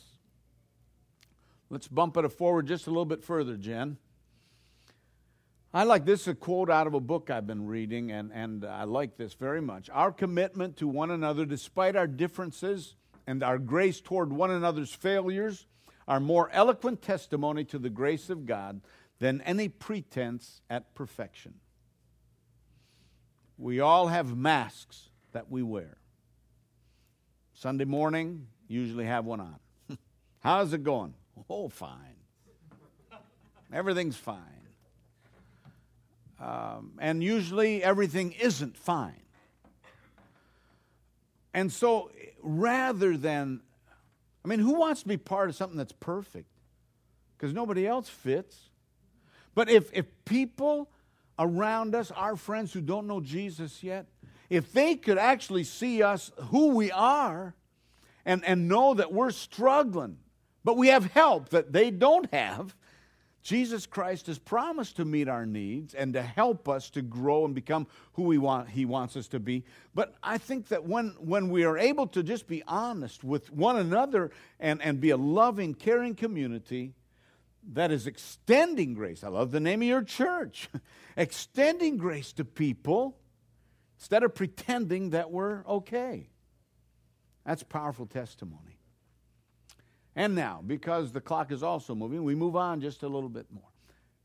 Let's 1.68 1.88
bump 1.88 2.16
it 2.16 2.28
forward 2.30 2.66
just 2.66 2.86
a 2.86 2.90
little 2.90 3.04
bit 3.04 3.22
further, 3.22 3.56
Jen. 3.56 3.98
I 5.74 5.82
like 5.84 6.06
this 6.06 6.26
a 6.26 6.34
quote 6.34 6.70
out 6.70 6.86
of 6.86 6.94
a 6.94 7.00
book 7.00 7.28
I've 7.28 7.46
been 7.46 7.66
reading, 7.66 8.10
and, 8.10 8.32
and 8.32 8.64
I 8.64 8.84
like 8.84 9.16
this 9.16 9.34
very 9.34 9.60
much. 9.60 9.90
Our 9.90 10.10
commitment 10.10 10.78
to 10.78 10.88
one 10.88 11.10
another, 11.10 11.44
despite 11.44 11.96
our 11.96 12.06
differences 12.06 12.94
and 13.26 13.42
our 13.42 13.58
grace 13.58 14.00
toward 14.00 14.32
one 14.32 14.50
another's 14.50 14.92
failures, 14.92 15.66
are 16.08 16.20
more 16.20 16.48
eloquent 16.50 17.02
testimony 17.02 17.64
to 17.64 17.78
the 17.78 17.90
grace 17.90 18.30
of 18.30 18.46
God 18.46 18.80
than 19.18 19.40
any 19.42 19.68
pretense 19.68 20.62
at 20.70 20.94
perfection. 20.94 21.54
We 23.58 23.80
all 23.80 24.06
have 24.06 24.36
masks 24.36 25.08
that 25.32 25.50
we 25.50 25.62
wear. 25.62 25.98
Sunday 27.54 27.86
morning, 27.86 28.46
usually 28.68 29.04
have 29.04 29.24
one 29.24 29.40
on. 29.40 29.56
How's 30.40 30.72
it 30.72 30.82
going? 30.82 31.14
Oh, 31.48 31.68
fine. 31.68 32.16
Everything's 33.72 34.16
fine. 34.16 34.38
Um, 36.40 36.92
and 36.98 37.22
usually 37.22 37.82
everything 37.82 38.32
isn't 38.32 38.76
fine. 38.76 39.22
And 41.54 41.72
so 41.72 42.10
rather 42.42 43.16
than, 43.16 43.62
I 44.44 44.48
mean, 44.48 44.58
who 44.58 44.74
wants 44.74 45.02
to 45.02 45.08
be 45.08 45.16
part 45.16 45.48
of 45.48 45.56
something 45.56 45.78
that's 45.78 45.92
perfect? 45.92 46.48
Because 47.36 47.54
nobody 47.54 47.86
else 47.86 48.08
fits. 48.08 48.68
But 49.54 49.70
if, 49.70 49.90
if 49.94 50.04
people 50.26 50.90
around 51.38 51.94
us, 51.94 52.10
our 52.10 52.36
friends 52.36 52.72
who 52.72 52.82
don't 52.82 53.06
know 53.06 53.20
Jesus 53.20 53.82
yet, 53.82 54.06
if 54.50 54.72
they 54.72 54.96
could 54.96 55.18
actually 55.18 55.64
see 55.64 56.02
us 56.02 56.30
who 56.50 56.68
we 56.68 56.92
are 56.92 57.54
and, 58.26 58.44
and 58.44 58.68
know 58.68 58.92
that 58.92 59.12
we're 59.12 59.30
struggling, 59.30 60.18
but 60.64 60.76
we 60.76 60.88
have 60.88 61.06
help 61.12 61.48
that 61.50 61.72
they 61.72 61.90
don't 61.90 62.30
have, 62.34 62.74
Jesus 63.46 63.86
Christ 63.86 64.26
has 64.26 64.40
promised 64.40 64.96
to 64.96 65.04
meet 65.04 65.28
our 65.28 65.46
needs 65.46 65.94
and 65.94 66.12
to 66.14 66.20
help 66.20 66.68
us 66.68 66.90
to 66.90 67.00
grow 67.00 67.44
and 67.44 67.54
become 67.54 67.86
who 68.14 68.24
we 68.24 68.38
want, 68.38 68.68
He 68.68 68.84
wants 68.84 69.16
us 69.16 69.28
to 69.28 69.38
be. 69.38 69.62
But 69.94 70.16
I 70.20 70.36
think 70.36 70.66
that 70.68 70.84
when, 70.84 71.14
when 71.20 71.50
we 71.50 71.62
are 71.62 71.78
able 71.78 72.08
to 72.08 72.24
just 72.24 72.48
be 72.48 72.64
honest 72.66 73.22
with 73.22 73.52
one 73.52 73.76
another 73.76 74.32
and, 74.58 74.82
and 74.82 75.00
be 75.00 75.10
a 75.10 75.16
loving, 75.16 75.74
caring 75.74 76.16
community 76.16 76.94
that 77.74 77.92
is 77.92 78.08
extending 78.08 78.94
grace, 78.94 79.22
I 79.22 79.28
love 79.28 79.52
the 79.52 79.60
name 79.60 79.80
of 79.80 79.86
your 79.86 80.02
church, 80.02 80.68
extending 81.16 81.98
grace 81.98 82.32
to 82.32 82.44
people 82.44 83.16
instead 83.96 84.24
of 84.24 84.34
pretending 84.34 85.10
that 85.10 85.30
we're 85.30 85.64
okay. 85.66 86.30
That's 87.46 87.62
powerful 87.62 88.06
testimony. 88.06 88.80
And 90.16 90.34
now, 90.34 90.62
because 90.66 91.12
the 91.12 91.20
clock 91.20 91.52
is 91.52 91.62
also 91.62 91.94
moving, 91.94 92.24
we 92.24 92.34
move 92.34 92.56
on 92.56 92.80
just 92.80 93.04
a 93.04 93.08
little 93.08 93.28
bit 93.28 93.46
more. 93.52 93.62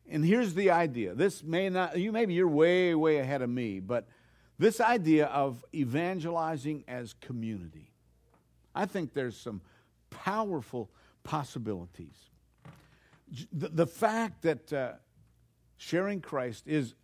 And 0.09 0.25
here's 0.25 0.55
the 0.55 0.71
idea. 0.71 1.13
This 1.13 1.43
may 1.43 1.69
not, 1.69 1.97
you 1.97 2.11
maybe 2.11 2.33
you're 2.33 2.47
way, 2.47 2.95
way 2.95 3.19
ahead 3.19 3.43
of 3.43 3.49
me, 3.49 3.79
but 3.79 4.07
this 4.57 4.81
idea 4.81 5.27
of 5.27 5.63
evangelizing 5.73 6.83
as 6.87 7.13
community. 7.13 7.91
I 8.73 8.85
think 8.85 9.13
there's 9.13 9.37
some 9.37 9.61
powerful 10.09 10.89
possibilities. 11.23 12.17
The, 13.53 13.69
the 13.69 13.87
fact 13.87 14.41
that 14.41 14.73
uh, 14.73 14.93
sharing 15.77 16.21
Christ 16.21 16.67
is, 16.67 16.95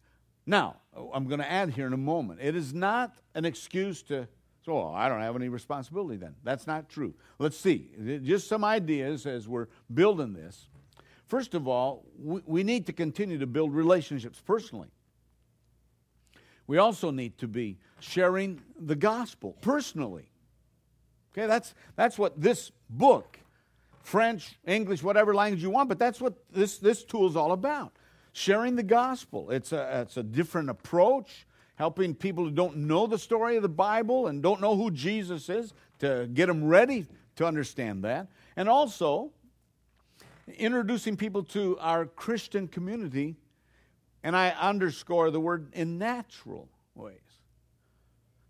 now, 0.45 0.77
I'm 1.13 1.27
going 1.27 1.39
to 1.39 1.49
add 1.49 1.71
here 1.71 1.85
in 1.85 1.93
a 1.93 1.97
moment, 1.97 2.39
it 2.41 2.55
is 2.55 2.73
not 2.73 3.15
an 3.35 3.45
excuse 3.45 4.01
to 4.03 4.27
so 4.67 4.75
well, 4.75 4.93
I 4.93 5.07
don't 5.07 5.21
have 5.21 5.37
any 5.37 5.47
responsibility 5.47 6.17
then. 6.17 6.35
That's 6.43 6.67
not 6.67 6.89
true. 6.89 7.13
Let's 7.39 7.57
see. 7.57 7.89
Just 8.21 8.49
some 8.49 8.65
ideas 8.65 9.25
as 9.25 9.47
we're 9.47 9.67
building 9.93 10.33
this. 10.33 10.67
First 11.25 11.53
of 11.53 11.69
all, 11.69 12.03
we, 12.19 12.41
we 12.45 12.63
need 12.63 12.85
to 12.87 12.91
continue 12.91 13.37
to 13.37 13.47
build 13.47 13.73
relationships 13.73 14.41
personally. 14.45 14.89
We 16.67 16.79
also 16.79 17.11
need 17.11 17.37
to 17.37 17.47
be 17.47 17.77
sharing 18.01 18.59
the 18.77 18.97
gospel 18.97 19.55
personally. 19.61 20.27
Okay, 21.31 21.47
that's, 21.47 21.73
that's 21.95 22.19
what 22.19 22.41
this 22.41 22.73
book, 22.89 23.39
French, 24.03 24.59
English, 24.65 25.01
whatever 25.01 25.33
language 25.33 25.63
you 25.63 25.69
want, 25.69 25.87
but 25.87 25.97
that's 25.97 26.19
what 26.19 26.33
this, 26.51 26.77
this 26.77 27.05
tool 27.05 27.29
is 27.29 27.37
all 27.37 27.53
about. 27.53 27.93
Sharing 28.33 28.75
the 28.75 28.83
gospel. 28.83 29.49
It's 29.49 29.71
a, 29.71 30.01
it's 30.01 30.17
a 30.17 30.23
different 30.23 30.69
approach 30.69 31.46
helping 31.77 32.15
people 32.15 32.43
who 32.43 32.51
don't 32.51 32.75
know 32.75 33.05
the 33.05 33.19
story 33.19 33.55
of 33.55 33.61
the 33.61 33.69
Bible 33.69 34.27
and 34.27 34.41
don't 34.41 34.59
know 34.59 34.75
who 34.75 34.89
Jesus 34.89 35.47
is 35.47 35.73
to 35.99 36.27
get 36.33 36.47
them 36.47 36.65
ready 36.65 37.05
to 37.35 37.45
understand 37.45 38.03
that. 38.03 38.27
And 38.55 38.67
also, 38.67 39.31
introducing 40.57 41.15
people 41.15 41.43
to 41.43 41.77
our 41.79 42.07
Christian 42.07 42.67
community, 42.67 43.35
and 44.23 44.35
I 44.35 44.49
underscore 44.49 45.29
the 45.29 45.39
word 45.39 45.69
in 45.73 45.99
natural 45.99 46.67
ways. 46.95 47.19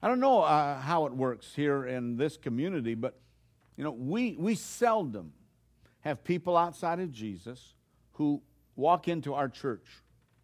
I 0.02 0.08
don't 0.08 0.22
know 0.22 0.42
uh, 0.42 0.80
how 0.80 1.06
it 1.06 1.14
works 1.14 1.54
here 1.54 1.86
in 1.86 2.16
this 2.16 2.38
community, 2.38 2.96
but 2.96 3.20
you 3.76 3.84
know, 3.84 3.92
we, 3.92 4.38
we 4.40 4.56
seldom 4.56 5.34
have 6.00 6.24
people 6.24 6.56
outside 6.56 7.02
of 7.02 7.12
Jesus 7.12 7.74
who 8.14 8.42
walk 8.78 9.10
into 9.10 9.34
our 9.34 9.50
church 9.50 9.86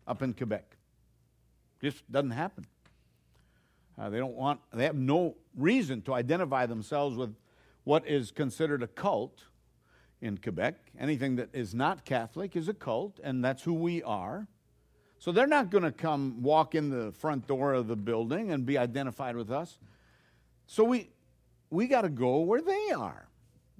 up 0.05 0.21
in 0.21 0.33
Quebec. 0.33 0.75
Just 1.81 2.11
doesn't 2.11 2.31
happen. 2.31 2.65
Uh, 3.97 4.09
they 4.09 4.17
don't 4.17 4.35
want, 4.35 4.59
they 4.73 4.85
have 4.85 4.95
no 4.95 5.35
reason 5.55 6.01
to 6.03 6.13
identify 6.13 6.65
themselves 6.65 7.15
with 7.15 7.35
what 7.83 8.07
is 8.07 8.31
considered 8.31 8.81
a 8.81 8.87
cult 8.87 9.43
in 10.21 10.37
Quebec. 10.37 10.75
Anything 10.97 11.35
that 11.35 11.49
is 11.53 11.75
not 11.75 12.05
Catholic 12.05 12.55
is 12.55 12.67
a 12.67 12.73
cult, 12.73 13.19
and 13.23 13.43
that's 13.43 13.63
who 13.63 13.73
we 13.73 14.01
are. 14.03 14.47
So 15.19 15.31
they're 15.31 15.47
not 15.47 15.69
going 15.69 15.83
to 15.83 15.91
come 15.91 16.41
walk 16.41 16.75
in 16.75 16.89
the 16.89 17.11
front 17.11 17.47
door 17.47 17.73
of 17.73 17.87
the 17.87 17.95
building 17.95 18.51
and 18.51 18.65
be 18.65 18.77
identified 18.77 19.35
with 19.35 19.51
us. 19.51 19.77
So 20.65 20.83
we, 20.83 21.09
we 21.69 21.87
got 21.87 22.01
to 22.01 22.09
go 22.09 22.39
where 22.39 22.61
they 22.61 22.91
are. 22.91 23.27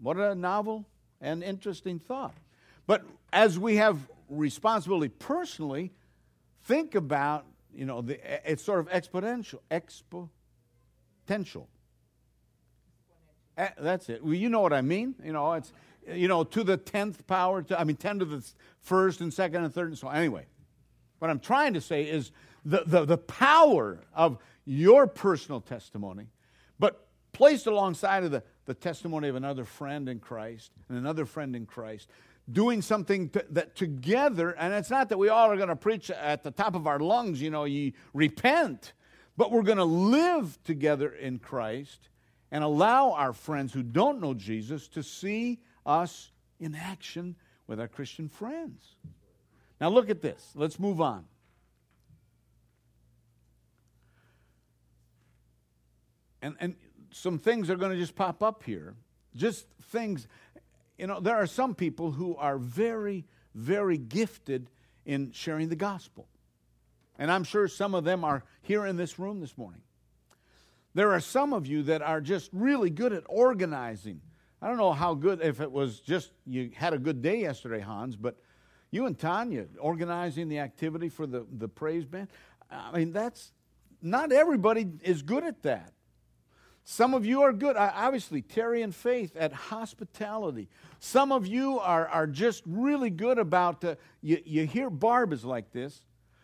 What 0.02 0.18
a 0.18 0.36
novel 0.36 0.86
and 1.22 1.44
interesting 1.44 2.00
thought. 2.00 2.36
But 2.88 3.04
as 3.32 3.58
we 3.58 3.78
have 3.78 3.98
responsibility 4.30 5.10
personally, 5.10 5.92
think 6.64 6.96
about 6.96 7.46
you 7.76 7.86
know, 7.86 8.02
the, 8.02 8.20
it's 8.50 8.64
sort 8.64 8.80
of 8.80 8.90
exponential. 8.90 9.60
Exponential. 9.72 11.68
Uh, 13.58 13.68
that's 13.80 14.10
it. 14.10 14.24
Well, 14.24 14.34
you 14.34 14.50
know 14.50 14.62
what 14.62 14.74
I 14.74 14.82
mean. 14.82 15.16
You 15.24 15.34
know, 15.34 15.54
it's 15.54 15.74
you 16.08 16.28
know 16.28 16.44
to 16.44 16.64
the 16.64 16.78
tenth 16.78 17.26
power. 17.28 17.62
To, 17.64 17.80
I 17.80 17.84
mean, 17.84 17.96
ten 17.98 18.20
to 18.20 18.26
the 18.26 18.44
first 18.82 19.22
and 19.22 19.34
second 19.34 19.64
and 19.64 19.74
third 19.74 19.90
and 19.90 19.98
so 19.98 20.08
on. 20.08 20.16
Anyway, 20.16 20.46
what 21.20 21.30
I'm 21.30 21.40
trying 21.40 21.74
to 21.76 21.82
say 21.82 22.04
is 22.04 22.32
the, 22.66 22.84
the, 22.86 23.06
the 23.06 23.18
power 23.18 24.00
of 24.14 24.38
your 24.66 25.08
personal 25.08 25.62
testimony, 25.62 26.28
but 26.80 27.08
placed 27.32 27.68
alongside 27.68 28.24
of 28.24 28.32
the, 28.32 28.44
the 28.66 28.74
testimony 28.74 29.28
of 29.28 29.36
another 29.36 29.66
friend 29.66 30.08
in 30.08 30.20
Christ 30.20 30.72
and 30.90 30.98
another 30.98 31.26
friend 31.26 31.56
in 31.56 31.66
Christ 31.66 32.10
doing 32.52 32.82
something 32.82 33.30
to, 33.30 33.46
that 33.52 33.76
together, 33.76 34.52
and 34.52 34.74
it's 34.74 34.90
not 34.90 35.10
that 35.10 35.18
we 35.18 35.30
all 35.30 35.50
are 35.50 35.56
going 35.56 35.70
to 35.70 35.76
preach 35.76 36.12
at 36.12 36.44
the 36.44 36.52
top 36.52 36.76
of 36.76 36.88
our 36.88 37.00
lungs, 37.00 37.42
you 37.42 37.50
know, 37.50 37.64
ye 37.64 37.94
repent, 38.14 38.94
but 39.38 39.52
we're 39.52 39.64
going 39.64 39.78
to 39.78 39.84
live 39.84 40.58
together 40.64 41.10
in 41.10 41.40
Christ 41.40 42.10
and 42.52 42.64
allow 42.64 43.12
our 43.14 43.34
friends 43.34 43.74
who 43.74 43.82
don't 43.82 44.22
know 44.22 44.34
Jesus 44.34 44.88
to 44.90 45.02
see 45.02 45.60
us 45.86 46.32
in 46.60 46.76
action 46.76 47.36
with 47.66 47.80
our 47.80 47.88
Christian 47.88 48.30
friends. 48.30 48.96
Now, 49.80 49.90
look 49.90 50.10
at 50.10 50.22
this. 50.22 50.52
Let's 50.54 50.80
move 50.80 51.02
on. 51.02 51.26
And, 56.42 56.56
and 56.60 56.76
some 57.12 57.40
things 57.40 57.70
are 57.70 57.76
going 57.76 57.92
to 57.92 57.98
just 57.98 58.16
pop 58.16 58.44
up 58.44 58.64
here. 58.64 58.96
Just 59.36 59.66
things 59.82 60.28
you 60.98 61.08
know, 61.08 61.20
there 61.20 61.36
are 61.36 61.48
some 61.48 61.76
people 61.76 62.12
who 62.12 62.36
are 62.36 62.58
very, 62.58 63.26
very 63.56 63.98
gifted 63.98 64.70
in 65.06 65.32
sharing 65.32 65.70
the 65.70 65.76
gospel. 65.76 66.28
And 67.18 67.32
I'm 67.32 67.44
sure 67.44 67.68
some 67.68 67.94
of 67.94 68.04
them 68.04 68.24
are 68.24 68.44
here 68.62 68.86
in 68.86 68.98
this 68.98 69.20
room 69.20 69.40
this 69.40 69.58
morning. 69.58 69.82
There 70.94 71.12
are 71.12 71.20
some 71.20 71.54
of 71.54 71.66
you 71.66 71.84
that 71.84 72.02
are 72.02 72.22
just 72.22 72.50
really 72.54 72.90
good 72.90 73.14
at 73.14 73.24
organizing. 73.28 74.22
I 74.62 74.68
don't 74.68 74.78
know 74.78 74.94
how 74.94 75.14
good, 75.14 75.42
if 75.42 75.60
it 75.60 75.72
was 75.72 76.00
just 76.00 76.32
you 76.46 76.72
had 76.76 76.94
a 76.94 76.98
good 76.98 77.22
day 77.22 77.42
yesterday, 77.42 77.80
Hans, 77.80 78.16
but 78.16 78.38
you 78.92 79.08
and 79.08 79.18
Tanya 79.18 79.66
organizing 79.80 80.50
the 80.50 80.60
activity 80.60 81.10
for 81.10 81.26
the, 81.26 81.46
the 81.52 81.68
praise 81.68 82.06
band. 82.06 82.28
I 82.70 82.98
mean, 82.98 83.12
that's 83.12 83.52
not 84.02 84.32
everybody 84.32 84.88
is 85.02 85.22
good 85.22 85.44
at 85.44 85.64
that. 85.64 85.92
Some 86.86 87.14
of 87.14 87.26
you 87.26 87.44
are 87.44 87.54
good. 87.54 87.78
Obviously, 87.78 88.42
Terry 88.42 88.82
and 88.82 88.94
Faith 88.94 89.36
at 89.38 89.54
hospitality. 89.54 90.68
Some 91.00 91.32
of 91.32 91.48
you 91.48 91.80
are, 91.80 92.08
are 92.08 92.28
just 92.28 92.62
really 92.66 93.10
good 93.10 93.38
about, 93.38 93.84
uh, 93.86 93.96
you, 94.22 94.42
you 94.46 94.66
hear 94.66 94.90
Barb 94.90 95.32
is 95.32 95.46
like 95.46 95.72
this. 95.72 96.02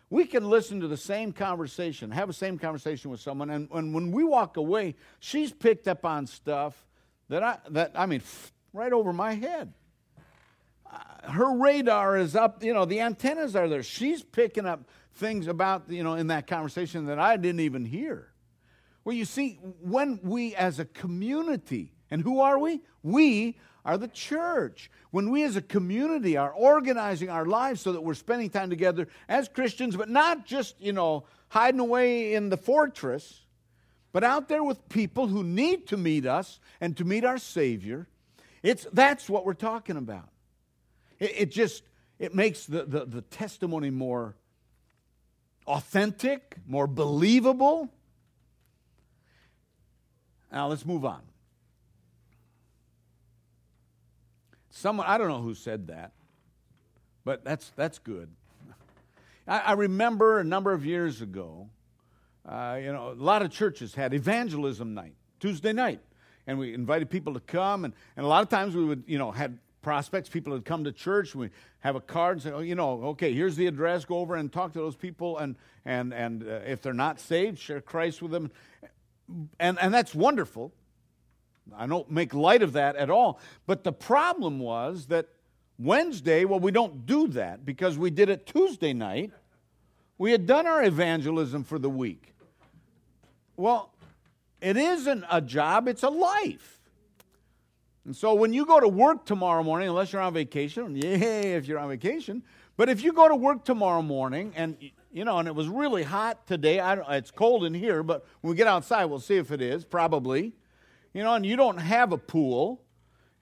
We 0.08 0.24
can 0.24 0.48
listen 0.48 0.80
to 0.80 0.88
the 0.88 0.96
same 0.96 1.32
conversation, 1.32 2.10
have 2.10 2.28
the 2.28 2.34
same 2.34 2.58
conversation 2.58 3.10
with 3.10 3.20
someone, 3.20 3.50
and, 3.50 3.68
and 3.72 3.94
when 3.94 4.10
we 4.10 4.24
walk 4.24 4.56
away, 4.56 4.96
she's 5.20 5.52
picked 5.52 5.86
up 5.86 6.04
on 6.04 6.26
stuff 6.26 6.86
that 7.28 7.42
I, 7.44 7.58
that, 7.70 7.92
I 7.94 8.06
mean, 8.06 8.22
right 8.72 8.92
over 8.92 9.12
my 9.12 9.34
head. 9.34 9.72
Uh, 10.90 11.30
her 11.30 11.56
radar 11.58 12.16
is 12.16 12.34
up, 12.34 12.64
you 12.64 12.72
know, 12.72 12.86
the 12.86 13.00
antennas 13.00 13.54
are 13.54 13.68
there. 13.68 13.82
She's 13.82 14.22
picking 14.22 14.66
up 14.66 14.88
things 15.14 15.46
about, 15.46 15.90
you 15.90 16.02
know, 16.02 16.14
in 16.14 16.28
that 16.28 16.46
conversation 16.46 17.06
that 17.06 17.18
I 17.18 17.36
didn't 17.36 17.60
even 17.60 17.84
hear. 17.84 18.30
Well, 19.04 19.16
you 19.16 19.24
see, 19.24 19.58
when 19.80 20.20
we 20.22 20.54
as 20.54 20.78
a 20.78 20.84
community, 20.84 21.92
and 22.10 22.22
who 22.22 22.40
are 22.40 22.58
we? 22.58 22.80
We 23.02 23.58
are 23.84 23.96
the 23.96 24.08
church. 24.08 24.90
When 25.10 25.30
we 25.30 25.42
as 25.44 25.56
a 25.56 25.62
community 25.62 26.36
are 26.36 26.52
organizing 26.52 27.30
our 27.30 27.46
lives 27.46 27.80
so 27.80 27.92
that 27.92 28.02
we're 28.02 28.14
spending 28.14 28.50
time 28.50 28.70
together 28.70 29.08
as 29.28 29.48
Christians, 29.48 29.96
but 29.96 30.08
not 30.08 30.44
just, 30.44 30.80
you 30.80 30.92
know, 30.92 31.24
hiding 31.48 31.80
away 31.80 32.34
in 32.34 32.50
the 32.50 32.56
fortress, 32.56 33.46
but 34.12 34.22
out 34.22 34.48
there 34.48 34.62
with 34.62 34.88
people 34.88 35.28
who 35.28 35.42
need 35.42 35.86
to 35.88 35.96
meet 35.96 36.26
us 36.26 36.60
and 36.80 36.96
to 36.96 37.04
meet 37.04 37.24
our 37.24 37.38
Savior, 37.38 38.06
it's, 38.62 38.86
that's 38.92 39.30
what 39.30 39.46
we're 39.46 39.54
talking 39.54 39.96
about. 39.96 40.28
It, 41.18 41.32
it 41.36 41.50
just, 41.50 41.82
it 42.18 42.34
makes 42.34 42.66
the, 42.66 42.84
the, 42.84 43.06
the 43.06 43.22
testimony 43.22 43.90
more 43.90 44.36
authentic, 45.66 46.56
more 46.66 46.86
believable 46.86 47.88
now 50.52 50.68
let's 50.68 50.84
move 50.84 51.04
on. 51.04 51.20
Someone, 54.70 55.06
I 55.06 55.18
don't 55.18 55.28
know 55.28 55.42
who 55.42 55.54
said 55.54 55.88
that, 55.88 56.12
but 57.24 57.44
that's, 57.44 57.70
that's 57.76 57.98
good. 57.98 58.30
I, 59.46 59.58
I 59.58 59.72
remember 59.72 60.38
a 60.38 60.44
number 60.44 60.72
of 60.72 60.86
years 60.86 61.20
ago, 61.20 61.68
uh, 62.48 62.78
you 62.80 62.92
know, 62.92 63.10
a 63.10 63.22
lot 63.22 63.42
of 63.42 63.50
churches 63.50 63.94
had 63.94 64.14
evangelism 64.14 64.94
night, 64.94 65.14
Tuesday 65.38 65.72
night. 65.72 66.00
And 66.46 66.58
we 66.58 66.72
invited 66.72 67.10
people 67.10 67.34
to 67.34 67.40
come, 67.40 67.84
and, 67.84 67.94
and 68.16 68.24
a 68.24 68.28
lot 68.28 68.42
of 68.42 68.48
times 68.48 68.74
we 68.74 68.84
would, 68.84 69.04
you 69.06 69.18
know, 69.18 69.30
had 69.30 69.58
prospects, 69.82 70.28
people 70.28 70.52
would 70.52 70.64
come 70.64 70.84
to 70.84 70.92
church, 70.92 71.34
we 71.34 71.50
have 71.80 71.96
a 71.96 72.00
card 72.00 72.36
and 72.36 72.42
say, 72.42 72.50
oh, 72.50 72.60
you 72.60 72.74
know, 72.74 73.02
okay, 73.04 73.32
here's 73.32 73.56
the 73.56 73.66
address, 73.66 74.04
go 74.04 74.18
over 74.18 74.36
and 74.36 74.52
talk 74.52 74.72
to 74.72 74.78
those 74.78 74.96
people, 74.96 75.38
and, 75.38 75.56
and, 75.84 76.12
and 76.12 76.42
uh, 76.42 76.60
if 76.66 76.82
they're 76.82 76.92
not 76.92 77.20
saved, 77.20 77.58
share 77.58 77.80
Christ 77.80 78.20
with 78.22 78.32
them 78.32 78.50
and, 79.58 79.78
and 79.80 79.92
that's 79.92 80.14
wonderful. 80.14 80.72
I 81.76 81.86
don't 81.86 82.10
make 82.10 82.34
light 82.34 82.62
of 82.62 82.72
that 82.72 82.96
at 82.96 83.10
all. 83.10 83.40
But 83.66 83.84
the 83.84 83.92
problem 83.92 84.58
was 84.58 85.06
that 85.06 85.28
Wednesday, 85.78 86.44
well, 86.44 86.60
we 86.60 86.72
don't 86.72 87.06
do 87.06 87.28
that 87.28 87.64
because 87.64 87.96
we 87.96 88.10
did 88.10 88.28
it 88.28 88.46
Tuesday 88.46 88.92
night. 88.92 89.32
We 90.18 90.32
had 90.32 90.46
done 90.46 90.66
our 90.66 90.82
evangelism 90.82 91.64
for 91.64 91.78
the 91.78 91.88
week. 91.88 92.34
Well, 93.56 93.92
it 94.60 94.76
isn't 94.76 95.24
a 95.30 95.40
job, 95.40 95.88
it's 95.88 96.02
a 96.02 96.10
life. 96.10 96.80
And 98.04 98.16
so 98.16 98.34
when 98.34 98.52
you 98.52 98.66
go 98.66 98.80
to 98.80 98.88
work 98.88 99.24
tomorrow 99.24 99.62
morning, 99.62 99.88
unless 99.88 100.12
you're 100.12 100.22
on 100.22 100.34
vacation, 100.34 100.96
yay 101.00 101.54
if 101.54 101.66
you're 101.66 101.78
on 101.78 101.88
vacation, 101.88 102.42
but 102.76 102.88
if 102.88 103.02
you 103.02 103.12
go 103.12 103.28
to 103.28 103.36
work 103.36 103.64
tomorrow 103.64 104.02
morning 104.02 104.52
and 104.56 104.76
you 105.12 105.24
know, 105.24 105.38
and 105.38 105.48
it 105.48 105.54
was 105.54 105.68
really 105.68 106.02
hot 106.02 106.46
today. 106.46 106.78
I, 106.80 106.94
don't 106.94 107.10
it's 107.10 107.30
cold 107.30 107.64
in 107.64 107.74
here, 107.74 108.02
but 108.02 108.24
when 108.40 108.50
we 108.50 108.56
get 108.56 108.66
outside, 108.66 109.06
we'll 109.06 109.18
see 109.18 109.36
if 109.36 109.50
it 109.50 109.60
is, 109.60 109.84
probably. 109.84 110.52
You 111.12 111.24
know, 111.24 111.34
and 111.34 111.44
you 111.44 111.56
don't 111.56 111.78
have 111.78 112.12
a 112.12 112.18
pool, 112.18 112.82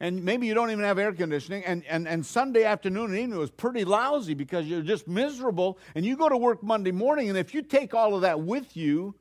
and 0.01 0.25
maybe 0.25 0.47
you 0.47 0.55
don't 0.55 0.71
even 0.71 0.85
have 0.85 0.99
air 0.99 1.13
conditioning, 1.13 1.65
and, 1.65 1.85
and, 1.87 2.09
and 2.09 2.25
Sunday 2.25 2.65
afternoon 2.65 3.11
and 3.11 3.19
evening 3.19 3.39
was 3.39 3.51
pretty 3.51 3.85
lousy 3.85 4.33
because 4.33 4.67
you're 4.67 4.81
just 4.81 5.07
miserable, 5.07 5.79
and 5.95 6.07
you 6.07 6.17
go 6.17 6.29
to 6.29 6.37
work 6.37 6.63
Monday 6.63 6.93
morning, 6.93 7.29
and 7.29 7.37
if 7.37 7.53
you 7.53 7.61
take 7.61 7.93
all 7.93 8.15
of 8.15 8.23
that 8.23 8.41
with 8.41 8.77
you, 8.77 9.15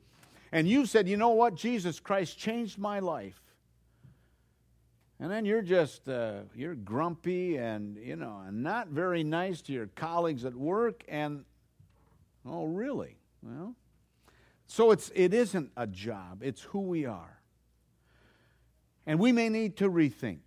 and 0.50 0.66
you 0.66 0.86
said, 0.86 1.06
you 1.06 1.18
know 1.18 1.30
what, 1.30 1.54
Jesus 1.54 2.00
Christ 2.00 2.38
changed 2.38 2.78
my 2.78 3.00
life, 3.00 3.42
and 5.20 5.30
then 5.30 5.44
you're 5.44 5.62
just 5.62 6.08
uh, 6.08 6.40
you're 6.54 6.74
grumpy 6.74 7.56
and 7.56 7.98
you 7.98 8.16
know 8.16 8.40
and 8.46 8.62
not 8.62 8.88
very 8.88 9.24
nice 9.24 9.60
to 9.62 9.72
your 9.72 9.88
colleagues 9.88 10.44
at 10.44 10.54
work 10.54 11.04
and 11.08 11.44
Oh, 12.50 12.64
really? 12.64 13.16
Well, 13.42 13.74
so 14.66 14.90
it's, 14.90 15.10
it 15.14 15.32
isn't 15.32 15.70
a 15.76 15.86
job, 15.86 16.42
it's 16.42 16.62
who 16.62 16.80
we 16.80 17.06
are. 17.06 17.40
And 19.06 19.18
we 19.18 19.32
may 19.32 19.48
need 19.48 19.76
to 19.78 19.88
rethink. 19.88 20.40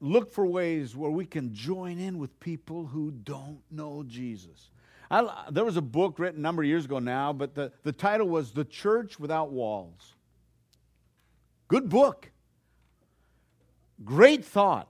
Look 0.00 0.32
for 0.32 0.46
ways 0.46 0.94
where 0.94 1.10
we 1.10 1.26
can 1.26 1.52
join 1.52 1.98
in 1.98 2.18
with 2.18 2.38
people 2.38 2.86
who 2.86 3.10
don't 3.10 3.60
know 3.70 4.04
Jesus. 4.06 4.70
I, 5.10 5.46
there 5.50 5.64
was 5.64 5.76
a 5.76 5.82
book 5.82 6.18
written 6.18 6.38
a 6.38 6.42
number 6.42 6.62
of 6.62 6.68
years 6.68 6.84
ago 6.84 7.00
now, 7.00 7.32
but 7.32 7.54
the, 7.54 7.72
the 7.82 7.92
title 7.92 8.28
was 8.28 8.52
The 8.52 8.64
Church 8.64 9.18
Without 9.18 9.50
Walls. 9.50 10.14
Good 11.66 11.88
book. 11.88 12.30
Great 14.04 14.44
thought. 14.44 14.88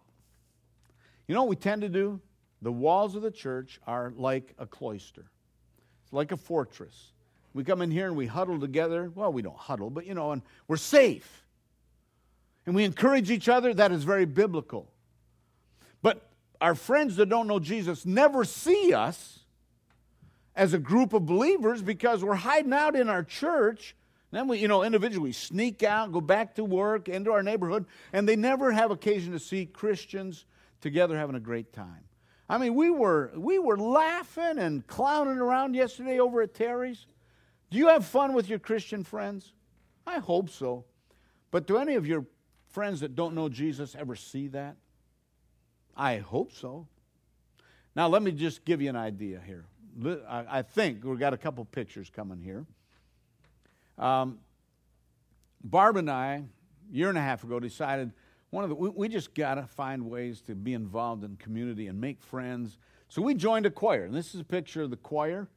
You 1.26 1.34
know 1.34 1.42
what 1.42 1.50
we 1.50 1.56
tend 1.56 1.82
to 1.82 1.88
do? 1.88 2.20
The 2.62 2.72
walls 2.72 3.14
of 3.14 3.22
the 3.22 3.30
church 3.30 3.80
are 3.86 4.12
like 4.16 4.54
a 4.58 4.66
cloister, 4.66 5.30
it's 6.04 6.12
like 6.12 6.32
a 6.32 6.36
fortress. 6.36 7.12
We 7.54 7.64
come 7.64 7.82
in 7.82 7.90
here 7.90 8.06
and 8.06 8.16
we 8.16 8.26
huddle 8.26 8.60
together. 8.60 9.10
Well, 9.14 9.32
we 9.32 9.42
don't 9.42 9.56
huddle, 9.56 9.90
but 9.90 10.06
you 10.06 10.14
know, 10.14 10.32
and 10.32 10.42
we're 10.68 10.76
safe. 10.76 11.44
And 12.66 12.74
we 12.74 12.84
encourage 12.84 13.30
each 13.30 13.48
other. 13.48 13.72
That 13.72 13.90
is 13.90 14.04
very 14.04 14.26
biblical. 14.26 14.92
But 16.02 16.28
our 16.60 16.74
friends 16.74 17.16
that 17.16 17.30
don't 17.30 17.46
know 17.46 17.58
Jesus 17.58 18.04
never 18.04 18.44
see 18.44 18.92
us 18.92 19.40
as 20.54 20.74
a 20.74 20.78
group 20.78 21.12
of 21.12 21.24
believers 21.24 21.82
because 21.82 22.22
we're 22.22 22.34
hiding 22.34 22.72
out 22.72 22.94
in 22.94 23.08
our 23.08 23.22
church. 23.22 23.96
Then 24.30 24.48
we, 24.48 24.58
you 24.58 24.68
know, 24.68 24.82
individually 24.82 25.32
sneak 25.32 25.82
out, 25.82 26.12
go 26.12 26.20
back 26.20 26.56
to 26.56 26.64
work, 26.64 27.08
into 27.08 27.32
our 27.32 27.42
neighborhood, 27.42 27.86
and 28.12 28.28
they 28.28 28.36
never 28.36 28.72
have 28.72 28.90
occasion 28.90 29.32
to 29.32 29.38
see 29.38 29.64
Christians 29.64 30.44
together 30.80 31.16
having 31.16 31.36
a 31.36 31.40
great 31.40 31.72
time. 31.72 32.04
I 32.48 32.58
mean, 32.58 32.74
we 32.74 32.90
were, 32.90 33.30
we 33.36 33.58
were 33.58 33.76
laughing 33.76 34.58
and 34.58 34.86
clowning 34.86 35.38
around 35.38 35.74
yesterday 35.74 36.18
over 36.18 36.40
at 36.42 36.54
Terry's. 36.54 37.06
Do 37.70 37.76
you 37.76 37.88
have 37.88 38.06
fun 38.06 38.32
with 38.32 38.48
your 38.48 38.58
Christian 38.58 39.04
friends? 39.04 39.52
I 40.06 40.18
hope 40.18 40.48
so. 40.48 40.84
But 41.50 41.66
do 41.66 41.76
any 41.76 41.94
of 41.94 42.06
your 42.06 42.24
friends 42.70 43.00
that 43.00 43.14
don't 43.14 43.34
know 43.34 43.48
Jesus 43.48 43.94
ever 43.94 44.16
see 44.16 44.48
that? 44.48 44.76
I 45.96 46.18
hope 46.18 46.52
so. 46.52 46.86
Now, 47.94 48.08
let 48.08 48.22
me 48.22 48.32
just 48.32 48.64
give 48.64 48.80
you 48.80 48.88
an 48.88 48.96
idea 48.96 49.40
here. 49.44 49.64
I 50.28 50.62
think 50.62 51.04
we've 51.04 51.18
got 51.18 51.34
a 51.34 51.36
couple 51.36 51.64
pictures 51.64 52.08
coming 52.08 52.40
here. 52.40 52.64
Um, 53.98 54.38
Barb 55.64 55.96
and 55.96 56.08
I, 56.08 56.34
a 56.34 56.96
year 56.96 57.08
and 57.08 57.18
a 57.18 57.20
half 57.20 57.42
ago, 57.42 57.58
decided 57.58 58.12
one 58.50 58.64
of 58.64 58.70
the, 58.70 58.76
we, 58.76 58.88
we 58.88 59.08
just 59.08 59.34
got 59.34 59.54
to 59.54 59.66
find 59.66 60.06
ways 60.06 60.40
to 60.42 60.54
be 60.54 60.74
involved 60.74 61.24
in 61.24 61.36
community 61.36 61.86
and 61.86 62.00
make 62.00 62.22
friends. 62.22 62.78
So 63.08 63.22
we 63.22 63.34
joined 63.34 63.66
a 63.66 63.70
choir, 63.70 64.04
and 64.04 64.14
this 64.14 64.34
is 64.34 64.40
a 64.40 64.44
picture 64.44 64.82
of 64.82 64.90
the 64.90 64.96
choir. 64.96 65.48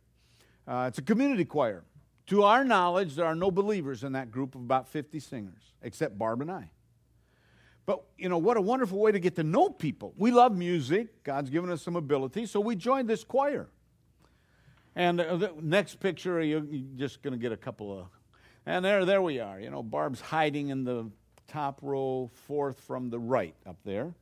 Uh, 0.67 0.85
it's 0.87 0.97
a 0.97 1.01
community 1.01 1.45
choir. 1.45 1.83
To 2.27 2.43
our 2.43 2.63
knowledge, 2.63 3.15
there 3.15 3.25
are 3.25 3.35
no 3.35 3.51
believers 3.51 4.03
in 4.03 4.13
that 4.13 4.31
group 4.31 4.55
of 4.55 4.61
about 4.61 4.87
50 4.87 5.19
singers, 5.19 5.73
except 5.81 6.17
Barb 6.17 6.41
and 6.41 6.51
I. 6.51 6.69
But, 7.85 8.03
you 8.17 8.29
know, 8.29 8.37
what 8.37 8.57
a 8.57 8.61
wonderful 8.61 8.99
way 8.99 9.11
to 9.11 9.19
get 9.19 9.35
to 9.37 9.43
know 9.43 9.69
people. 9.69 10.13
We 10.17 10.31
love 10.31 10.55
music, 10.55 11.23
God's 11.23 11.49
given 11.49 11.71
us 11.71 11.81
some 11.81 11.95
ability, 11.95 12.45
so 12.45 12.59
we 12.59 12.75
joined 12.75 13.09
this 13.09 13.23
choir. 13.23 13.67
And 14.95 15.19
uh, 15.19 15.37
the 15.37 15.53
next 15.61 15.99
picture, 15.99 16.41
you're 16.41 16.65
just 16.95 17.21
going 17.21 17.33
to 17.33 17.39
get 17.39 17.51
a 17.51 17.57
couple 17.57 17.97
of. 17.97 18.07
And 18.65 18.85
there, 18.85 19.05
there 19.05 19.21
we 19.21 19.39
are. 19.39 19.59
You 19.59 19.69
know, 19.69 19.81
Barb's 19.81 20.21
hiding 20.21 20.69
in 20.69 20.83
the 20.83 21.09
top 21.51 21.79
row, 21.81 22.31
fourth 22.47 22.79
from 22.81 23.09
the 23.09 23.19
right 23.19 23.55
up 23.67 23.77
there. 23.83 24.13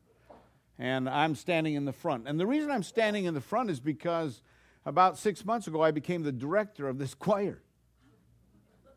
And 0.77 1.07
I'm 1.09 1.35
standing 1.35 1.75
in 1.75 1.85
the 1.85 1.93
front. 1.93 2.27
And 2.27 2.39
the 2.39 2.47
reason 2.47 2.71
I'm 2.71 2.83
standing 2.83 3.25
in 3.25 3.33
the 3.33 3.41
front 3.41 3.69
is 3.69 3.79
because 3.79 4.41
about 4.85 5.17
six 5.17 5.45
months 5.45 5.67
ago, 5.67 5.81
I 5.81 5.91
became 5.91 6.23
the 6.23 6.31
director 6.31 6.87
of 6.87 6.97
this 6.97 7.13
choir. 7.25 7.61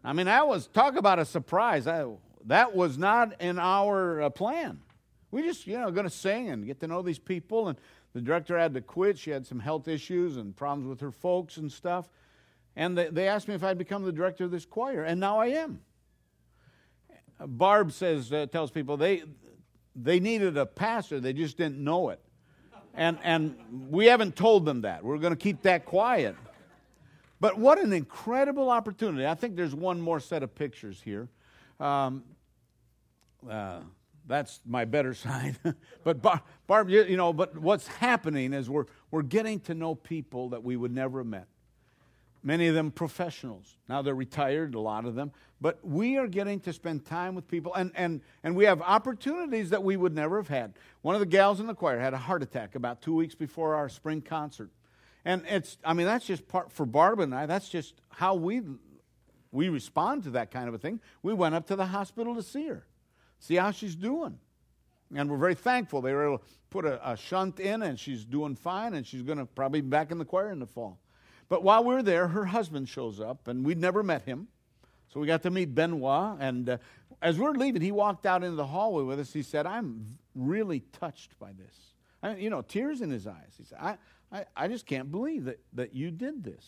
I 0.05 0.13
mean, 0.13 0.27
that 0.27 0.49
was, 0.49 0.67
talk 0.67 0.97
about 0.97 1.19
a 1.19 1.25
surprise. 1.25 1.87
I, 1.87 2.07
that 2.47 2.75
was 2.75 2.99
not 2.99 3.41
in 3.41 3.59
our 3.59 4.23
uh, 4.23 4.31
plan. 4.31 4.81
We 5.31 5.43
just, 5.43 5.67
you 5.67 5.79
know, 5.79 5.91
going 5.91 6.05
to 6.05 6.11
sing 6.11 6.51
and 6.51 6.67
get 6.67 6.81
to 6.81 6.87
know 6.87 7.03
these 7.03 7.19
people. 7.19 7.69
And 7.69 7.79
the 8.13 8.21
director 8.21 8.59
had 8.59 8.75
to 8.75 8.81
quit. 8.81 9.19
She 9.19 9.31
had 9.31 9.47
some 9.47 9.61
health 9.61 9.89
issues 9.89 10.37
and 10.37 10.57
problems 10.57 10.89
with 10.89 11.01
her 11.01 11.13
folks 11.13 11.57
and 11.57 11.71
stuff. 11.71 12.09
And 12.77 12.97
they, 12.97 13.09
they 13.09 13.29
asked 13.29 13.49
me 13.49 13.55
if 13.55 13.63
I'd 13.63 13.79
become 13.79 14.03
the 14.03 14.13
director 14.13 14.45
of 14.45 14.51
this 14.51 14.65
choir, 14.65 15.05
and 15.05 15.21
now 15.21 15.39
I 15.39 15.49
am. 15.49 15.81
Barb 17.47 17.93
says, 17.93 18.33
uh, 18.33 18.47
tells 18.47 18.71
people 18.71 18.97
they, 18.97 19.23
they 19.95 20.21
needed 20.21 20.57
a 20.57 20.67
pastor, 20.67 21.21
they 21.21 21.33
just 21.33 21.57
didn't 21.57 21.79
know 21.79 22.11
it. 22.11 22.21
And, 22.95 23.19
and 23.23 23.57
we 23.89 24.07
haven't 24.07 24.37
told 24.37 24.67
them 24.67 24.83
that. 24.83 25.03
We're 25.03 25.19
going 25.19 25.33
to 25.33 25.39
keep 25.39 25.63
that 25.63 25.87
quiet. 25.87 26.37
But 27.41 27.59
what 27.59 27.79
an 27.79 27.93
incredible 27.93 28.71
opportunity. 28.71 29.27
I 29.27 29.35
think 29.35 29.57
there's 29.57 29.75
one 29.75 30.01
more 30.01 30.21
set 30.21 30.43
of 30.43 30.55
pictures 30.55 31.01
here. 31.03 31.29
Um, 31.81 32.23
uh, 33.49 33.81
that's 34.27 34.61
my 34.67 34.85
better 34.85 35.15
side. 35.15 35.59
but 36.05 36.23
Bar- 36.23 36.43
Barb, 36.67 36.89
you, 36.89 37.03
you, 37.05 37.17
know, 37.17 37.33
but 37.33 37.57
what's 37.59 37.87
happening 37.87 38.53
is 38.53 38.71
we're, 38.71 38.87
we're 39.11 39.23
getting 39.23 39.59
to 39.61 39.75
know 39.75 39.95
people 39.95 40.51
that 40.51 40.63
we 40.63 40.77
would 40.77 40.95
never 40.95 41.19
have 41.19 41.27
met. 41.27 41.47
Many 42.43 42.67
of 42.67 42.75
them 42.75 42.91
professionals. 42.91 43.77
Now 43.89 44.03
they're 44.03 44.15
retired, 44.15 44.75
a 44.75 44.81
lot 44.81 45.05
of 45.05 45.15
them. 45.15 45.33
But 45.61 45.79
we 45.87 46.17
are 46.17 46.27
getting 46.27 46.59
to 46.61 46.73
spend 46.73 47.05
time 47.05 47.35
with 47.35 47.47
people, 47.47 47.73
and, 47.75 47.93
and, 47.95 48.21
and 48.43 48.57
we 48.57 48.65
have 48.65 48.83
opportunities 48.83 49.71
that 49.71 49.85
we 49.85 49.97
would 49.97 50.15
never 50.15 50.39
have 50.39 50.49
had. 50.49 50.75
One 51.03 51.15
of 51.15 51.21
the 51.21 51.27
gals 51.27 51.61
in 51.61 51.67
the 51.69 51.75
choir 51.75 52.01
had 52.01 52.15
a 52.15 52.19
heart 52.19 52.43
attack 52.43 52.75
about 52.75 53.01
two 53.01 53.15
weeks 53.15 53.37
before 53.37 53.77
our 53.77 53.89
spring 53.89 54.21
concert. 54.21 54.71
And 55.25 55.45
it's, 55.47 55.79
I 55.85 55.93
mean, 55.93 56.07
that's 56.07 56.27
just 56.27 56.49
part, 56.49 56.73
for 56.73 56.85
Barb 56.85 57.21
and 57.21 57.33
I, 57.33 57.47
that's 57.47 57.69
just 57.69 57.95
how 58.09 58.35
we, 58.35 58.63
we 59.53 59.69
respond 59.69 60.25
to 60.25 60.31
that 60.31 60.51
kind 60.51 60.67
of 60.67 60.75
a 60.75 60.79
thing. 60.79 61.01
We 61.23 61.33
went 61.33 61.55
up 61.55 61.69
to 61.69 61.77
the 61.77 61.87
hospital 61.87 62.35
to 62.35 62.43
see 62.43 62.67
her 62.67 62.87
see 63.43 63.57
how 63.57 63.73
she's 63.73 63.97
doing. 63.97 64.39
And 65.15 65.29
we're 65.29 65.37
very 65.37 65.55
thankful 65.55 66.01
they 66.01 66.13
were 66.13 66.27
able 66.27 66.39
to 66.39 66.45
put 66.71 66.85
a, 66.87 67.11
a 67.11 67.17
shunt 67.17 67.61
in, 67.61 67.83
and 67.83 67.99
she's 67.99 68.25
doing 68.25 68.55
fine, 68.55 68.95
and 68.95 69.07
she's 69.07 69.23
going 69.23 69.39
to 69.39 69.45
probably 69.45 69.83
be 69.83 69.89
back 69.89 70.11
in 70.11 70.19
the 70.19 70.25
choir 70.25 70.51
in 70.53 70.59
the 70.59 70.67
fall. 70.67 70.99
But 71.53 71.63
while 71.63 71.85
we're 71.85 72.03
there, 72.03 72.29
her 72.29 72.47
husband 72.47 72.89
shows 72.89 73.21
up, 73.21 73.47
and 73.47 73.63
we'd 73.63 73.79
never 73.79 74.03
met 74.03 74.23
him. 74.23 74.49
So 75.13 75.21
we 75.21 75.27
got 75.27 75.43
to 75.43 75.51
meet 75.51 75.75
Benoit, 75.75 76.39
and 76.41 76.67
uh, 76.67 76.79
as 77.21 77.39
we're 77.39 77.53
leaving, 77.53 77.83
he 77.83 77.93
walked 77.93 78.25
out 78.25 78.43
into 78.43 78.57
the 78.57 78.65
hallway 78.65 79.03
with 79.03 79.21
us. 79.21 79.35
He 79.35 79.43
said, 79.43 79.67
I'm 79.67 80.07
really 80.35 80.81
touched 80.99 81.39
by 81.39 81.51
this. 81.53 81.77
I, 82.23 82.37
you 82.37 82.49
know, 82.49 82.63
tears 82.63 83.03
in 83.03 83.11
his 83.11 83.27
eyes. 83.27 83.53
He 83.59 83.65
said, 83.65 83.77
I, 83.83 83.99
I, 84.33 84.47
I 84.57 84.69
just 84.69 84.87
can't 84.87 85.11
believe 85.11 85.45
that, 85.45 85.61
that 85.75 85.95
you 85.95 86.11
did 86.11 86.43
this. 86.43 86.65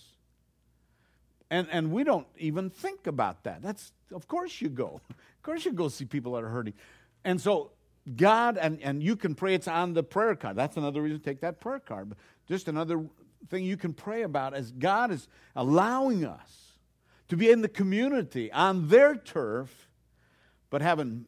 And, 1.50 1.66
and 1.70 1.90
we 1.90 2.04
don't 2.04 2.26
even 2.36 2.68
think 2.68 3.06
about 3.06 3.44
that. 3.44 3.62
That's, 3.62 3.90
of 4.12 4.28
course, 4.28 4.60
you 4.60 4.68
go. 4.68 5.00
Of 5.08 5.42
course, 5.42 5.64
you 5.64 5.72
go 5.72 5.88
see 5.88 6.04
people 6.04 6.32
that 6.32 6.44
are 6.44 6.50
hurting. 6.50 6.74
And 7.24 7.40
so, 7.40 7.70
God, 8.16 8.58
and, 8.58 8.82
and 8.82 9.02
you 9.02 9.16
can 9.16 9.34
pray, 9.34 9.54
it's 9.54 9.66
on 9.66 9.94
the 9.94 10.02
prayer 10.02 10.34
card. 10.34 10.56
That's 10.56 10.76
another 10.76 11.00
reason 11.00 11.20
to 11.20 11.24
take 11.24 11.40
that 11.40 11.58
prayer 11.58 11.80
card. 11.80 12.10
But 12.10 12.18
just 12.46 12.68
another 12.68 13.06
thing 13.48 13.64
you 13.64 13.76
can 13.76 13.92
pray 13.92 14.22
about 14.22 14.54
as 14.54 14.72
God 14.72 15.10
is 15.10 15.28
allowing 15.54 16.24
us 16.24 16.78
to 17.28 17.36
be 17.36 17.50
in 17.50 17.62
the 17.62 17.68
community 17.68 18.52
on 18.52 18.88
their 18.88 19.14
turf, 19.14 19.88
but 20.70 20.82
having 20.82 21.26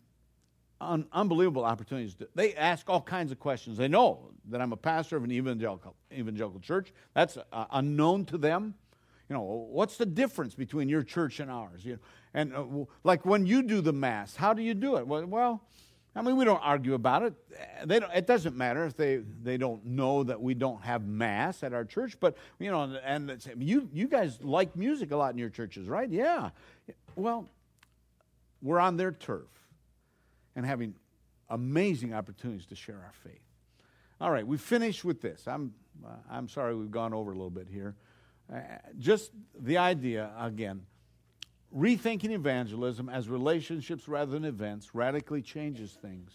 un- 0.81 1.07
unbelievable 1.13 1.65
opportunities. 1.65 2.17
They 2.35 2.55
ask 2.55 2.89
all 2.89 3.01
kinds 3.01 3.33
of 3.33 3.39
questions. 3.39 3.77
They 3.77 3.89
know 3.89 4.31
that 4.49 4.61
I'm 4.61 4.73
a 4.73 4.77
pastor 4.77 5.17
of 5.17 5.25
an 5.25 5.33
evangelical, 5.33 5.95
evangelical 6.13 6.61
church. 6.61 6.93
That's 7.15 7.39
uh, 7.53 7.65
unknown 7.71 8.27
to 8.27 8.39
them 8.39 8.75
you 9.29 9.35
know, 9.35 9.43
what's 9.43 9.97
the 9.97 10.07
difference 10.07 10.55
between 10.55 10.89
your 10.89 11.03
church 11.03 11.41
and 11.41 11.51
ours? 11.51 11.85
You 11.85 11.95
know, 11.95 11.99
and 12.35 12.55
uh, 12.55 12.65
like 13.03 13.27
when 13.27 13.45
you 13.45 13.63
do 13.63 13.81
the 13.81 13.93
mass, 13.93 14.37
how 14.37 14.53
do 14.53 14.63
you 14.63 14.75
do 14.75 14.97
it? 14.97 15.07
Well 15.07 15.63
I 16.17 16.23
mean, 16.23 16.37
we 16.37 16.47
don't 16.47 16.63
argue 16.63 16.95
about 16.95 17.25
it. 17.25 17.35
They 17.85 18.01
don't, 18.01 18.11
it 18.15 18.27
doesn't 18.27 18.57
matter 18.57 18.87
if 18.87 18.97
they, 18.97 19.17
they 19.43 19.59
don't 19.59 19.85
know 19.85 20.25
that 20.25 20.41
we 20.41 20.55
don't 20.55 20.83
have 20.83 21.07
mass 21.07 21.63
at 21.63 21.75
our 21.75 21.85
church. 21.85 22.19
But 22.19 22.39
you 22.59 22.71
know, 22.71 22.99
and 23.05 23.47
you 23.59 23.91
you 23.93 24.09
guys 24.09 24.39
like 24.43 24.75
music 24.77 25.13
a 25.13 25.17
lot 25.17 25.33
in 25.33 25.39
your 25.39 25.51
churches, 25.51 25.89
right? 25.89 26.09
Yeah. 26.09 26.51
Well, 27.17 27.51
we're 28.63 28.81
on 28.81 28.97
their 28.97 29.13
turf, 29.13 29.49
and 30.57 30.65
having 30.65 30.95
amazing 31.51 32.15
opportunities 32.15 32.67
to 32.67 32.75
share 32.75 32.97
our 32.97 33.13
faith. 33.23 33.43
All 34.19 34.31
right, 34.31 34.47
we 34.47 34.57
finished 34.57 35.05
with 35.05 35.21
this. 35.21 35.47
I'm 35.47 35.75
uh, 36.05 36.13
I'm 36.31 36.49
sorry 36.49 36.75
we've 36.75 36.91
gone 36.91 37.13
over 37.13 37.31
a 37.31 37.35
little 37.35 37.51
bit 37.51 37.69
here. 37.71 37.95
Uh, 38.51 38.61
just 38.99 39.33
the 39.59 39.77
idea, 39.77 40.31
again, 40.41 40.87
rethinking 41.75 42.31
evangelism 42.31 43.09
as 43.09 43.29
relationships 43.29 44.09
rather 44.09 44.33
than 44.33 44.45
events 44.45 44.95
radically 44.95 45.43
changes 45.43 45.93
things. 45.93 46.33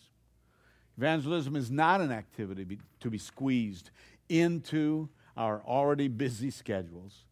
Evangelism 0.98 1.56
is 1.56 1.72
not 1.72 2.02
an 2.02 2.12
activity 2.12 2.80
to 3.00 3.10
be 3.10 3.18
squeezed 3.18 3.90
into 4.30 5.10
our 5.38 5.62
already 5.66 6.08
busy 6.08 6.52
schedules, 6.52 7.24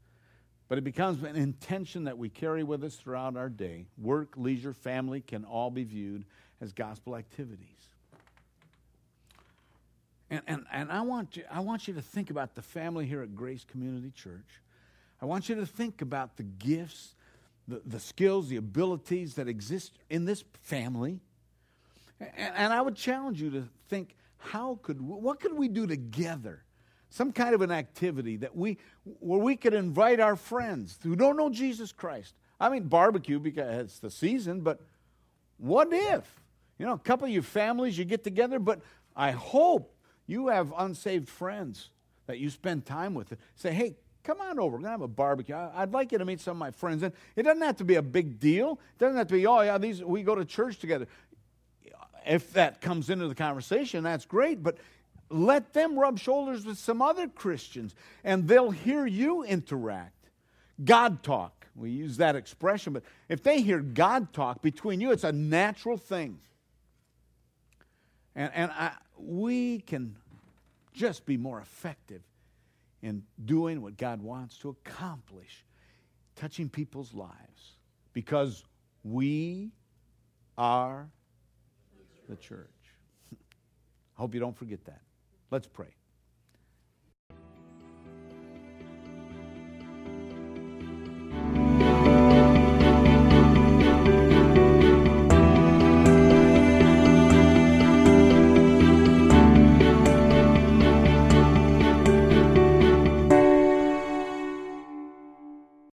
but 0.68 0.78
it 0.78 0.84
becomes 0.84 1.22
an 1.24 1.36
intention 1.36 2.06
that 2.06 2.18
we 2.18 2.30
carry 2.30 2.64
with 2.64 2.84
us 2.84 2.95
throughout 2.95 3.36
our 3.36 3.50
day. 3.50 3.86
Work, 3.97 4.34
leisure, 4.38 4.74
family 4.74 5.22
can 5.22 5.43
all 5.43 5.70
be 5.70 5.84
viewed 5.84 6.26
as 6.62 6.72
gospel 6.72 7.16
activities. 7.16 7.68
And, 10.30 10.41
and, 10.47 10.66
and 10.72 10.91
I, 10.91 11.02
want 11.02 11.38
you, 11.38 11.43
I 11.52 11.60
want 11.60 11.88
you 11.88 11.93
to 11.95 12.02
think 12.02 12.30
about 12.30 12.56
the 12.56 12.62
family 12.62 13.06
here 13.06 13.22
at 13.22 13.36
Grace 13.36 13.66
Community 13.66 14.12
Church 14.12 14.62
I 15.22 15.26
want 15.26 15.50
you 15.50 15.56
to 15.56 15.66
think 15.66 16.02
about 16.02 16.38
the 16.38 16.43
gifts, 16.43 17.16
the, 17.70 17.82
the 17.86 17.99
skills, 17.99 18.49
the 18.49 18.57
abilities 18.57 19.36
that 19.36 19.47
exist 19.47 19.93
in 20.09 20.26
this 20.26 20.43
family. 20.61 21.20
And, 22.20 22.53
and 22.55 22.74
I 22.74 22.82
would 22.82 22.95
challenge 22.95 23.41
you 23.41 23.49
to 23.51 23.70
think 23.88 24.15
how 24.38 24.80
could 24.82 25.01
what 25.01 25.39
could 25.39 25.53
we 25.53 25.67
do 25.67 25.86
together? 25.86 26.63
Some 27.09 27.32
kind 27.32 27.55
of 27.55 27.61
an 27.61 27.72
activity 27.72 28.38
that 28.38 28.55
we 28.55 28.78
where 29.03 29.39
we 29.39 29.55
could 29.55 29.74
invite 29.74 30.20
our 30.20 30.36
friends 30.36 30.97
who 31.03 31.15
don't 31.15 31.38
know 31.38 31.49
Jesus 31.49 31.91
Christ. 31.91 32.36
I 32.59 32.70
mean 32.70 32.84
barbecue 32.84 33.39
because 33.39 33.86
it's 33.86 33.99
the 33.99 34.11
season, 34.11 34.61
but 34.61 34.82
what 35.57 35.89
if? 35.91 36.41
You 36.78 36.86
know, 36.86 36.93
a 36.93 36.99
couple 36.99 37.26
of 37.26 37.34
your 37.34 37.43
families 37.43 37.97
you 37.97 38.05
get 38.05 38.24
together, 38.24 38.59
but 38.59 38.82
I 39.15 39.32
hope 39.32 39.93
you 40.28 40.47
have 40.47 40.74
unsaved 40.78 41.28
friends 41.28 41.89
that 42.26 42.39
you 42.39 42.49
spend 42.49 42.86
time 42.86 43.13
with. 43.13 43.36
Say, 43.55 43.74
hey, 43.74 43.97
Come 44.24 44.41
on 44.41 44.59
over. 44.59 44.78
We're 44.78 44.82
going 44.82 44.84
to 44.84 44.89
have 44.91 45.01
a 45.01 45.07
barbecue. 45.07 45.55
I'd 45.55 45.91
like 45.91 46.11
you 46.11 46.17
to 46.17 46.26
meet 46.26 46.41
some 46.41 46.51
of 46.51 46.57
my 46.57 46.72
friends. 46.72 47.03
And 47.03 47.13
it 47.36 47.43
doesn't 47.43 47.61
have 47.61 47.78
to 47.78 47.86
be 47.86 47.95
a 47.95 48.01
big 48.01 48.39
deal. 48.39 48.74
It 48.74 48.99
doesn't 48.99 49.17
have 49.17 49.28
to 49.28 49.34
be, 49.34 49.47
oh, 49.47 49.61
yeah, 49.61 49.78
these, 49.78 50.03
we 50.03 50.24
go 50.24 50.36
to 50.36 50.45
church 50.45 50.80
together. 50.80 51.07
If 52.26 52.53
that 52.53 52.82
comes 52.82 53.09
into 53.09 53.28
the 53.28 53.36
conversation, 53.36 54.03
that's 54.03 54.26
great. 54.26 54.61
But 54.61 54.78
let 55.30 55.74
them 55.74 55.97
rub 55.97 56.20
shoulders 56.20 56.65
with 56.65 56.78
some 56.78 57.01
other 57.01 57.28
Christians, 57.28 57.95
and 58.24 58.47
they'll 58.47 58.72
hear 58.72 59.05
you 59.05 59.43
interact. 59.43 60.30
God 60.84 61.24
talk. 61.24 61.67
We 61.76 61.91
use 61.91 62.17
that 62.17 62.36
expression, 62.36 62.93
but 62.93 63.03
if 63.30 63.41
they 63.41 63.61
hear 63.61 63.80
God 63.80 64.34
talk 64.34 64.61
between 64.61 64.99
you, 64.99 65.11
it's 65.11 65.24
a 65.24 65.32
natural 65.32 65.97
thing. 65.97 66.39
And, 68.36 68.51
and 68.53 68.72
I, 68.72 68.91
we 69.17 69.80
can 69.80 70.15
just 70.93 71.26
be 71.26 71.38
more 71.38 71.61
effective 71.61 72.22
in 73.02 73.24
doing 73.45 73.82
what 73.82 73.97
God 73.97 74.22
wants 74.22 74.58
to 74.60 74.70
accomplish, 74.70 75.66
touching 76.36 76.70
people's 76.70 77.14
lives, 77.14 77.78
because 78.14 78.64
we 79.04 79.72
are 80.58 81.10
the 82.28 82.36
church. 82.36 82.68
I 83.32 83.36
hope 84.16 84.34
you 84.34 84.39
don't 84.39 84.58
forget 84.58 84.84
that. 84.86 85.02
Let's 85.52 85.68
pray. 85.68 85.95